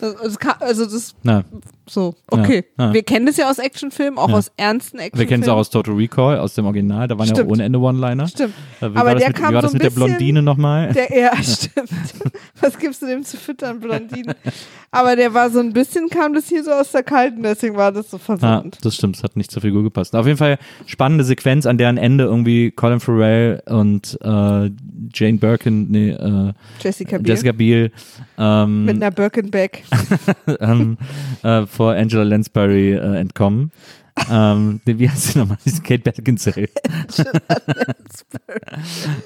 [0.00, 1.44] Das, das kam, also das Na,
[1.88, 2.64] so, okay.
[2.78, 2.94] Ja, ja.
[2.94, 4.34] Wir kennen das ja aus Actionfilmen, auch Ja.
[4.36, 5.28] aus ernsten wir Actionfilmen.
[5.28, 7.08] kennen es auch aus Total Recall, aus dem Original.
[7.08, 7.48] Da waren ja Stimmt.
[7.48, 8.28] auch ohne Ende One-Liner.
[8.28, 8.54] Stimmt.
[8.80, 10.92] Wie Aber der mit, kam wie war so das ein mit der Blondine nochmal?
[10.92, 11.88] Der, ja, stimmt.
[12.60, 14.36] Was gibst du dem zu füttern, Blondine?
[14.90, 17.92] Aber der war so ein bisschen, kam das hier so aus der Kalten, deswegen war
[17.92, 18.78] das so Ja, verwirrend.
[18.82, 20.14] das stimmt, es hat nicht zur Figur gepasst.
[20.16, 24.70] Auf jeden Fall spannende Sequenz, an deren Ende irgendwie Colin Farrell und äh,
[25.14, 27.28] Jane Birkin, nee, äh, Jessica Biel.
[27.28, 27.92] Jessica Biel
[28.38, 29.84] ähm, mit einer Birkenback.
[30.60, 30.96] ähm,
[31.42, 33.70] äh, vor Angela Lansbury äh, entkommen.
[34.32, 35.58] ähm, wie heißt sie nochmal?
[35.84, 36.68] Kate Beckinsale.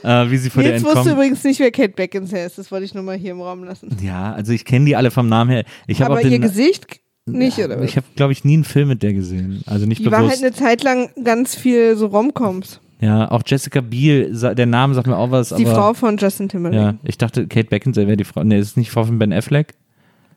[0.02, 2.58] äh, wie sie der Jetzt wusste übrigens nicht, wer Kate Beckinsale ist.
[2.58, 3.88] Das wollte ich nur mal hier im Raum lassen.
[4.02, 5.64] Ja, also ich kenne die alle vom Namen her.
[5.86, 7.86] Ich Aber ihr Gesicht nicht, oder was?
[7.88, 9.62] Ich habe, glaube ich, nie einen Film mit der gesehen.
[9.64, 10.42] Also nicht Die war bewusst.
[10.42, 12.80] halt eine Zeit lang ganz viel so Romcoms.
[13.00, 15.50] ja, auch Jessica Biel, der Name sagt mir auch was.
[15.50, 16.82] Die Frau von Justin Timberlake.
[16.82, 18.44] Ja, ich dachte, Kate Beckinsale wäre die Frau.
[18.44, 19.74] Nee, ist nicht Frau von Ben Affleck.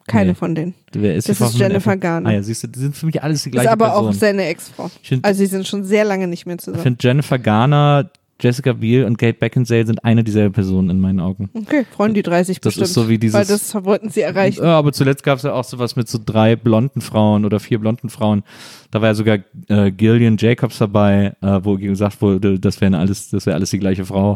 [0.07, 0.35] Keine Nee.
[0.35, 0.73] von denen.
[0.93, 1.97] Wer ist Das ist Jennifer?
[1.97, 2.29] Garner.
[2.29, 4.07] Ah ja, siehst du, die sind für mich alles die gleiche Ist aber Person.
[4.09, 4.91] auch seine Ex-Frau.
[5.01, 6.83] ich finde, Also sie sind schon sehr lange nicht mehr ich zusammen.
[6.83, 11.49] find Jennifer Garner, Jessica Biel und Kate Beckinsale sind eine dieselbe Person in meinen Augen.
[11.53, 12.87] Okay, freuen die 30 Das bestimmt.
[12.87, 14.61] ist so wie dieses- Weil das wollten sie erreichen.
[14.63, 17.79] Ja, aber zuletzt gab es ja auch sowas mit so drei blonden Frauen oder vier
[17.79, 18.43] blonden Frauen.
[18.91, 19.37] Da war ja sogar
[19.69, 23.79] äh, Gillian Jacobs dabei, äh, wo gesagt wurde, das wäre alles, das wäre alles die
[23.79, 24.35] gleiche Frau.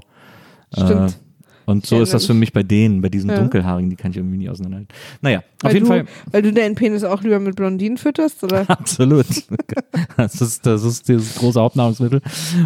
[0.73, 1.11] Stimmt.
[1.11, 1.13] Äh,
[1.69, 3.37] und so Ich ist das für mich bei denen, bei diesen Ja.
[3.37, 4.93] Dunkelhaarigen, die kann ich irgendwie nie auseinanderhalten.
[5.21, 6.05] Naja, auf weil jeden du, Fall.
[6.31, 8.65] Weil du deinen Penis auch lieber mit Blondinen fütterst, oder?
[8.69, 9.25] Absolut.
[10.17, 12.21] Das ist, das ist das große Hauptnahrungsmittel.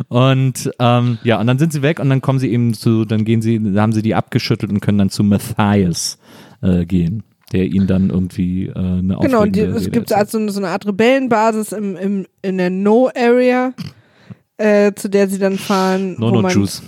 [0.08, 3.26] Und ähm, ja, und dann sind sie weg und dann kommen sie eben zu, dann
[3.26, 6.18] gehen sie, haben sie die abgeschüttelt und können dann zu Matthias
[6.62, 10.60] äh, gehen, der ihnen dann irgendwie äh, eine Genau, und die, es gibt also so
[10.60, 13.74] eine Art Rebellenbasis im, im, in der No-Area,
[14.58, 16.82] äh, zu der sie dann fahren, No wo, No man, Juice.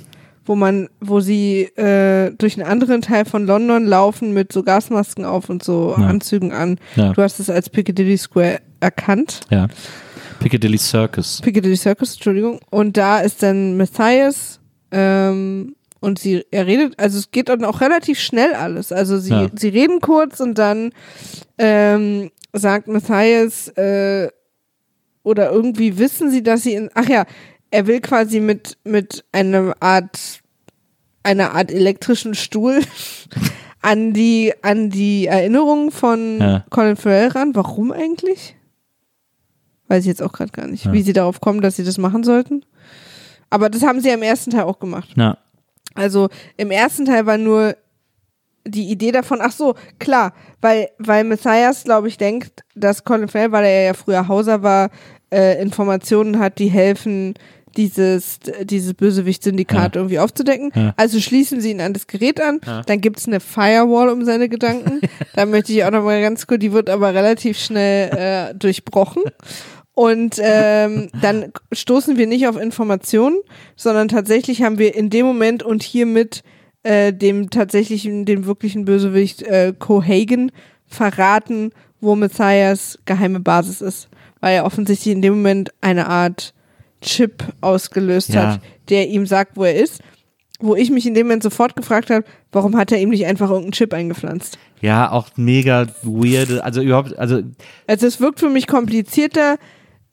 [0.45, 5.25] Wo man, wo sie äh, durch einen anderen Teil von London laufen mit so Gasmasken
[5.25, 6.05] auf und so Ja.
[6.07, 6.77] Anzügen an.
[6.95, 7.13] Ja.
[7.13, 9.39] Du hast es als Piccadilly Square erkannt.
[9.49, 9.67] Ja.
[10.39, 11.41] Piccadilly Circus.
[11.41, 12.59] Piccadilly Circus, Entschuldigung.
[12.69, 14.59] Und da ist dann Matthias
[14.91, 18.91] ähm, und sie, er redet, also es geht dann auch relativ schnell alles.
[18.91, 19.47] Also sie, Ja.
[19.55, 20.91] sie reden kurz und dann
[21.57, 24.29] ähm, sagt Matthias, äh,
[25.23, 27.25] oder irgendwie wissen sie, dass sie in, ach ja,
[27.75, 30.41] er will quasi mit, mit einer Art,
[31.23, 32.81] einer Art elektrischen Stuhl
[33.81, 36.65] an die, an die Erinnerungen von Ja.
[36.69, 37.53] Colin Farrell ran.
[37.55, 38.55] Warum eigentlich?
[39.87, 40.93] Weiß ich jetzt auch gerade gar nicht, Ja.
[40.93, 42.65] wie sie darauf kommen, dass sie das machen sollten.
[43.49, 45.09] Aber das haben sie ja im ersten Teil auch gemacht.
[45.15, 45.37] Ja.
[45.93, 47.75] Also im ersten Teil war nur
[48.67, 53.51] die Idee davon, ach so, klar, weil, weil Messias, glaube ich, denkt, dass Colin Farrell,
[53.51, 54.89] weil er ja früher Hauser war,
[55.31, 57.35] äh, Informationen hat, die helfen,
[57.77, 60.01] dieses, dieses Bösewicht-Syndikat Ja.
[60.01, 60.71] irgendwie aufzudecken.
[60.75, 60.93] Ja.
[60.97, 62.81] Also schließen sie ihn an das Gerät an, Ja.
[62.83, 65.01] dann gibt's eine Firewall um seine Gedanken.
[65.35, 68.09] da möchte ich auch nochmal ganz kurz, die wird aber relativ schnell
[68.51, 69.23] äh, durchbrochen.
[69.93, 73.37] Und ähm, dann stoßen wir nicht auf Informationen,
[73.77, 76.43] sondern tatsächlich haben wir in dem Moment und hiermit
[76.83, 80.51] äh, dem tatsächlichen, dem wirklichen Bösewicht äh, Cohagen
[80.85, 81.71] verraten,
[82.01, 84.09] wo Messias geheime Basis ist.
[84.41, 86.53] Weil er offensichtlich in dem Moment eine Art
[87.01, 88.53] Chip ausgelöst Ja.
[88.53, 90.01] hat, der ihm sagt, wo er ist.
[90.61, 92.23] Wo ich mich in dem Moment sofort gefragt habe,
[92.53, 94.57] warum hat er ihm nicht einfach irgendeinen Chip eingepflanzt?
[94.79, 96.61] Ja, auch mega weird.
[96.61, 97.41] Also überhaupt, also
[97.87, 99.57] Also es wirkt für mich komplizierter,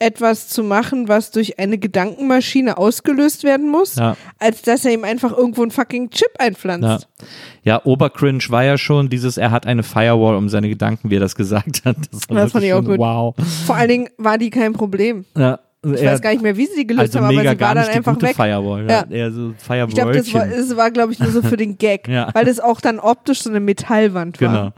[0.00, 4.16] etwas zu machen, was durch eine Gedankenmaschine ausgelöst werden muss, Ja.
[4.40, 7.06] als dass er ihm einfach irgendwo einen fucking Chip einpflanzt.
[7.06, 7.26] Ja.
[7.62, 11.20] Ja, Obercringe war ja schon dieses, er hat eine Firewall um seine Gedanken, wie er
[11.20, 11.96] das gesagt hat.
[12.10, 12.98] Das, war Das fand ich auch gut.
[12.98, 13.36] Wow.
[13.64, 15.24] Vor allen Dingen war die kein Problem.
[15.36, 17.74] Ja, Ich weiß gar nicht mehr, wie sie die gelöst also haben, aber sie war
[17.74, 18.36] dann einfach weg.
[18.36, 18.86] Firewall.
[18.88, 19.04] Ja.
[19.08, 19.16] Ja.
[19.16, 22.06] Eher so Ich glaube, das war, es war, glaube ich, nur so für den Gag,
[22.12, 22.28] Ja.
[22.34, 24.48] weil das auch dann optisch so eine Metallwand war.
[24.48, 24.72] Genau.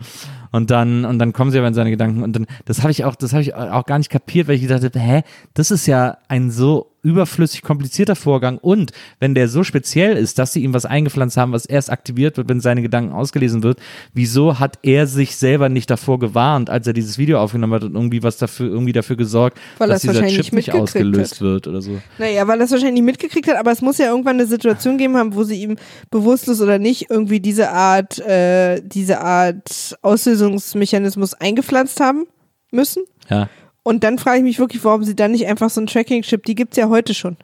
[0.54, 3.04] Und dann, und dann kommen sie aber in seine Gedanken und dann, das habe ich
[3.04, 5.22] auch, das habe ich auch gar nicht kapiert, weil ich gedacht habe, hä,
[5.52, 10.54] das ist ja ein so überflüssig komplizierter Vorgang und wenn der so speziell ist, dass
[10.54, 13.78] sie ihm was eingepflanzt haben, was erst aktiviert wird, wenn seine Gedanken ausgelesen wird,
[14.14, 17.94] wieso hat er sich selber nicht davor gewarnt, als er dieses Video aufgenommen hat und
[17.94, 21.34] irgendwie was dafür, irgendwie dafür gesorgt, Weil dass er es dieser wahrscheinlich Chip nicht ausgelöst
[21.34, 21.40] hat.
[21.42, 22.00] wird oder so.
[22.18, 24.96] Naja, weil er es wahrscheinlich nicht mitgekriegt hat, aber es muss ja irgendwann eine Situation
[24.96, 25.76] geben haben, wo sie ihm
[26.10, 29.98] bewusstlos oder nicht irgendwie diese Art, äh, diese Art
[30.44, 32.26] Auslösungsmechanismus eingepflanzt haben
[32.70, 33.04] müssen.
[33.28, 33.48] Ja.
[33.82, 36.54] Und dann frage ich mich wirklich, warum sie dann nicht einfach so ein Tracking-Chip, die
[36.54, 37.36] gibt's ja heute schon.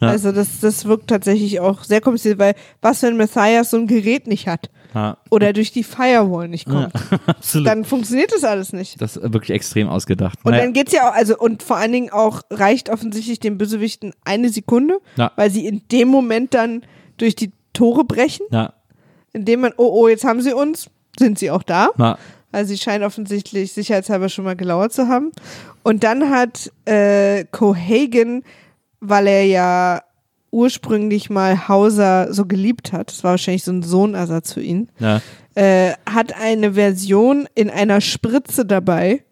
[0.00, 0.08] Ja.
[0.08, 4.26] Also das, das wirkt tatsächlich auch sehr kompliziert, weil was, wenn Matthias so ein Gerät
[4.26, 5.16] nicht hat ja.
[5.30, 6.92] oder durch die Firewall nicht kommt,
[7.26, 7.68] Absolut.
[7.68, 9.00] dann funktioniert das alles nicht.
[9.00, 10.40] das ist wirklich extrem ausgedacht.
[10.42, 13.58] Und Naja, dann geht's ja auch, also und vor allen Dingen auch reicht offensichtlich den
[13.58, 15.30] Bösewichten eine Sekunde, Ja.
[15.36, 16.82] weil sie in dem Moment dann
[17.16, 18.72] durch die Tore brechen, ja,
[19.32, 21.90] indem man, oh oh, jetzt haben sie uns, sind sie auch da.
[21.98, 22.18] ja,
[22.52, 25.32] Also sie scheinen offensichtlich sicherheitshalber schon mal gelauert zu haben.
[25.82, 28.44] Und dann hat äh, Cohagen,
[29.00, 30.02] weil er ja
[30.52, 35.20] ursprünglich mal Hauser so geliebt hat, das war wahrscheinlich so ein Sohnersatz für ihn, ja.
[35.54, 39.24] äh, hat eine Version in einer Spritze dabei,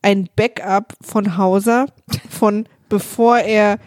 [0.00, 1.86] ein Backup von Hauser,
[2.30, 3.78] von bevor er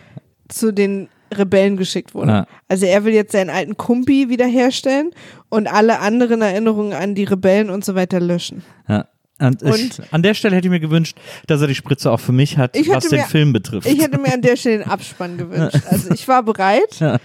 [0.49, 2.31] zu den Rebellen geschickt wurde.
[2.31, 2.47] Ja.
[2.67, 5.11] Also er will jetzt seinen alten Kumpi wiederherstellen
[5.49, 8.63] und alle anderen Erinnerungen an die Rebellen und so weiter löschen.
[8.87, 9.05] ja.
[9.39, 11.17] Und, ich, Und- an der Stelle hätte ich mir gewünscht,
[11.47, 13.87] dass er die Spritze auch für mich hat, was den mir- Film betrifft.
[13.87, 15.79] Ich hätte mir an der Stelle den Abspann gewünscht.
[15.89, 17.17] Also ich war bereit Ja.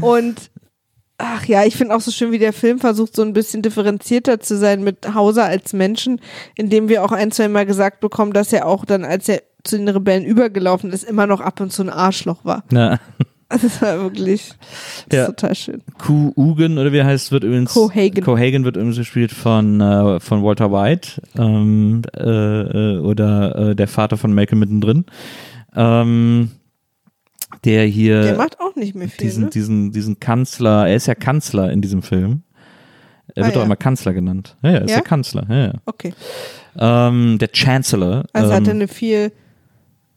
[0.00, 0.50] und
[1.18, 4.40] ach ja, ich finde auch so schön, wie der Film versucht, so ein bisschen differenzierter
[4.40, 6.20] zu sein mit Hauser als Menschen,
[6.56, 9.76] indem wir auch ein, zwei Mal gesagt bekommen, dass er auch dann, als er zu
[9.76, 12.64] den Rebellen übergelaufen ist, immer noch ab und zu ein Arschloch war.
[12.72, 12.98] ja.
[13.50, 14.52] Also das war wirklich
[15.08, 15.22] das Ja.
[15.24, 15.82] ist total schön.
[15.98, 18.24] Q Ugen oder wie heißt, wird übrigens Cohagen.
[18.24, 23.88] Cohagen wird übrigens gespielt von äh, von Walter White ähm, äh, äh, oder äh, der
[23.88, 25.04] Vater von Malcolm mittendrin,
[25.76, 26.50] ähm,
[27.64, 29.50] der hier Der macht auch nicht mehr viel, diesen ne?
[29.50, 32.42] diesen diesen Kanzler, er ist ja Kanzler in diesem Film.
[33.34, 33.66] Er Ah, wird doch ja.
[33.66, 34.56] immer Kanzler genannt.
[34.62, 34.96] Ja, ja, ist Ja?
[34.96, 35.46] der Kanzler.
[35.48, 35.72] Ja, ja.
[35.86, 36.14] Okay.
[36.78, 38.24] Ähm, der Chancellor.
[38.32, 39.32] Also ähm, hat er eine viel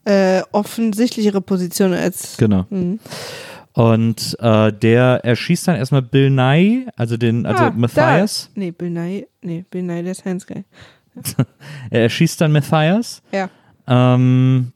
[0.04, 2.66] äh, offensichtlichere Position als Genau.
[2.70, 2.98] Mhm.
[3.72, 8.50] Und äh, der erschießt dann erstmal Bill Nye, also den, also Ah, Matthias.
[8.54, 8.60] Da.
[8.60, 10.64] Nee, Bill Nye, nee, Bill Nye, der ist Science Guy.
[11.90, 13.22] Er erschießt dann Matthias.
[13.32, 13.48] Ja.
[13.88, 14.72] ähm,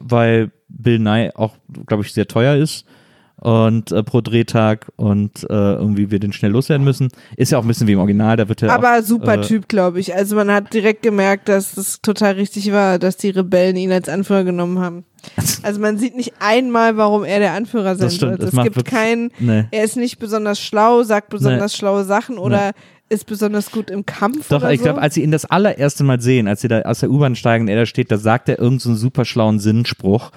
[0.00, 1.56] weil Bill Nye auch,
[1.86, 2.84] glaube ich, sehr teuer ist
[3.40, 7.08] und äh, pro Drehtag und äh, irgendwie wir den schnell loswerden müssen.
[7.36, 9.40] Ist ja auch ein bisschen wie im Original, da wird er Aber auch, super äh,
[9.40, 10.14] Typ, glaube ich.
[10.14, 14.08] Also man hat direkt gemerkt, dass es total richtig war, dass die Rebellen ihn als
[14.08, 15.04] Anführer genommen haben.
[15.62, 19.30] Also man sieht nicht einmal, warum er der Anführer sein stimmt, das Es gibt keinen,
[19.38, 19.64] Nee.
[19.70, 22.72] er ist nicht besonders schlau, sagt besonders schlaue Sachen oder
[23.10, 24.84] ist besonders gut im Kampf Doch, ich so.
[24.84, 27.64] glaube, als sie ihn das allererste Mal sehen, als sie da aus der U-Bahn steigen
[27.64, 30.30] und er da steht, da sagt er irgendeinen so einen super schlauen Sinnspruch.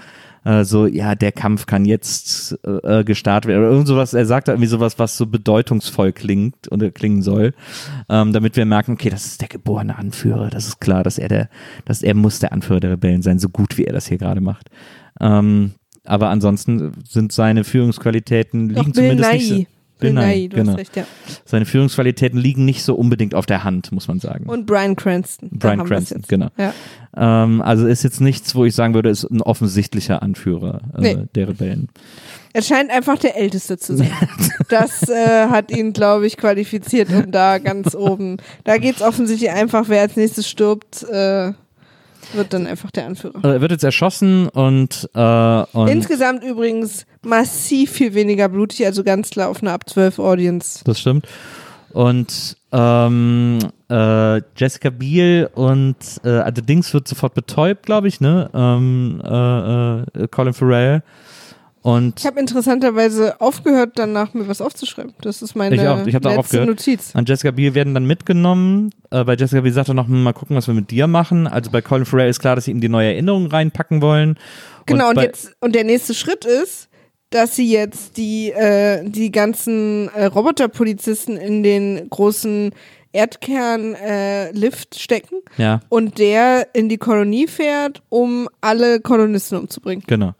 [0.45, 3.61] Äh, so, ja, der Kampf kann jetzt äh, gestartet werden.
[3.61, 7.53] Oder irgend sowas, er sagt da irgendwie sowas, was so bedeutungsvoll klingt oder klingen soll.
[8.09, 10.49] Ähm, damit wir merken, okay, das ist der geborene Anführer.
[10.49, 11.49] Das ist klar, dass er der,
[11.85, 14.41] dass er muss der Anführer der Rebellen sein, so gut wie er das hier gerade
[14.41, 14.69] macht.
[15.19, 15.73] Ähm,
[16.05, 19.72] aber ansonsten sind seine Führungsqualitäten Doch, liegen Bill zumindest nicht so.
[20.11, 20.71] Nye, du genau.
[20.71, 21.05] hast recht, ja.
[21.45, 24.45] Seine Führungsqualitäten liegen nicht so unbedingt auf der Hand, muss man sagen.
[24.45, 25.49] Und Brian Cranston.
[25.51, 26.49] Wir's Cranston, genau.
[26.57, 26.73] Ja.
[27.15, 31.17] Ähm, also ist jetzt nichts, wo ich sagen würde, ist ein offensichtlicher Anführer äh, Nee.
[31.35, 31.89] der Rebellen.
[32.53, 34.11] Er scheint einfach der Älteste zu sein.
[34.69, 38.37] Das äh, hat ihn, glaube ich, qualifiziert, um da ganz oben.
[38.63, 41.51] Da geht's offensichtlich einfach, wer als nächstes stirbt, äh,
[42.33, 43.43] wird dann einfach der Anführer.
[43.43, 49.29] Er wird jetzt erschossen und, äh, und Insgesamt übrigens massiv viel weniger blutig, also ganz
[49.29, 50.83] klar auf eine ab 12 Audience.
[50.83, 51.27] das stimmt.
[51.93, 58.49] Und ähm, äh, Jessica Biel und äh, also Dings wird sofort betäubt, glaube ich, ne?
[58.53, 61.03] Ähm, äh, äh, Colin Farrell.
[61.83, 65.13] Und Ich habe interessanterweise aufgehört, danach mir was aufzuschreiben.
[65.21, 66.05] Das ist meine Ich auch.
[66.07, 66.67] Ich letzte aufgehört.
[66.67, 67.11] Notiz.
[67.13, 68.89] an Jessica Biel werden dann mitgenommen.
[69.11, 71.45] Äh, bei Jessica Biel sagt er noch, hm, mal gucken, was wir mit dir machen.
[71.45, 74.39] Also bei Colin Farrell ist klar, dass sie ihm die neue Erinnerung reinpacken wollen.
[74.85, 76.87] Genau, und, bei- jetzt, und der nächste Schritt ist,
[77.31, 82.71] dass sie jetzt die, äh, die ganzen äh, Roboterpolizisten in den großen
[83.11, 85.81] Erdkern-Lift stecken Ja.
[85.89, 90.03] und der in die Kolonie fährt, um alle Kolonisten umzubringen.
[90.07, 90.33] Genau.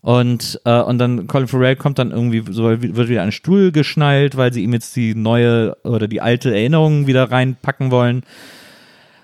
[0.00, 3.72] Und, äh, und dann Colin Farrell kommt dann irgendwie, so wird wieder an einen Stuhl
[3.72, 8.22] geschnallt, weil sie ihm jetzt die neue oder die alte Erinnerung wieder reinpacken wollen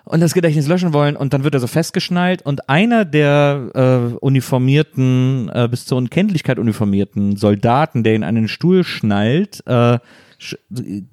[0.05, 3.71] und das Gedächtnis löschen wollen und dann wird er so festgeschnallt und einer der
[4.13, 9.99] äh, uniformierten, äh, bis zur Unkenntlichkeit uniformierten Soldaten, der ihn an den Stuhl schnallt, äh,
[10.39, 10.57] sch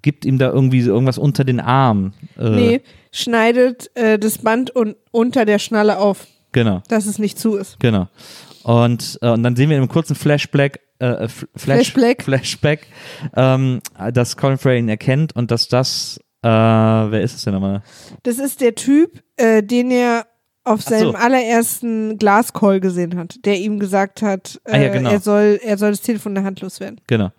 [0.02, 2.14] gibt ihm da irgendwie so irgendwas unter den Arm.
[2.38, 2.82] Äh, Nee,
[3.12, 6.82] schneidet äh, das Band un unter der Schnalle auf, Genau.
[6.90, 7.80] dass es nicht zu ist.
[7.80, 8.10] Genau.
[8.64, 12.24] Und, äh, und dann sehen wir in einem kurzen Flashback, äh, F- Flash, Flashback.
[12.24, 12.88] Flashback
[13.36, 13.82] ähm,
[14.14, 17.82] dass Colin Farrell ihn erkennt und dass das, äh, wer ist es denn nochmal?
[18.24, 20.28] Das ist der Typ, äh, den er
[20.64, 21.18] auf seinem so.
[21.18, 25.10] allerersten Glascall gesehen hat, der ihm gesagt hat, äh, Ah, ja, genau.
[25.10, 27.02] er, soll, er soll das Telefon in der Hand loswerden.
[27.08, 27.30] Genau.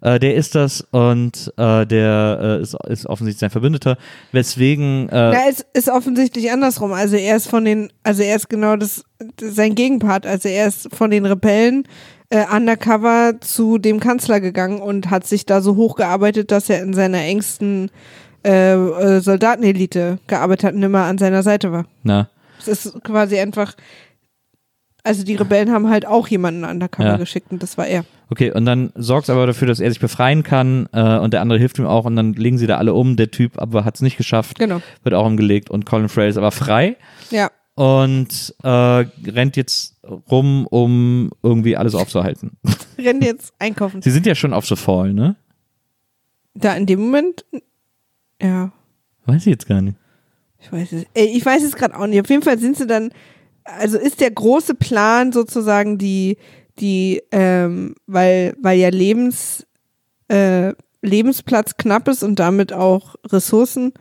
[0.00, 3.98] Äh, der ist das und äh, der äh, ist, ist offensichtlich sein Verbündeter,
[4.32, 6.92] weswegen äh, Na, es ist offensichtlich andersrum.
[6.92, 9.04] Also er ist von den, also er ist genau das,
[9.36, 10.26] das sein Gegenpart.
[10.26, 11.86] Also er ist von den Rebellen
[12.30, 16.94] äh, undercover zu dem Kanzler gegangen und hat sich da so hochgearbeitet, dass er in
[16.94, 17.90] seiner engsten
[18.44, 21.84] äh, äh, Soldatenelite gearbeitet hat und immer an seiner Seite war.
[22.02, 22.28] na,
[22.58, 23.74] Es ist quasi einfach,
[25.02, 27.16] also die Rebellen haben halt auch jemanden undercover Ja.
[27.16, 28.04] geschickt und das war er.
[28.30, 31.40] okay, und dann sorgt es aber dafür, dass er sich befreien kann äh, und der
[31.42, 33.16] andere hilft ihm auch und dann legen sie da alle um.
[33.16, 34.80] Der Typ aber hat es nicht geschafft, Genau.
[35.02, 36.96] wird auch umgelegt und Colin Farrell ist aber frei
[37.30, 37.50] Ja.
[37.74, 39.96] und äh, rennt jetzt
[40.30, 42.52] rum, um irgendwie alles aufzuhalten.
[42.98, 44.00] Rennt jetzt einkaufen.
[44.02, 45.36] Sie sind ja schon auf The Fall, ne?
[46.54, 47.44] Da in dem Moment,
[48.40, 48.70] ja.
[49.26, 49.96] Weiß ich jetzt gar nicht.
[50.64, 52.20] Ich weiß es, ey, ich weiß es gerade auch nicht.
[52.20, 53.10] Auf jeden Fall sind sie dann,
[53.64, 56.38] also ist der große Plan sozusagen die,
[56.78, 59.66] die, ähm, weil, weil ja Lebens,
[60.28, 60.72] äh,
[61.02, 63.92] Lebensplatz knapp ist und damit auch Ressourcen,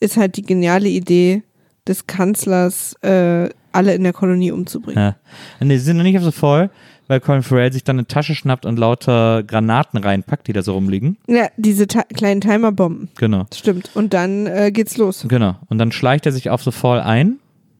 [0.00, 1.42] ist halt die geniale Idee
[1.86, 5.02] des Kanzlers, äh, alle in der Kolonie umzubringen.
[5.02, 5.16] Ja.
[5.60, 6.70] Nee, sie sind noch nicht auf The Fall,
[7.08, 10.74] weil Colin Farrell sich dann eine Tasche schnappt und lauter Granaten reinpackt, die da so
[10.74, 11.16] rumliegen.
[11.26, 13.08] Ja, diese kleinen Timerbomben.
[13.18, 13.46] Genau.
[13.54, 13.90] Stimmt.
[13.94, 15.24] Und dann äh, geht's los.
[15.28, 15.56] Genau.
[15.68, 17.38] Und dann schleicht er sich auf The Fall ein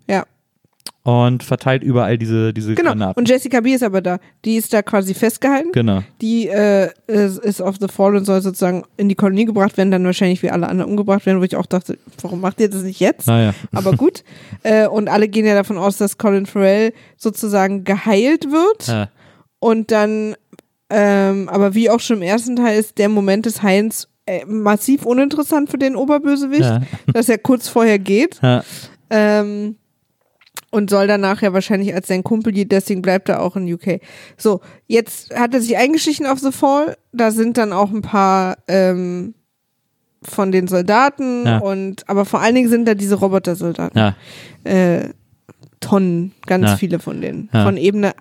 [0.09, 0.25] Ja.
[1.03, 2.91] und verteilt überall diese, diese Genau.
[2.91, 3.19] Granaten.
[3.21, 4.19] Und Jessica B ist aber da.
[4.45, 5.73] Die ist da quasi festgehalten.
[5.73, 6.03] genau.
[6.21, 9.91] die äh, ist, ist auf The Fall und soll sozusagen in die Kolonie gebracht werden,
[9.91, 12.83] dann wahrscheinlich wie alle anderen umgebracht werden, wo ich auch dachte, warum macht ihr das
[12.83, 13.27] nicht jetzt?
[13.27, 13.55] Naja.
[13.73, 14.23] Aber gut.
[14.63, 19.09] äh, und alle gehen ja davon aus, dass Colin Farrell sozusagen geheilt wird Ja.
[19.61, 20.35] Und dann,
[20.91, 25.05] ähm, aber wie auch schon im ersten Teil ist der Moment des Heils äh, massiv
[25.07, 26.83] uninteressant für den Oberbösewicht, Ja.
[27.13, 28.41] dass er kurz vorher geht.
[28.43, 28.63] Ja.
[29.11, 29.77] Ähm,
[30.71, 34.01] und soll dann nachher wahrscheinlich als sein Kumpel, deswegen bleibt er auch in UK.
[34.37, 36.99] So, jetzt hat er sich eingeschlichen auf The Fall.
[37.13, 39.33] Da sind dann auch ein paar ähm,
[40.23, 41.59] von den Soldaten Ja.
[41.61, 43.97] und aber vor allen Dingen sind da diese Roboter-Soldaten.
[43.99, 44.15] Ja.
[44.65, 45.09] Äh,
[45.81, 46.77] Tonnen, ganz Ja.
[46.77, 47.49] viele von denen.
[47.53, 47.65] Ja.
[47.65, 48.13] Von Ebene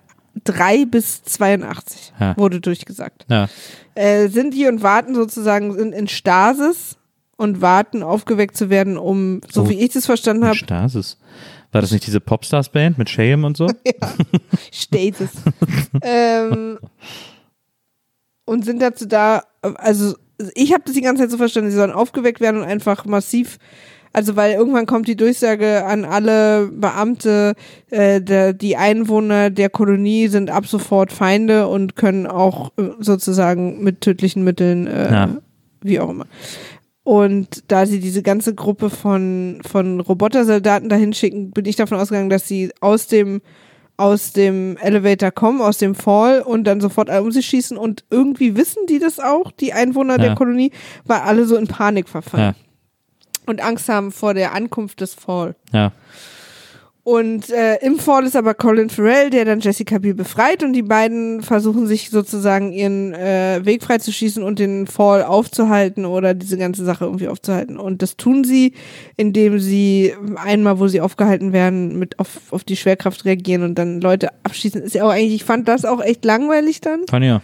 [0.44, 2.36] 3 bis 82 Ja.
[2.36, 3.26] wurde durchgesagt.
[3.28, 3.48] Ja.
[3.94, 6.96] Äh, sind die und warten sozusagen sind in Stasis
[7.36, 9.68] und warten aufgeweckt zu werden, um, so Oh.
[9.68, 11.18] wie ich das verstanden habe, Stasis.
[11.70, 13.68] War das nicht diese Popstars-Band mit Shame und so?
[14.72, 15.28] Status.
[16.02, 16.78] ähm,
[18.44, 20.14] und sind dazu da, also
[20.54, 23.58] ich habe das die ganze Zeit so verstanden, sie sollen aufgeweckt werden und einfach massiv,
[24.12, 27.54] also weil irgendwann kommt die Durchsage an alle Beamte,
[27.90, 33.82] äh, der, die Einwohner der Kolonie sind ab sofort Feinde und können auch äh, sozusagen
[33.82, 35.28] mit tödlichen Mitteln, äh, Ja.
[35.82, 36.26] wie auch immer.
[37.04, 42.28] Und da sie diese ganze Gruppe von, von Robotersoldaten dahin schicken, bin ich davon ausgegangen,
[42.28, 43.40] dass sie aus dem,
[43.96, 47.78] aus dem Elevator kommen, aus dem Fall und dann sofort alle um sich schießen.
[47.78, 50.18] Und irgendwie wissen die das auch, die Einwohner Ja.
[50.18, 50.70] der Kolonie,
[51.06, 52.54] weil alle so in Panik verfallen.
[52.58, 52.67] Ja.
[53.48, 55.54] Und Angst haben vor der Ankunft des Fall.
[55.72, 55.92] Ja.
[57.08, 60.82] Und äh, im Fall ist aber Colin Farrell, der dann Jessica Biel befreit und die
[60.82, 66.84] beiden versuchen sich sozusagen ihren äh, Weg freizuschießen und den Fall aufzuhalten oder diese ganze
[66.84, 67.78] Sache irgendwie aufzuhalten.
[67.78, 68.74] Und das tun sie,
[69.16, 74.02] indem sie einmal, wo sie aufgehalten werden, mit auf, auf die Schwerkraft reagieren und dann
[74.02, 74.82] Leute abschießen.
[74.82, 77.06] Ist ja auch eigentlich, ich fand das auch echt langweilig dann.
[77.08, 77.40] Fand ja.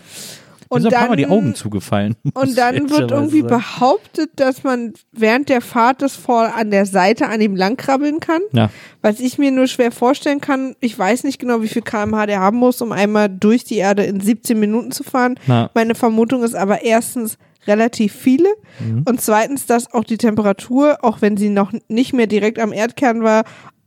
[0.75, 2.17] Und sind ein paar Mal dann- die Augen zugefallen.
[2.35, 3.49] Und dann wird irgendwie sagen.
[3.49, 8.41] behauptet, dass man während der Fahrt des Fall an der Seite an ihm langkrabbeln kann.
[8.53, 8.71] Ja.
[9.03, 12.41] Was ich mir nur schwer vorstellen kann, ich weiß nicht genau, wie viel kmh der
[12.41, 15.39] haben muss, um einmal durch die Erde in 17 Minuten zu fahren.
[15.47, 15.71] Na.
[15.75, 18.49] Meine Vermutung ist aber erstens relativ viele
[18.79, 19.05] Mhm.
[19.09, 23.23] und zweitens, dass auch die Temperatur, auch wenn sie noch nicht mehr direkt am Erdkern
[23.23, 23.45] war,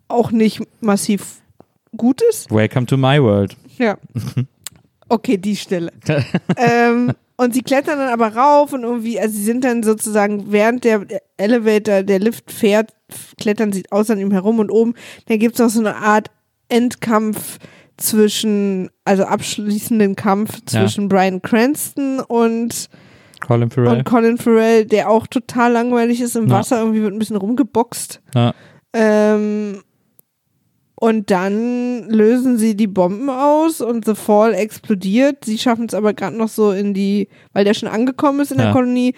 [0.08, 1.42] auch nicht massiv
[1.96, 2.50] gut ist.
[2.50, 3.56] Welcome to my world.
[3.78, 3.98] Ja.
[5.10, 5.92] Okay, die Stelle.
[6.58, 10.84] ähm, und sie klettern dann aber rauf und irgendwie, also sie sind dann sozusagen, während
[10.84, 11.06] der
[11.38, 12.94] Elevator, der Lift fährt,
[13.40, 14.96] klettern sie außer ihm herum und oben,
[15.28, 16.30] dann gibt es noch so eine Art
[16.70, 17.60] Endkampf
[17.98, 20.82] zwischen, also abschließenden Kampf Ja.
[20.82, 22.90] zwischen Brian Cranston und,
[23.40, 23.98] Colin Farrell.
[23.98, 26.56] und Colin Farrell, der auch total langweilig ist im Ja.
[26.56, 28.20] Wasser, irgendwie wird ein bisschen rumgeboxt.
[28.36, 28.54] Ja.
[28.94, 29.84] Ähm,
[31.00, 35.46] und dann lösen sie die Bomben aus und The Fall explodiert.
[35.46, 38.58] Sie schaffen es aber gerade noch so in die, weil der schon angekommen ist in
[38.58, 38.66] Ja.
[38.66, 39.14] der Kolonie,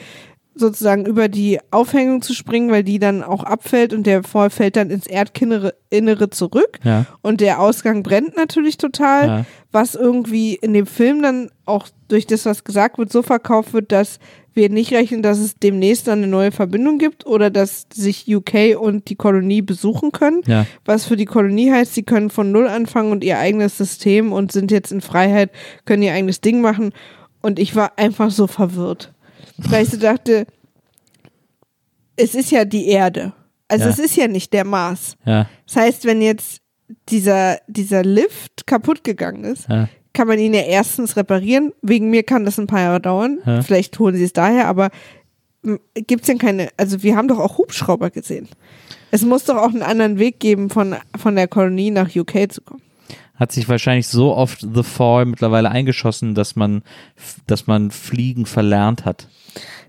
[0.55, 4.75] sozusagen über die Aufhängung zu springen, weil die dann auch abfällt und der Fall fällt
[4.75, 6.79] dann ins Erdkinnere Innere zurück.
[6.83, 7.05] Ja.
[7.21, 9.45] Und der Ausgang brennt natürlich total, Ja.
[9.71, 13.93] was irgendwie in dem Film dann auch durch das, was gesagt wird, so verkauft wird,
[13.93, 14.19] dass
[14.59, 18.77] wir nicht rechnen, dass es demnächst dann eine neue Verbindung gibt oder dass sich UK
[18.79, 20.41] und die Kolonie besuchen können.
[20.45, 20.65] Ja.
[20.85, 24.51] Was für die Kolonie heißt, sie können von Null anfangen und ihr eigenes System und
[24.51, 25.51] sind jetzt in Freiheit,
[25.85, 26.91] können ihr eigenes Ding machen.
[27.41, 29.13] Und ich war einfach so verwirrt.
[29.57, 30.45] Weil ich so dachte,
[32.15, 33.33] es ist ja die Erde.
[33.67, 33.91] Also Ja.
[33.91, 35.15] es ist ja nicht der Mars.
[35.25, 35.47] Ja.
[35.65, 36.61] Das heißt, wenn jetzt
[37.09, 39.87] dieser, dieser Lift kaputt gegangen ist, Ja.
[40.19, 41.71] Kann man ihn ja erstens reparieren.
[41.81, 43.39] Wegen mir kann das ein paar Jahre dauern.
[43.45, 43.61] Ja.
[43.61, 44.89] Vielleicht holen sie es daher, aber
[45.93, 48.49] gibt es denn keine, also wir haben doch auch Hubschrauber gesehen.
[49.11, 52.59] Es muss doch auch einen anderen Weg geben, von, von der Kolonie nach UK zu
[52.59, 52.81] kommen.
[53.35, 56.83] Hat sich wahrscheinlich so oft The Fall mittlerweile eingeschossen, dass man,
[57.47, 59.29] dass man Fliegen verlernt hat.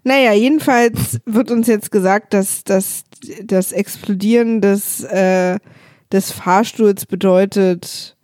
[0.05, 3.03] Naja, jedenfalls wird uns jetzt gesagt, dass, dass
[3.43, 5.59] das Explodieren des, äh,
[6.13, 8.17] des Fahrstuhls bedeutet,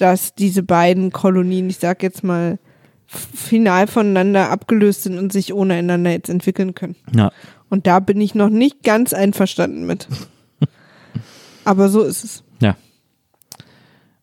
[0.00, 2.58] dass diese beiden Kolonien, ich sag jetzt mal,
[3.06, 6.96] final voneinander abgelöst sind und sich ohne einander jetzt entwickeln können.
[7.14, 7.32] Ja.
[7.68, 10.08] Und da bin ich noch nicht ganz einverstanden mit.
[11.64, 12.44] Aber so ist es.
[12.60, 12.76] Ja.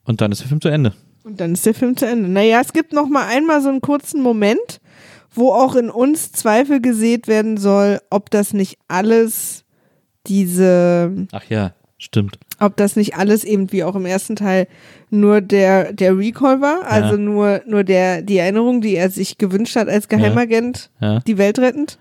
[0.06, 0.94] Und dann ist der Film zu Ende.
[1.24, 2.30] Und dann ist der Film zu Ende.
[2.30, 4.80] Naja, es gibt noch mal einmal so einen kurzen Moment,
[5.32, 9.66] wo auch in uns Zweifel gesät werden soll, ob das nicht alles
[10.28, 12.40] diese, Ach ja, stimmt.
[12.60, 14.68] Ob das nicht alles eben wie auch im ersten Teil
[15.10, 17.18] nur der, der Recall war, also Ja.
[17.18, 21.20] nur, nur der, die Erinnerung, die er sich gewünscht hat als Geheimagent, Ja.
[21.20, 21.98] die Welt rettend,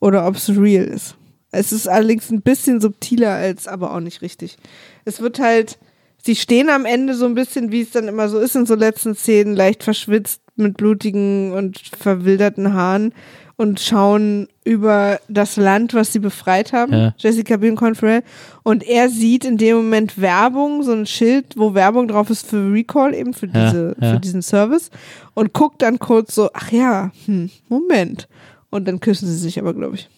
[0.00, 1.16] oder ob es real ist.
[1.50, 4.56] Es ist allerdings ein bisschen subtiler als, aber auch nicht richtig.
[5.04, 5.78] Es wird halt,
[6.24, 8.74] sie stehen am Ende so ein bisschen, wie es dann immer so ist in so
[8.74, 13.12] letzten Szenen, leicht verschwitzt mit blutigen und verwilderten Haaren
[13.56, 16.92] und schauen über das Land, was sie befreit haben.
[16.92, 17.14] Ja.
[17.18, 18.22] Jessica Biel und Colin Farrell.
[18.62, 22.72] Und er sieht in dem Moment Werbung, so ein Schild, wo Werbung drauf ist für
[22.72, 24.12] Recall, eben für, Ja, diese, ja.
[24.12, 24.90] für diesen Service.
[25.34, 28.28] Und guckt dann kurz so, ach ja, hm, Moment.
[28.70, 30.08] Und dann küssen sie sich aber, glaube ich.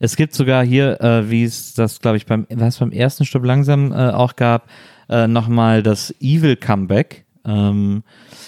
[0.00, 3.44] Es gibt sogar hier, äh, wie es das, glaube ich, beim, was beim ersten Stopp
[3.44, 4.68] langsam äh, auch gab,
[5.08, 8.02] äh, nochmal das Evil Comeback ähm,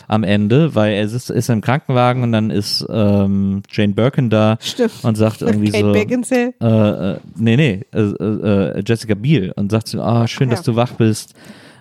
[0.09, 4.57] am Ende, weil er ist, ist im Krankenwagen und dann ist ähm, Jane Birkin da
[4.61, 4.93] Stimmt.
[5.03, 6.55] und sagt irgendwie Kate so, Beckinsale.
[6.61, 10.57] äh, äh, nee, nee, äh, äh, Jessica Biel und sagt so, ah, schön, Ach ja.
[10.57, 11.35] dass du wach bist.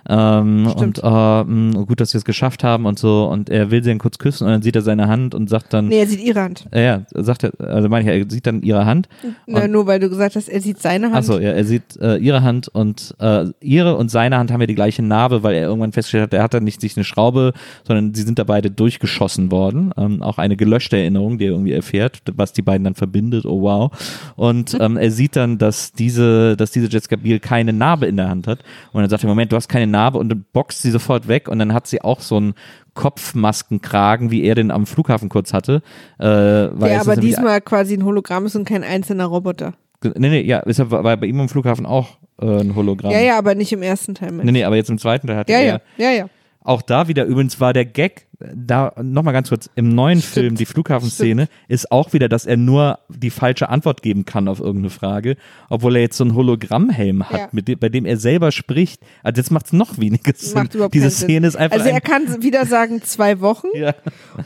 [0.08, 3.26] Ähm, und äh, gut, dass wir es geschafft haben und so.
[3.26, 5.72] Und er will sie dann kurz küssen und dann sieht er seine Hand und sagt
[5.72, 6.66] dann, Nee, er sieht ihre Hand.
[6.70, 9.08] äh, ja, sagt er, also meine ich, er sieht dann ihre Hand.
[9.46, 11.16] Na, nur weil du gesagt hast, er sieht seine Hand.
[11.16, 14.66] Achso, ja, er sieht äh, ihre Hand und äh, ihre und seine Hand haben ja
[14.66, 17.52] die gleiche Narbe, weil er irgendwann festgestellt hat, er hat da nicht sich eine Schraube,
[17.84, 19.92] sondern sie sind da beide durchgeschossen worden.
[19.96, 23.44] Ähm, auch eine gelöschte Erinnerung, die er irgendwie erfährt, was die beiden dann verbindet.
[23.44, 23.90] Oh wow.
[24.36, 28.28] Und ähm, er sieht dann, dass diese, dass diese Jessica Biel keine Narbe in der
[28.28, 28.60] Hand hat.
[28.92, 31.48] Und dann sagt er, Moment, du hast keine Narbe und dann boxt sie sofort weg
[31.48, 32.54] und dann hat sie auch so einen
[32.94, 35.82] Kopfmaskenkragen, wie er den am Flughafen kurz hatte.
[36.18, 39.74] Äh, weil der aber diesmal quasi ein Hologramm ist und kein einzelner Roboter.
[40.02, 43.10] Nee, nee, ja, ist ja, war bei ihm am Flughafen auch äh, ein Hologramm.
[43.10, 44.32] Ja, ja, aber nicht im ersten Teil.
[44.32, 45.80] Nee, nee, aber jetzt im zweiten Teil hatte Ja, er.
[45.96, 46.26] ja, ja, ja.
[46.66, 50.66] Auch da wieder übrigens war der Gag, da nochmal ganz kurz, im neuen Film, die
[50.66, 55.36] Flughafenszene, ist auch wieder, dass er nur die falsche Antwort geben kann auf irgendeine Frage,
[55.70, 57.48] obwohl er jetzt so einen Hologrammhelm hat, Ja.
[57.52, 59.00] mit dem, bei dem er selber spricht.
[59.22, 60.54] Also jetzt macht es noch weniger Sinn.
[60.54, 61.10] Macht überhaupt Diese.
[61.10, 63.94] Szene ist einfach Also er ein, kann wieder sagen zwei Wochen ja,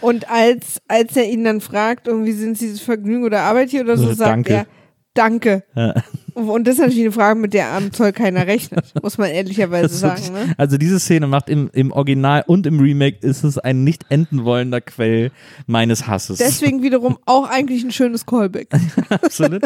[0.02, 3.80] und als, als er ihn dann fragt, irgendwie sind Sie das Vergnügen oder Arbeit hier
[3.82, 4.52] oder so, Also, sagt danke.
[4.52, 4.66] er
[5.14, 5.64] Danke.
[5.74, 5.94] Ja.
[6.34, 9.94] Und das ist natürlich eine Frage, mit der am Zoll keiner rechnet, muss man ehrlicherweise
[9.94, 10.32] sagen.
[10.32, 10.54] Ne?
[10.56, 14.44] Also diese Szene macht im, im Original und im Remake ist es ein nicht enden
[14.44, 15.30] wollender Quell
[15.66, 16.38] meines Hasses.
[16.38, 18.68] Deswegen wiederum auch eigentlich ein schönes Callback.
[19.08, 19.62] Absolut.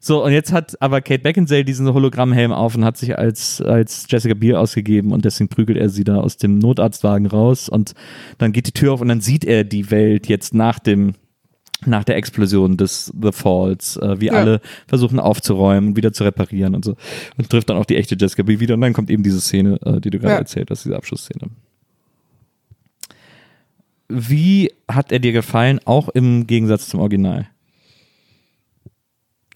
[0.00, 4.06] So, und jetzt hat aber Kate Beckinsale diesen Hologrammhelm auf und hat sich als, als
[4.08, 7.92] Jessica Biel ausgegeben und deswegen prügelt er sie da aus dem Notarztwagen raus und
[8.38, 11.14] dann geht die Tür auf und dann sieht er die Welt jetzt nach dem
[11.86, 14.34] nach der Explosion des The Falls, äh, wie Ja.
[14.34, 16.96] alle versuchen aufzuräumen, wieder zu reparieren und so.
[17.36, 19.78] Und trifft dann auch die echte Jessica Biel wieder und dann kommt eben diese Szene,
[19.84, 20.38] äh, die du gerade Ja.
[20.38, 21.50] erzählt hast, diese Abschlussszene.
[24.08, 27.48] Wie hat er dir gefallen, auch im Gegensatz zum Original?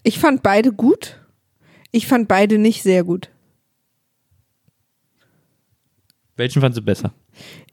[0.02, 1.20] Ich fand beide gut.
[1.90, 3.28] Ich fand beide nicht sehr gut.
[6.36, 7.12] Welchen fandst du besser?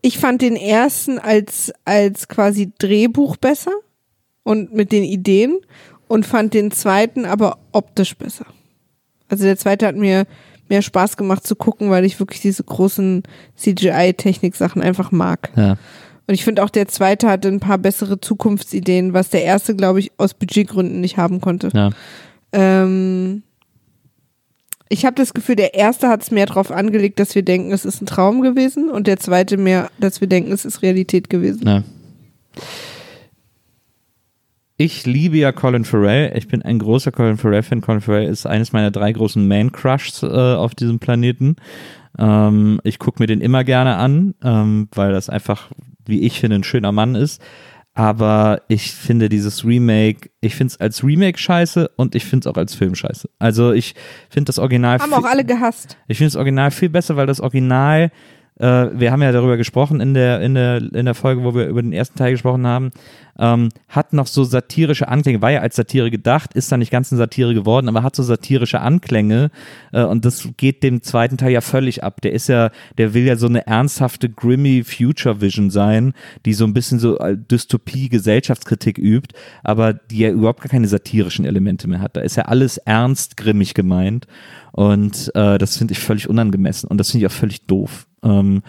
[0.02, 3.72] Ich fand den ersten als, als quasi Drehbuch besser
[4.44, 5.58] und mit den Ideen
[6.08, 8.46] und fand den zweiten aber optisch besser.
[9.30, 10.26] Also der zweite hat mir
[10.70, 13.24] mehr Spaß gemacht zu gucken, weil ich wirklich diese großen
[13.56, 15.52] CGI-Technik-Sachen einfach mag.
[15.56, 15.78] Ja.
[16.26, 20.00] Und ich finde auch der zweite hatte ein paar bessere Zukunftsideen, was der erste, glaube
[20.00, 21.70] ich, aus Budgetgründen nicht haben konnte.
[21.74, 21.90] Ja.
[22.54, 23.44] Ähm,
[24.88, 27.84] ich habe das Gefühl, der erste hat es mehr darauf angelegt, dass wir denken, es
[27.84, 31.68] ist ein Traum gewesen und der zweite mehr, dass wir denken, es ist Realität gewesen.
[31.68, 31.84] Ja.
[34.78, 36.36] Ich liebe ja Colin Farrell.
[36.36, 37.82] Ich bin ein großer Colin Farrell-Fan.
[37.82, 41.58] Colin Farrell ist eines meiner drei großen Man-Crushs äh, auf diesem Planeten.
[42.18, 45.70] Ähm, ich gucke mir den immer gerne an, ähm, weil das einfach,
[46.06, 47.42] wie ich finde, ein schöner Mann ist.
[47.96, 52.52] Aber ich finde dieses Remake, ich finde es als Remake scheiße und ich finde es
[52.52, 53.30] auch als Film scheiße.
[53.38, 53.94] Also ich
[54.30, 54.98] finde das Original.
[54.98, 55.98] Haben auch alle gehasst.
[56.08, 58.12] ich finde das Original viel besser, weil das Original,
[58.60, 61.68] äh, wir haben ja darüber gesprochen in der, in der, in der Folge, wo wir
[61.68, 62.90] über den ersten Teil gesprochen haben,
[63.40, 67.12] ähm, hat noch so satirische Anklänge, war ja als Satire gedacht, ist dann nicht ganz
[67.12, 69.50] eine Satire geworden, aber hat so satirische Anklänge
[69.92, 72.22] äh, und das geht dem zweiten Teil ja völlig ab.
[72.22, 76.14] Der ist ja, der will ja so eine ernsthafte, grimmy Future Vision sein,
[76.46, 80.88] die so ein bisschen so äh, Dystopie, Gesellschaftskritik übt, aber die ja überhaupt gar keine
[80.88, 82.16] satirischen Elemente mehr hat.
[82.16, 84.28] Da ist ja alles ernst, grimmig gemeint
[84.72, 88.08] und äh, das finde ich völlig unangemessen und das finde ich auch völlig doof.
[88.24, 88.64] Ähm,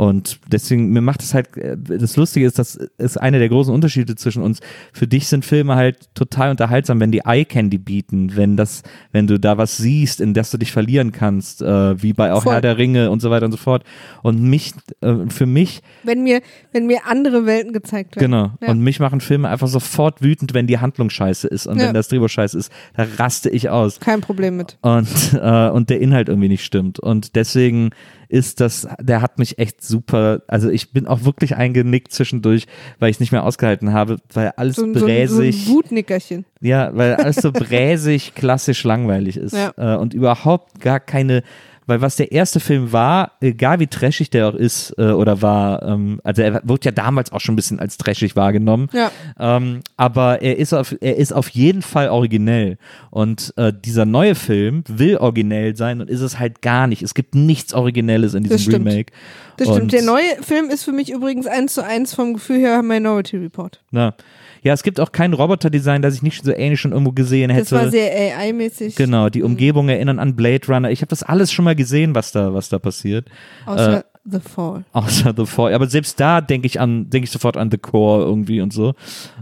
[0.00, 3.72] und deswegen, mir macht es halt, äh, das Lustige ist, das ist einer der großen
[3.74, 4.60] Unterschiede zwischen uns.
[4.94, 8.82] Für dich sind Filme halt total unterhaltsam, wenn die Eye Candy bieten, wenn das,
[9.12, 12.44] wenn du da was siehst, in das du dich verlieren kannst, äh, wie bei auch
[12.44, 12.54] Voll.
[12.54, 13.84] Herr der Ringe und so weiter und so fort.
[14.22, 14.72] Und mich,
[15.02, 16.40] äh, für mich, Wenn mir,
[16.72, 18.30] wenn mir andere Welten gezeigt werden.
[18.32, 18.70] genau, Ja.
[18.70, 21.88] und mich machen Filme einfach sofort wütend, wenn die Handlung scheiße ist und Ja.
[21.88, 24.78] wenn das Drehbuch scheiße ist, da raste ich aus Kein Problem mit.
[24.80, 25.08] und,
[25.38, 26.98] äh, und der Inhalt irgendwie nicht stimmt.
[26.98, 27.90] Und deswegen
[28.30, 32.66] ist das, der hat mich echt super, also ich bin auch wirklich eingenickt zwischendurch,
[33.00, 36.44] weil ich es nicht mehr ausgehalten habe, weil alles So, ein- so, so bräsig, Wutnickerchen.
[36.60, 39.72] ja, weil alles so bräsig, klassisch langweilig ist Ja.
[39.76, 41.42] äh, und überhaupt gar keine,
[41.90, 45.82] weil was der erste Film war, egal wie trashig der auch ist äh, oder war,
[45.82, 49.10] ähm, also er wurde ja damals auch schon ein bisschen als trashig wahrgenommen, Ja.
[49.38, 52.78] ähm, aber er ist, auf, er ist auf jeden Fall originell.
[53.10, 57.02] Und äh, dieser neue Film will originell sein und ist es halt gar nicht.
[57.02, 58.72] Es gibt nichts Originelles in diesem.
[58.72, 59.12] Remake.
[59.56, 59.92] Das und, stimmt.
[59.92, 63.82] Der neue Film ist für mich übrigens eins zu eins vom Gefühl her Minority Report.
[63.90, 64.14] Na,
[64.62, 67.58] ja, es gibt auch kein Roboterdesign, das ich nicht so ähnlich schon irgendwo gesehen Das
[67.58, 67.70] hätte.
[67.76, 68.94] war sehr AI-mäßig.
[68.96, 70.90] Genau, die Umgebung erinnern an Blade Runner.
[70.90, 73.28] Ich habe das alles schon mal gesehen, was da, was da passiert.
[73.66, 74.84] Außer The Fall.
[74.92, 75.72] Außer The Fall.
[75.74, 78.94] Aber selbst da denke ich an, denke ich sofort an The Core irgendwie und so.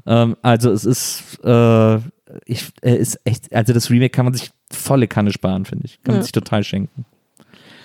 [0.07, 1.97] Ähm, also es ist, äh,
[2.45, 5.95] ich, er ist echt, also das Remake kann man sich volle Kanne sparen, finde ich.
[6.05, 6.23] Kann man Ja.
[6.23, 7.05] sich total schenken.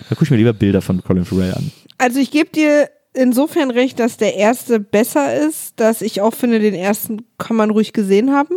[0.08, 1.72] Da gucke ich mir lieber Bilder von Colin Farrell an.
[1.98, 6.58] Also ich gebe dir insofern recht, dass der erste besser ist, dass ich auch finde,
[6.58, 8.56] den ersten kann man ruhig gesehen haben,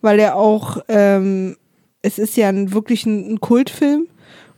[0.00, 1.56] weil er auch, ähm,
[2.02, 4.08] es ist ja ein, wirklich ein, ein Kultfilm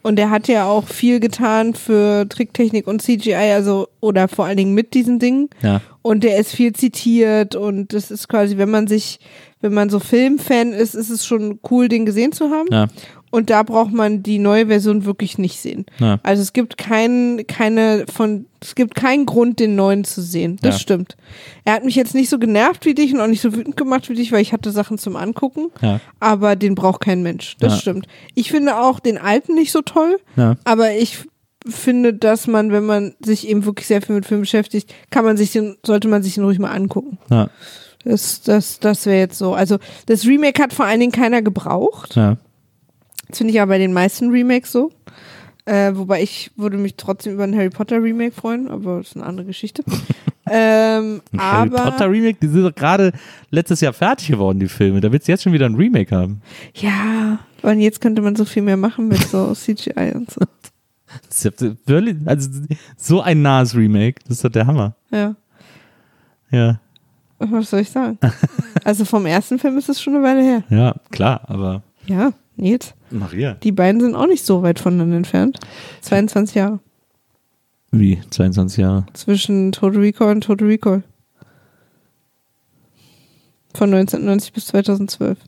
[0.03, 4.57] und er hat ja auch viel getan für Tricktechnik und CGI, also oder vor allen
[4.57, 5.49] Dingen mit diesen Dingen.
[5.63, 5.81] Ja.
[6.03, 9.19] Und der ist viel zitiert und das ist quasi, wenn man sich,
[9.63, 12.69] wenn man so Filmfan ist, ist es schon cool, den gesehen zu haben.
[12.71, 12.89] Ja.
[13.35, 15.87] Und da braucht man die neue Version wirklich nicht sehen.
[15.99, 16.21] Ja.
[16.23, 20.57] Also es gibt keinen, keine von, es gibt keinen Grund, den neuen zu sehen.
[20.63, 20.79] Das Ja.
[20.81, 21.17] stimmt.
[21.65, 24.09] Er hat mich jetzt nicht so genervt wie dich und auch nicht so wütend gemacht
[24.09, 25.71] wie dich, weil ich hatte Sachen zum Angucken.
[25.83, 26.01] Ja.
[26.21, 27.57] Aber den braucht kein Mensch.
[27.59, 28.07] Das stimmt.
[28.35, 30.19] Ich finde auch den alten nicht so toll,
[30.65, 31.19] aber ich
[31.67, 35.37] finde, dass man, wenn man sich eben wirklich sehr viel mit Film beschäftigt, kann man
[35.37, 37.19] sich den, sollte man sich den ruhig mal angucken.
[37.31, 37.49] Ja.
[38.05, 39.55] Das, das, das wäre jetzt so.
[39.55, 42.17] Also das Remake hat vor allen Dingen keiner gebraucht.
[42.17, 42.37] Ja.
[43.35, 44.93] Das finde ich ja bei den meisten Remakes so.
[45.65, 49.17] Äh, wobei ich würde mich trotzdem über ein Harry Potter Remake freuen, aber das ist
[49.17, 49.83] eine andere Geschichte.
[50.49, 53.13] ähm, Ein Harry Potter Remake, die sind doch gerade
[53.51, 55.01] letztes Jahr fertig geworden, die Filme.
[55.01, 56.43] Da willst du jetzt schon wieder ein Remake haben.
[56.75, 60.43] ja, und jetzt könnte man so viel mehr machen mit so CGI und so.
[61.29, 62.51] Das ist ja wirklich- Also
[62.97, 64.95] so ein nahes Remake, das ist doch der Hammer.
[65.11, 65.35] Ja,
[66.51, 66.79] Ja.
[67.41, 68.19] was soll ich sagen?
[68.85, 70.63] Also vom ersten Film ist es schon eine Weile her.
[70.69, 72.95] Ja, klar, aber Ja, Nils.
[73.11, 73.55] Maria.
[73.55, 75.59] Die beiden sind auch nicht so weit voneinander entfernt.
[76.03, 76.81] 22 Jahre.
[77.91, 78.21] Wie?
[78.31, 79.07] 22 Jahre.
[79.13, 81.03] Zwischen Total Recall und Total Recall.
[83.75, 85.39] Von 1990 bis 2012.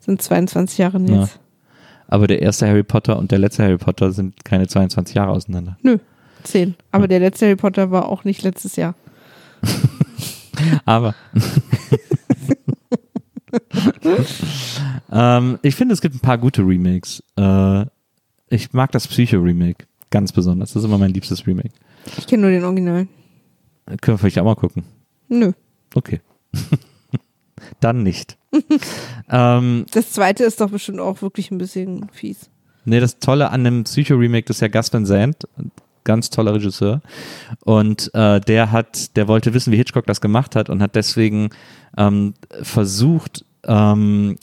[0.00, 1.38] Sind 22 Jahre Nils.
[2.08, 5.78] Aber der erste Harry Potter und der letzte Harry Potter sind keine 22 Jahre auseinander.
[5.82, 5.98] Nö,
[6.42, 6.74] 10.
[6.90, 8.94] Aber der letzte Harry Potter war auch nicht letztes Jahr.
[10.84, 11.14] Aber.
[15.12, 17.22] ähm, ich finde, es gibt ein paar gute Remakes.
[17.36, 17.86] Äh,
[18.48, 20.72] ich mag das Psycho-Remake ganz besonders.
[20.72, 21.70] Das ist immer mein liebstes Remake.
[22.18, 23.06] Ich kenne nur den Original.
[24.00, 24.84] Können wir vielleicht auch mal gucken.
[25.28, 25.52] Nö.
[25.94, 26.20] Okay.
[27.80, 28.36] Dann nicht.
[29.30, 32.50] ähm, Das zweite ist doch bestimmt auch wirklich ein bisschen fies.
[32.84, 35.48] nee, das Tolle an dem Psycho-Remake ist ja Gus Van Sant.
[36.04, 37.00] ganz toller Regisseur.
[37.64, 41.50] Und äh, der hat, der wollte wissen, wie Hitchcock das gemacht hat und hat deswegen
[41.96, 44.36] ähm, versucht, ähm,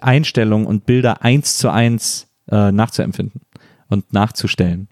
[0.00, 3.40] Einstellungen und Bilder eins zu eins äh, nachzuempfinden
[3.88, 4.88] und nachzustellen.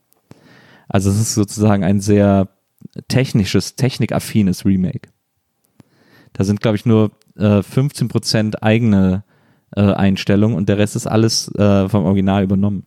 [0.88, 2.48] Also es ist sozusagen ein sehr
[3.08, 5.08] technisches, technikaffines Remake.
[6.32, 9.24] Da sind, glaube ich, nur äh, 15% eigene
[9.74, 12.84] äh, Einstellungen und der Rest ist alles äh, vom Original übernommen.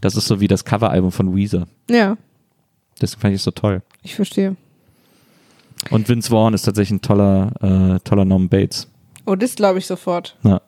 [0.00, 1.66] Das ist so wie das Coveralbum von Weezer.
[1.90, 2.16] Ja,
[3.00, 3.82] Deswegen fand ich es so toll.
[4.02, 4.56] ich verstehe.
[5.90, 7.52] Und Vince Vaughn ist tatsächlich ein toller,
[7.96, 8.88] äh, toller Norman Bates.
[9.26, 10.36] Oh, das glaube ich sofort.
[10.42, 10.60] Ja.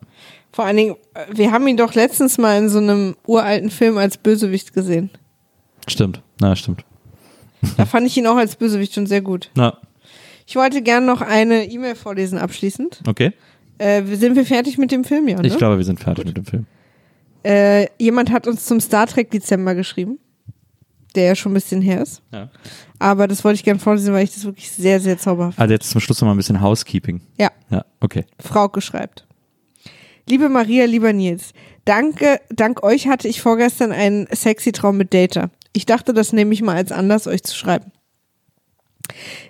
[0.52, 3.98] Vor allen Dingen, äh, wir haben ihn doch letztens mal in so einem uralten Film
[3.98, 5.10] als Bösewicht gesehen.
[5.88, 6.22] Stimmt.
[6.40, 6.84] Na, stimmt.
[7.76, 9.50] Da fand ich ihn auch als Bösewicht schon sehr gut.
[9.54, 9.78] Na,
[10.46, 13.02] Ich wollte gerne noch eine E-Mail vorlesen abschließend.
[13.06, 13.32] okay.
[13.78, 15.40] Äh, sind wir fertig mit dem Film, ja?
[15.40, 15.46] Ne?
[15.48, 16.66] Ich glaube, wir sind fertig mit dem Film.
[17.44, 20.18] Äh, jemand hat uns zum Star Trek Dezember geschrieben,
[21.12, 22.22] der ja schon ein bisschen her ist.
[22.32, 22.48] Ja.
[22.98, 25.90] Aber das wollte ich gerne vorlesen, weil ich das wirklich sehr, sehr zauberhaft Also jetzt
[25.90, 27.20] zum Schluss noch mal ein bisschen Housekeeping.
[27.38, 28.24] Ja, Ja, okay.
[28.40, 29.26] Frauke schreibt.
[30.28, 31.52] Liebe Maria, lieber Nils,
[31.84, 35.50] danke, dank euch hatte ich vorgestern einen sexy Traum mit Data.
[35.72, 37.90] Ich dachte, das nehme ich mal als Anlass, euch zu schreiben.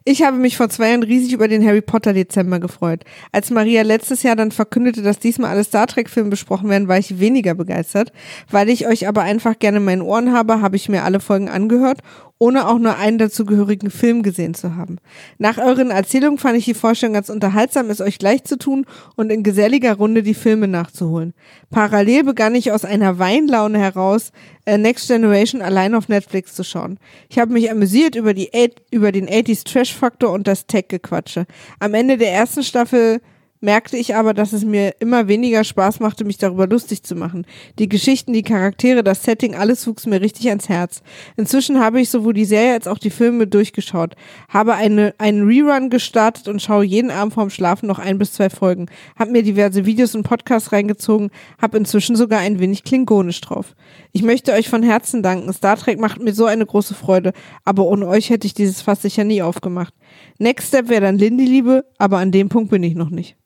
[0.05, 3.05] Ich habe mich vor zwei Jahren riesig über den Harry Potter Dezember gefreut.
[3.31, 6.99] Als Maria letztes Jahr dann verkündete, dass diesmal alle Star Trek Filme besprochen werden, war
[6.99, 8.13] ich weniger begeistert.
[8.51, 11.49] Weil ich euch aber einfach gerne in meinen Ohren habe, habe ich mir alle Folgen
[11.49, 12.01] angehört,
[12.43, 14.97] ohne auch nur einen dazugehörigen Film gesehen zu haben.
[15.39, 19.31] Nach euren Erzählungen fand ich die Vorstellung ganz unterhaltsam, es euch gleich zu tun und
[19.31, 21.35] in geselliger Runde die Filme nachzuholen.
[21.71, 24.33] Parallel begann ich aus einer Weinlaune heraus,
[24.67, 26.99] äh, Next Generation allein auf Netflix zu schauen.
[27.29, 28.51] Ich habe mich amüsiert über, die,
[28.91, 31.47] über den 80s Trash-Faktor und das Tech-Gequatsche.
[31.79, 33.21] Am Ende der ersten Staffel
[33.63, 37.47] merkte ich aber, dass es mir immer weniger Spaß machte, mich darüber lustig zu machen.
[37.79, 41.03] Die Geschichten, die Charaktere, das Setting, alles wuchs mir richtig ans Herz.
[41.37, 44.17] Inzwischen habe ich sowohl die Serie als auch die Filme durchgeschaut,
[44.49, 48.51] habe eine, einen Rerun gestartet und schaue jeden Abend vorm Schlafen noch ein bis zwei
[48.51, 48.87] Folgen,
[49.17, 51.31] habe mir diverse Videos und Podcasts reingezogen,
[51.61, 53.77] habe inzwischen sogar ein wenig klingonisch drauf.
[54.11, 55.53] Ich möchte euch von Herzen danken.
[55.53, 57.33] Star Trek macht mir so eine große Freude,
[57.65, 59.95] aber ohne euch hätte ich dieses Fass sicher nie aufgemacht.
[60.39, 63.37] Next Step wäre dann Lindy Liebe, aber an dem Punkt bin ich noch nicht.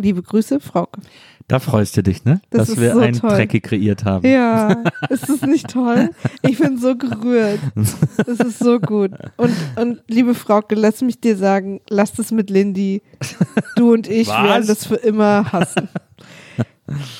[0.00, 1.00] Liebe Grüße, Frauke.
[1.48, 2.40] Da freust du dich, ne?
[2.50, 3.30] Das Dass ist wir so einen toll.
[3.30, 4.24] Trekkie kreiert haben.
[4.28, 4.76] Ja,
[5.08, 6.10] ist das nicht toll?
[6.42, 7.58] Ich bin so gerührt.
[7.74, 9.12] Das ist so gut.
[9.36, 13.02] Und, und liebe Frauke, lass mich dir sagen, lass das mit Lindy.
[13.76, 14.44] Du und ich Was?
[14.44, 15.88] werden das für immer hassen.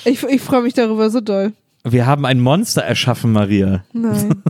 [0.04, 1.52] Ich, ich freue mich darüber so doll.
[1.84, 3.84] Wir haben ein Monster erschaffen, Maria.
[3.92, 4.42] Nein.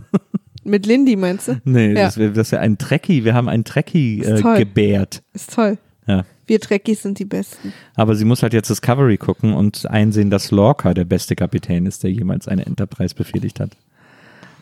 [0.65, 1.61] Mit Lindy meinst du?
[1.63, 2.03] Nee, Ja.
[2.05, 3.23] das wäre das wär ein Trekkie.
[3.23, 5.23] Wir haben einen Trekkie Ist äh, gebärt.
[5.33, 5.77] Ist toll.
[6.05, 6.25] Ja.
[6.49, 7.73] Wir Trekkies sind die Besten.
[7.95, 12.03] Aber sie muss halt jetzt Discovery gucken und einsehen, dass Lorca der beste Kapitän ist,
[12.03, 13.77] der jemals eine Enterprise befehligt hat.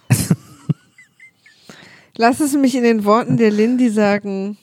[2.18, 4.57] Lass es mich in den Worten der Lindy sagen.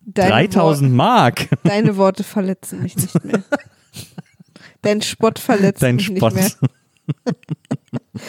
[0.00, 1.50] Deine 3000 Mark.
[1.50, 3.42] Worte, deine Worte verletzen mich nicht mehr.
[4.82, 6.34] Dein Spott verletzt Dein mich Spott.
[6.34, 6.70] nicht mehr.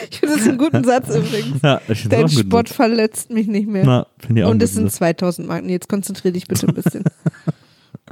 [0.09, 1.61] Ich finde das einen guten Satz übrigens.
[1.61, 4.07] Ja, Dein Spott verletzt mich nicht mehr.
[4.29, 4.97] Na, Und es sind Satz.
[4.97, 5.69] 2000 Marken.
[5.69, 7.03] Jetzt konzentriere dich bitte ein bisschen.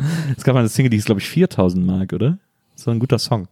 [0.37, 2.37] Es gab mal eine Single, die ist, glaube ich, 4000 Mark, oder?
[2.75, 3.47] So ein guter Song.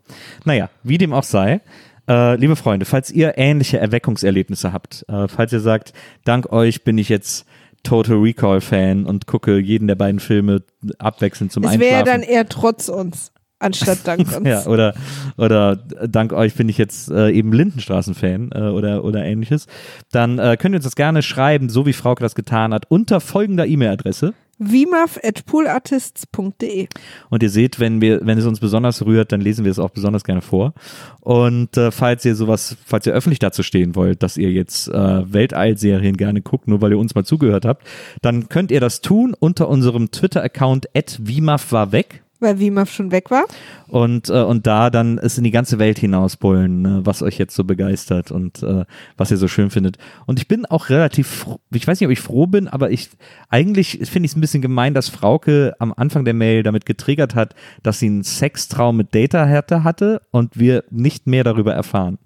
[0.45, 1.61] Naja, wie dem auch sei.
[2.07, 5.93] Äh, liebe Freunde, falls ihr ähnliche Erweckungserlebnisse habt, äh, falls ihr sagt,
[6.23, 7.45] dank euch bin ich jetzt
[7.83, 10.63] Total Recall Fan und gucke jeden der beiden Filme
[10.97, 11.93] abwechselnd zum es Einschlafen.
[11.93, 14.47] wäre dann eher trotz uns, anstatt dank uns.
[14.47, 14.95] Ja, oder,
[15.37, 19.67] oder dank euch bin ich jetzt äh, eben Lindenstraßen-Fan äh, oder, oder ähnliches.
[20.11, 23.21] Dann äh, könnt ihr uns das gerne schreiben, so wie Frauke das getan hat, unter
[23.21, 24.33] folgender E-Mail-Adresse.
[24.59, 26.87] wimaf.poolartists.de
[27.29, 29.89] Und ihr seht, wenn wir, wenn es uns besonders rührt, dann lesen wir es auch
[29.89, 30.73] besonders gerne vor.
[31.21, 35.33] Und äh, falls ihr sowas, falls ihr öffentlich dazu stehen wollt, dass ihr jetzt äh,
[35.33, 37.87] Weltall-Serien gerne guckt, nur weil ihr uns mal zugehört habt,
[38.21, 42.23] dann könnt ihr das tun unter unserem Twitter-Account @wimaf war weg.
[42.39, 43.45] Weil Wimaf schon weg war.
[43.87, 47.55] und, äh, und da dann es in die ganze Welt hinausbullen, ne, was euch jetzt
[47.55, 48.85] so begeistert und äh,
[49.17, 49.97] was ihr so schön findet.
[50.25, 53.09] Und ich bin auch relativ, froh, ich weiß nicht, ob ich froh bin, aber ich
[53.49, 57.35] eigentlich finde ich es ein bisschen gemein, dass Frauke am Anfang der Mail damit getriggert
[57.35, 62.19] hat, dass sie einen Sextraum mit Data hatte, hatte und wir nicht mehr darüber erfahren.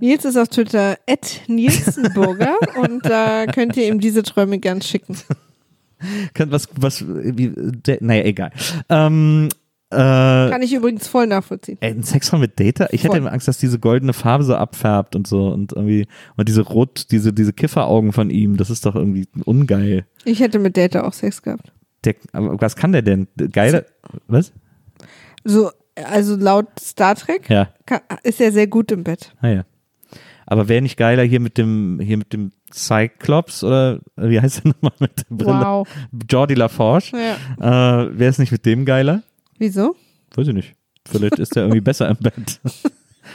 [0.00, 0.98] Nils ist auf Twitter
[1.46, 5.16] Nielsenburger und da könnt ihr ihm diese Träume gern schicken.
[6.34, 8.50] Kann- Was, was, wie, der, naja, egal.
[8.88, 9.48] Ähm,
[9.90, 11.78] äh, Kann ich übrigens voll nachvollziehen.
[11.80, 12.86] Ey, ein Sextraum mit Data?
[12.90, 13.18] Ich hätte Voll.
[13.18, 17.06] immer Angst, dass diese goldene Farbe so abfärbt und so und irgendwie und diese rot,
[17.12, 20.04] diese diese Kifferaugen von ihm, das ist doch irgendwie ungeil.
[20.24, 21.72] Ich hätte mit Data auch Sex gehabt.
[22.04, 23.28] Der, was kann der denn?
[23.52, 23.86] Geile,
[24.26, 24.52] was?
[25.44, 29.32] So, also laut Star Trek Ja, kann, ist er sehr gut im Bett.
[29.42, 29.64] naja.
[30.46, 34.72] Aber wäre nicht geiler hier mit dem, hier mit dem Cyclops oder wie heißt der
[34.72, 35.60] nochmal mit der Brille?
[35.60, 35.88] Wow.
[36.30, 37.12] Jordi LaForge.
[37.12, 38.04] Ja.
[38.04, 39.22] Äh, wäre es nicht mit dem geiler?
[39.58, 39.96] Wieso?
[40.34, 40.74] Weiß ich nicht.
[41.06, 42.60] Vielleicht ist der irgendwie besser im Bett.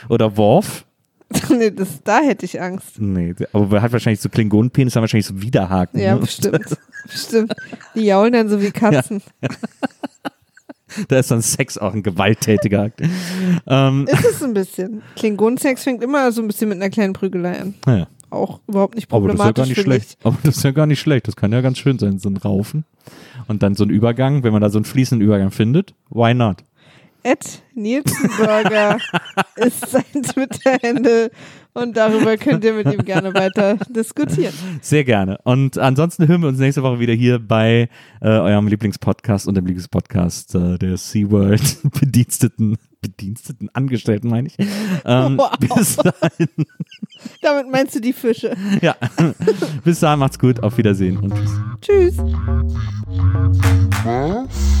[0.08, 0.84] Oder Worf?
[1.48, 3.00] nee, das, da hätte ich Angst.
[3.00, 6.00] Nee, aber er hat wahrscheinlich so Klingonenpenis, haben wahrscheinlich so Widerhaken.
[6.00, 6.20] Ja, ne?
[6.20, 6.76] bestimmt.
[7.04, 7.54] bestimmt.
[7.94, 9.22] Die jaulen dann so wie Katzen.
[11.08, 13.00] Da ist dann Sex auch ein gewalttätiger Akt.
[13.66, 15.02] Ähm, Ist es ein bisschen.
[15.16, 17.74] Klingonensex fängt immer so ein bisschen mit einer kleinen Prügelei an.
[17.86, 18.06] naja.
[18.32, 19.56] Auch überhaupt nicht Aber das ist ja problematisch.
[19.56, 20.18] gar nicht schlecht.
[20.22, 21.26] Aber das ist ja gar nicht schlecht.
[21.26, 22.84] Das kann ja ganz schön sein, so ein Raufen.
[23.48, 25.94] Und dann so ein Übergang, wenn man da so einen fließenden Übergang findet.
[26.10, 26.58] Why not?
[27.24, 28.98] Ed Nielsenburger
[29.56, 31.30] ist sein Twitter-Handle
[31.72, 34.52] und darüber könnt ihr mit ihm gerne weiter diskutieren.
[34.80, 35.38] Sehr gerne.
[35.44, 37.88] Und ansonsten hören wir uns nächste Woche wieder hier bei
[38.20, 42.76] äh, eurem Lieblingspodcast und dem Lieblingspodcast äh, der SeaWorld Bediensteten.
[43.02, 44.58] Bediensteten, Angestellten meine ich.
[45.06, 45.50] Ähm, wow.
[45.58, 46.48] Bis dahin.
[47.40, 48.54] Damit meinst du die Fische.
[48.82, 48.94] Ja.
[49.84, 50.62] Bis dahin macht's gut.
[50.62, 51.32] Auf Wiedersehen und
[51.80, 52.16] tschüss.
[52.16, 52.16] Tschüss.
[54.04, 54.80] Was?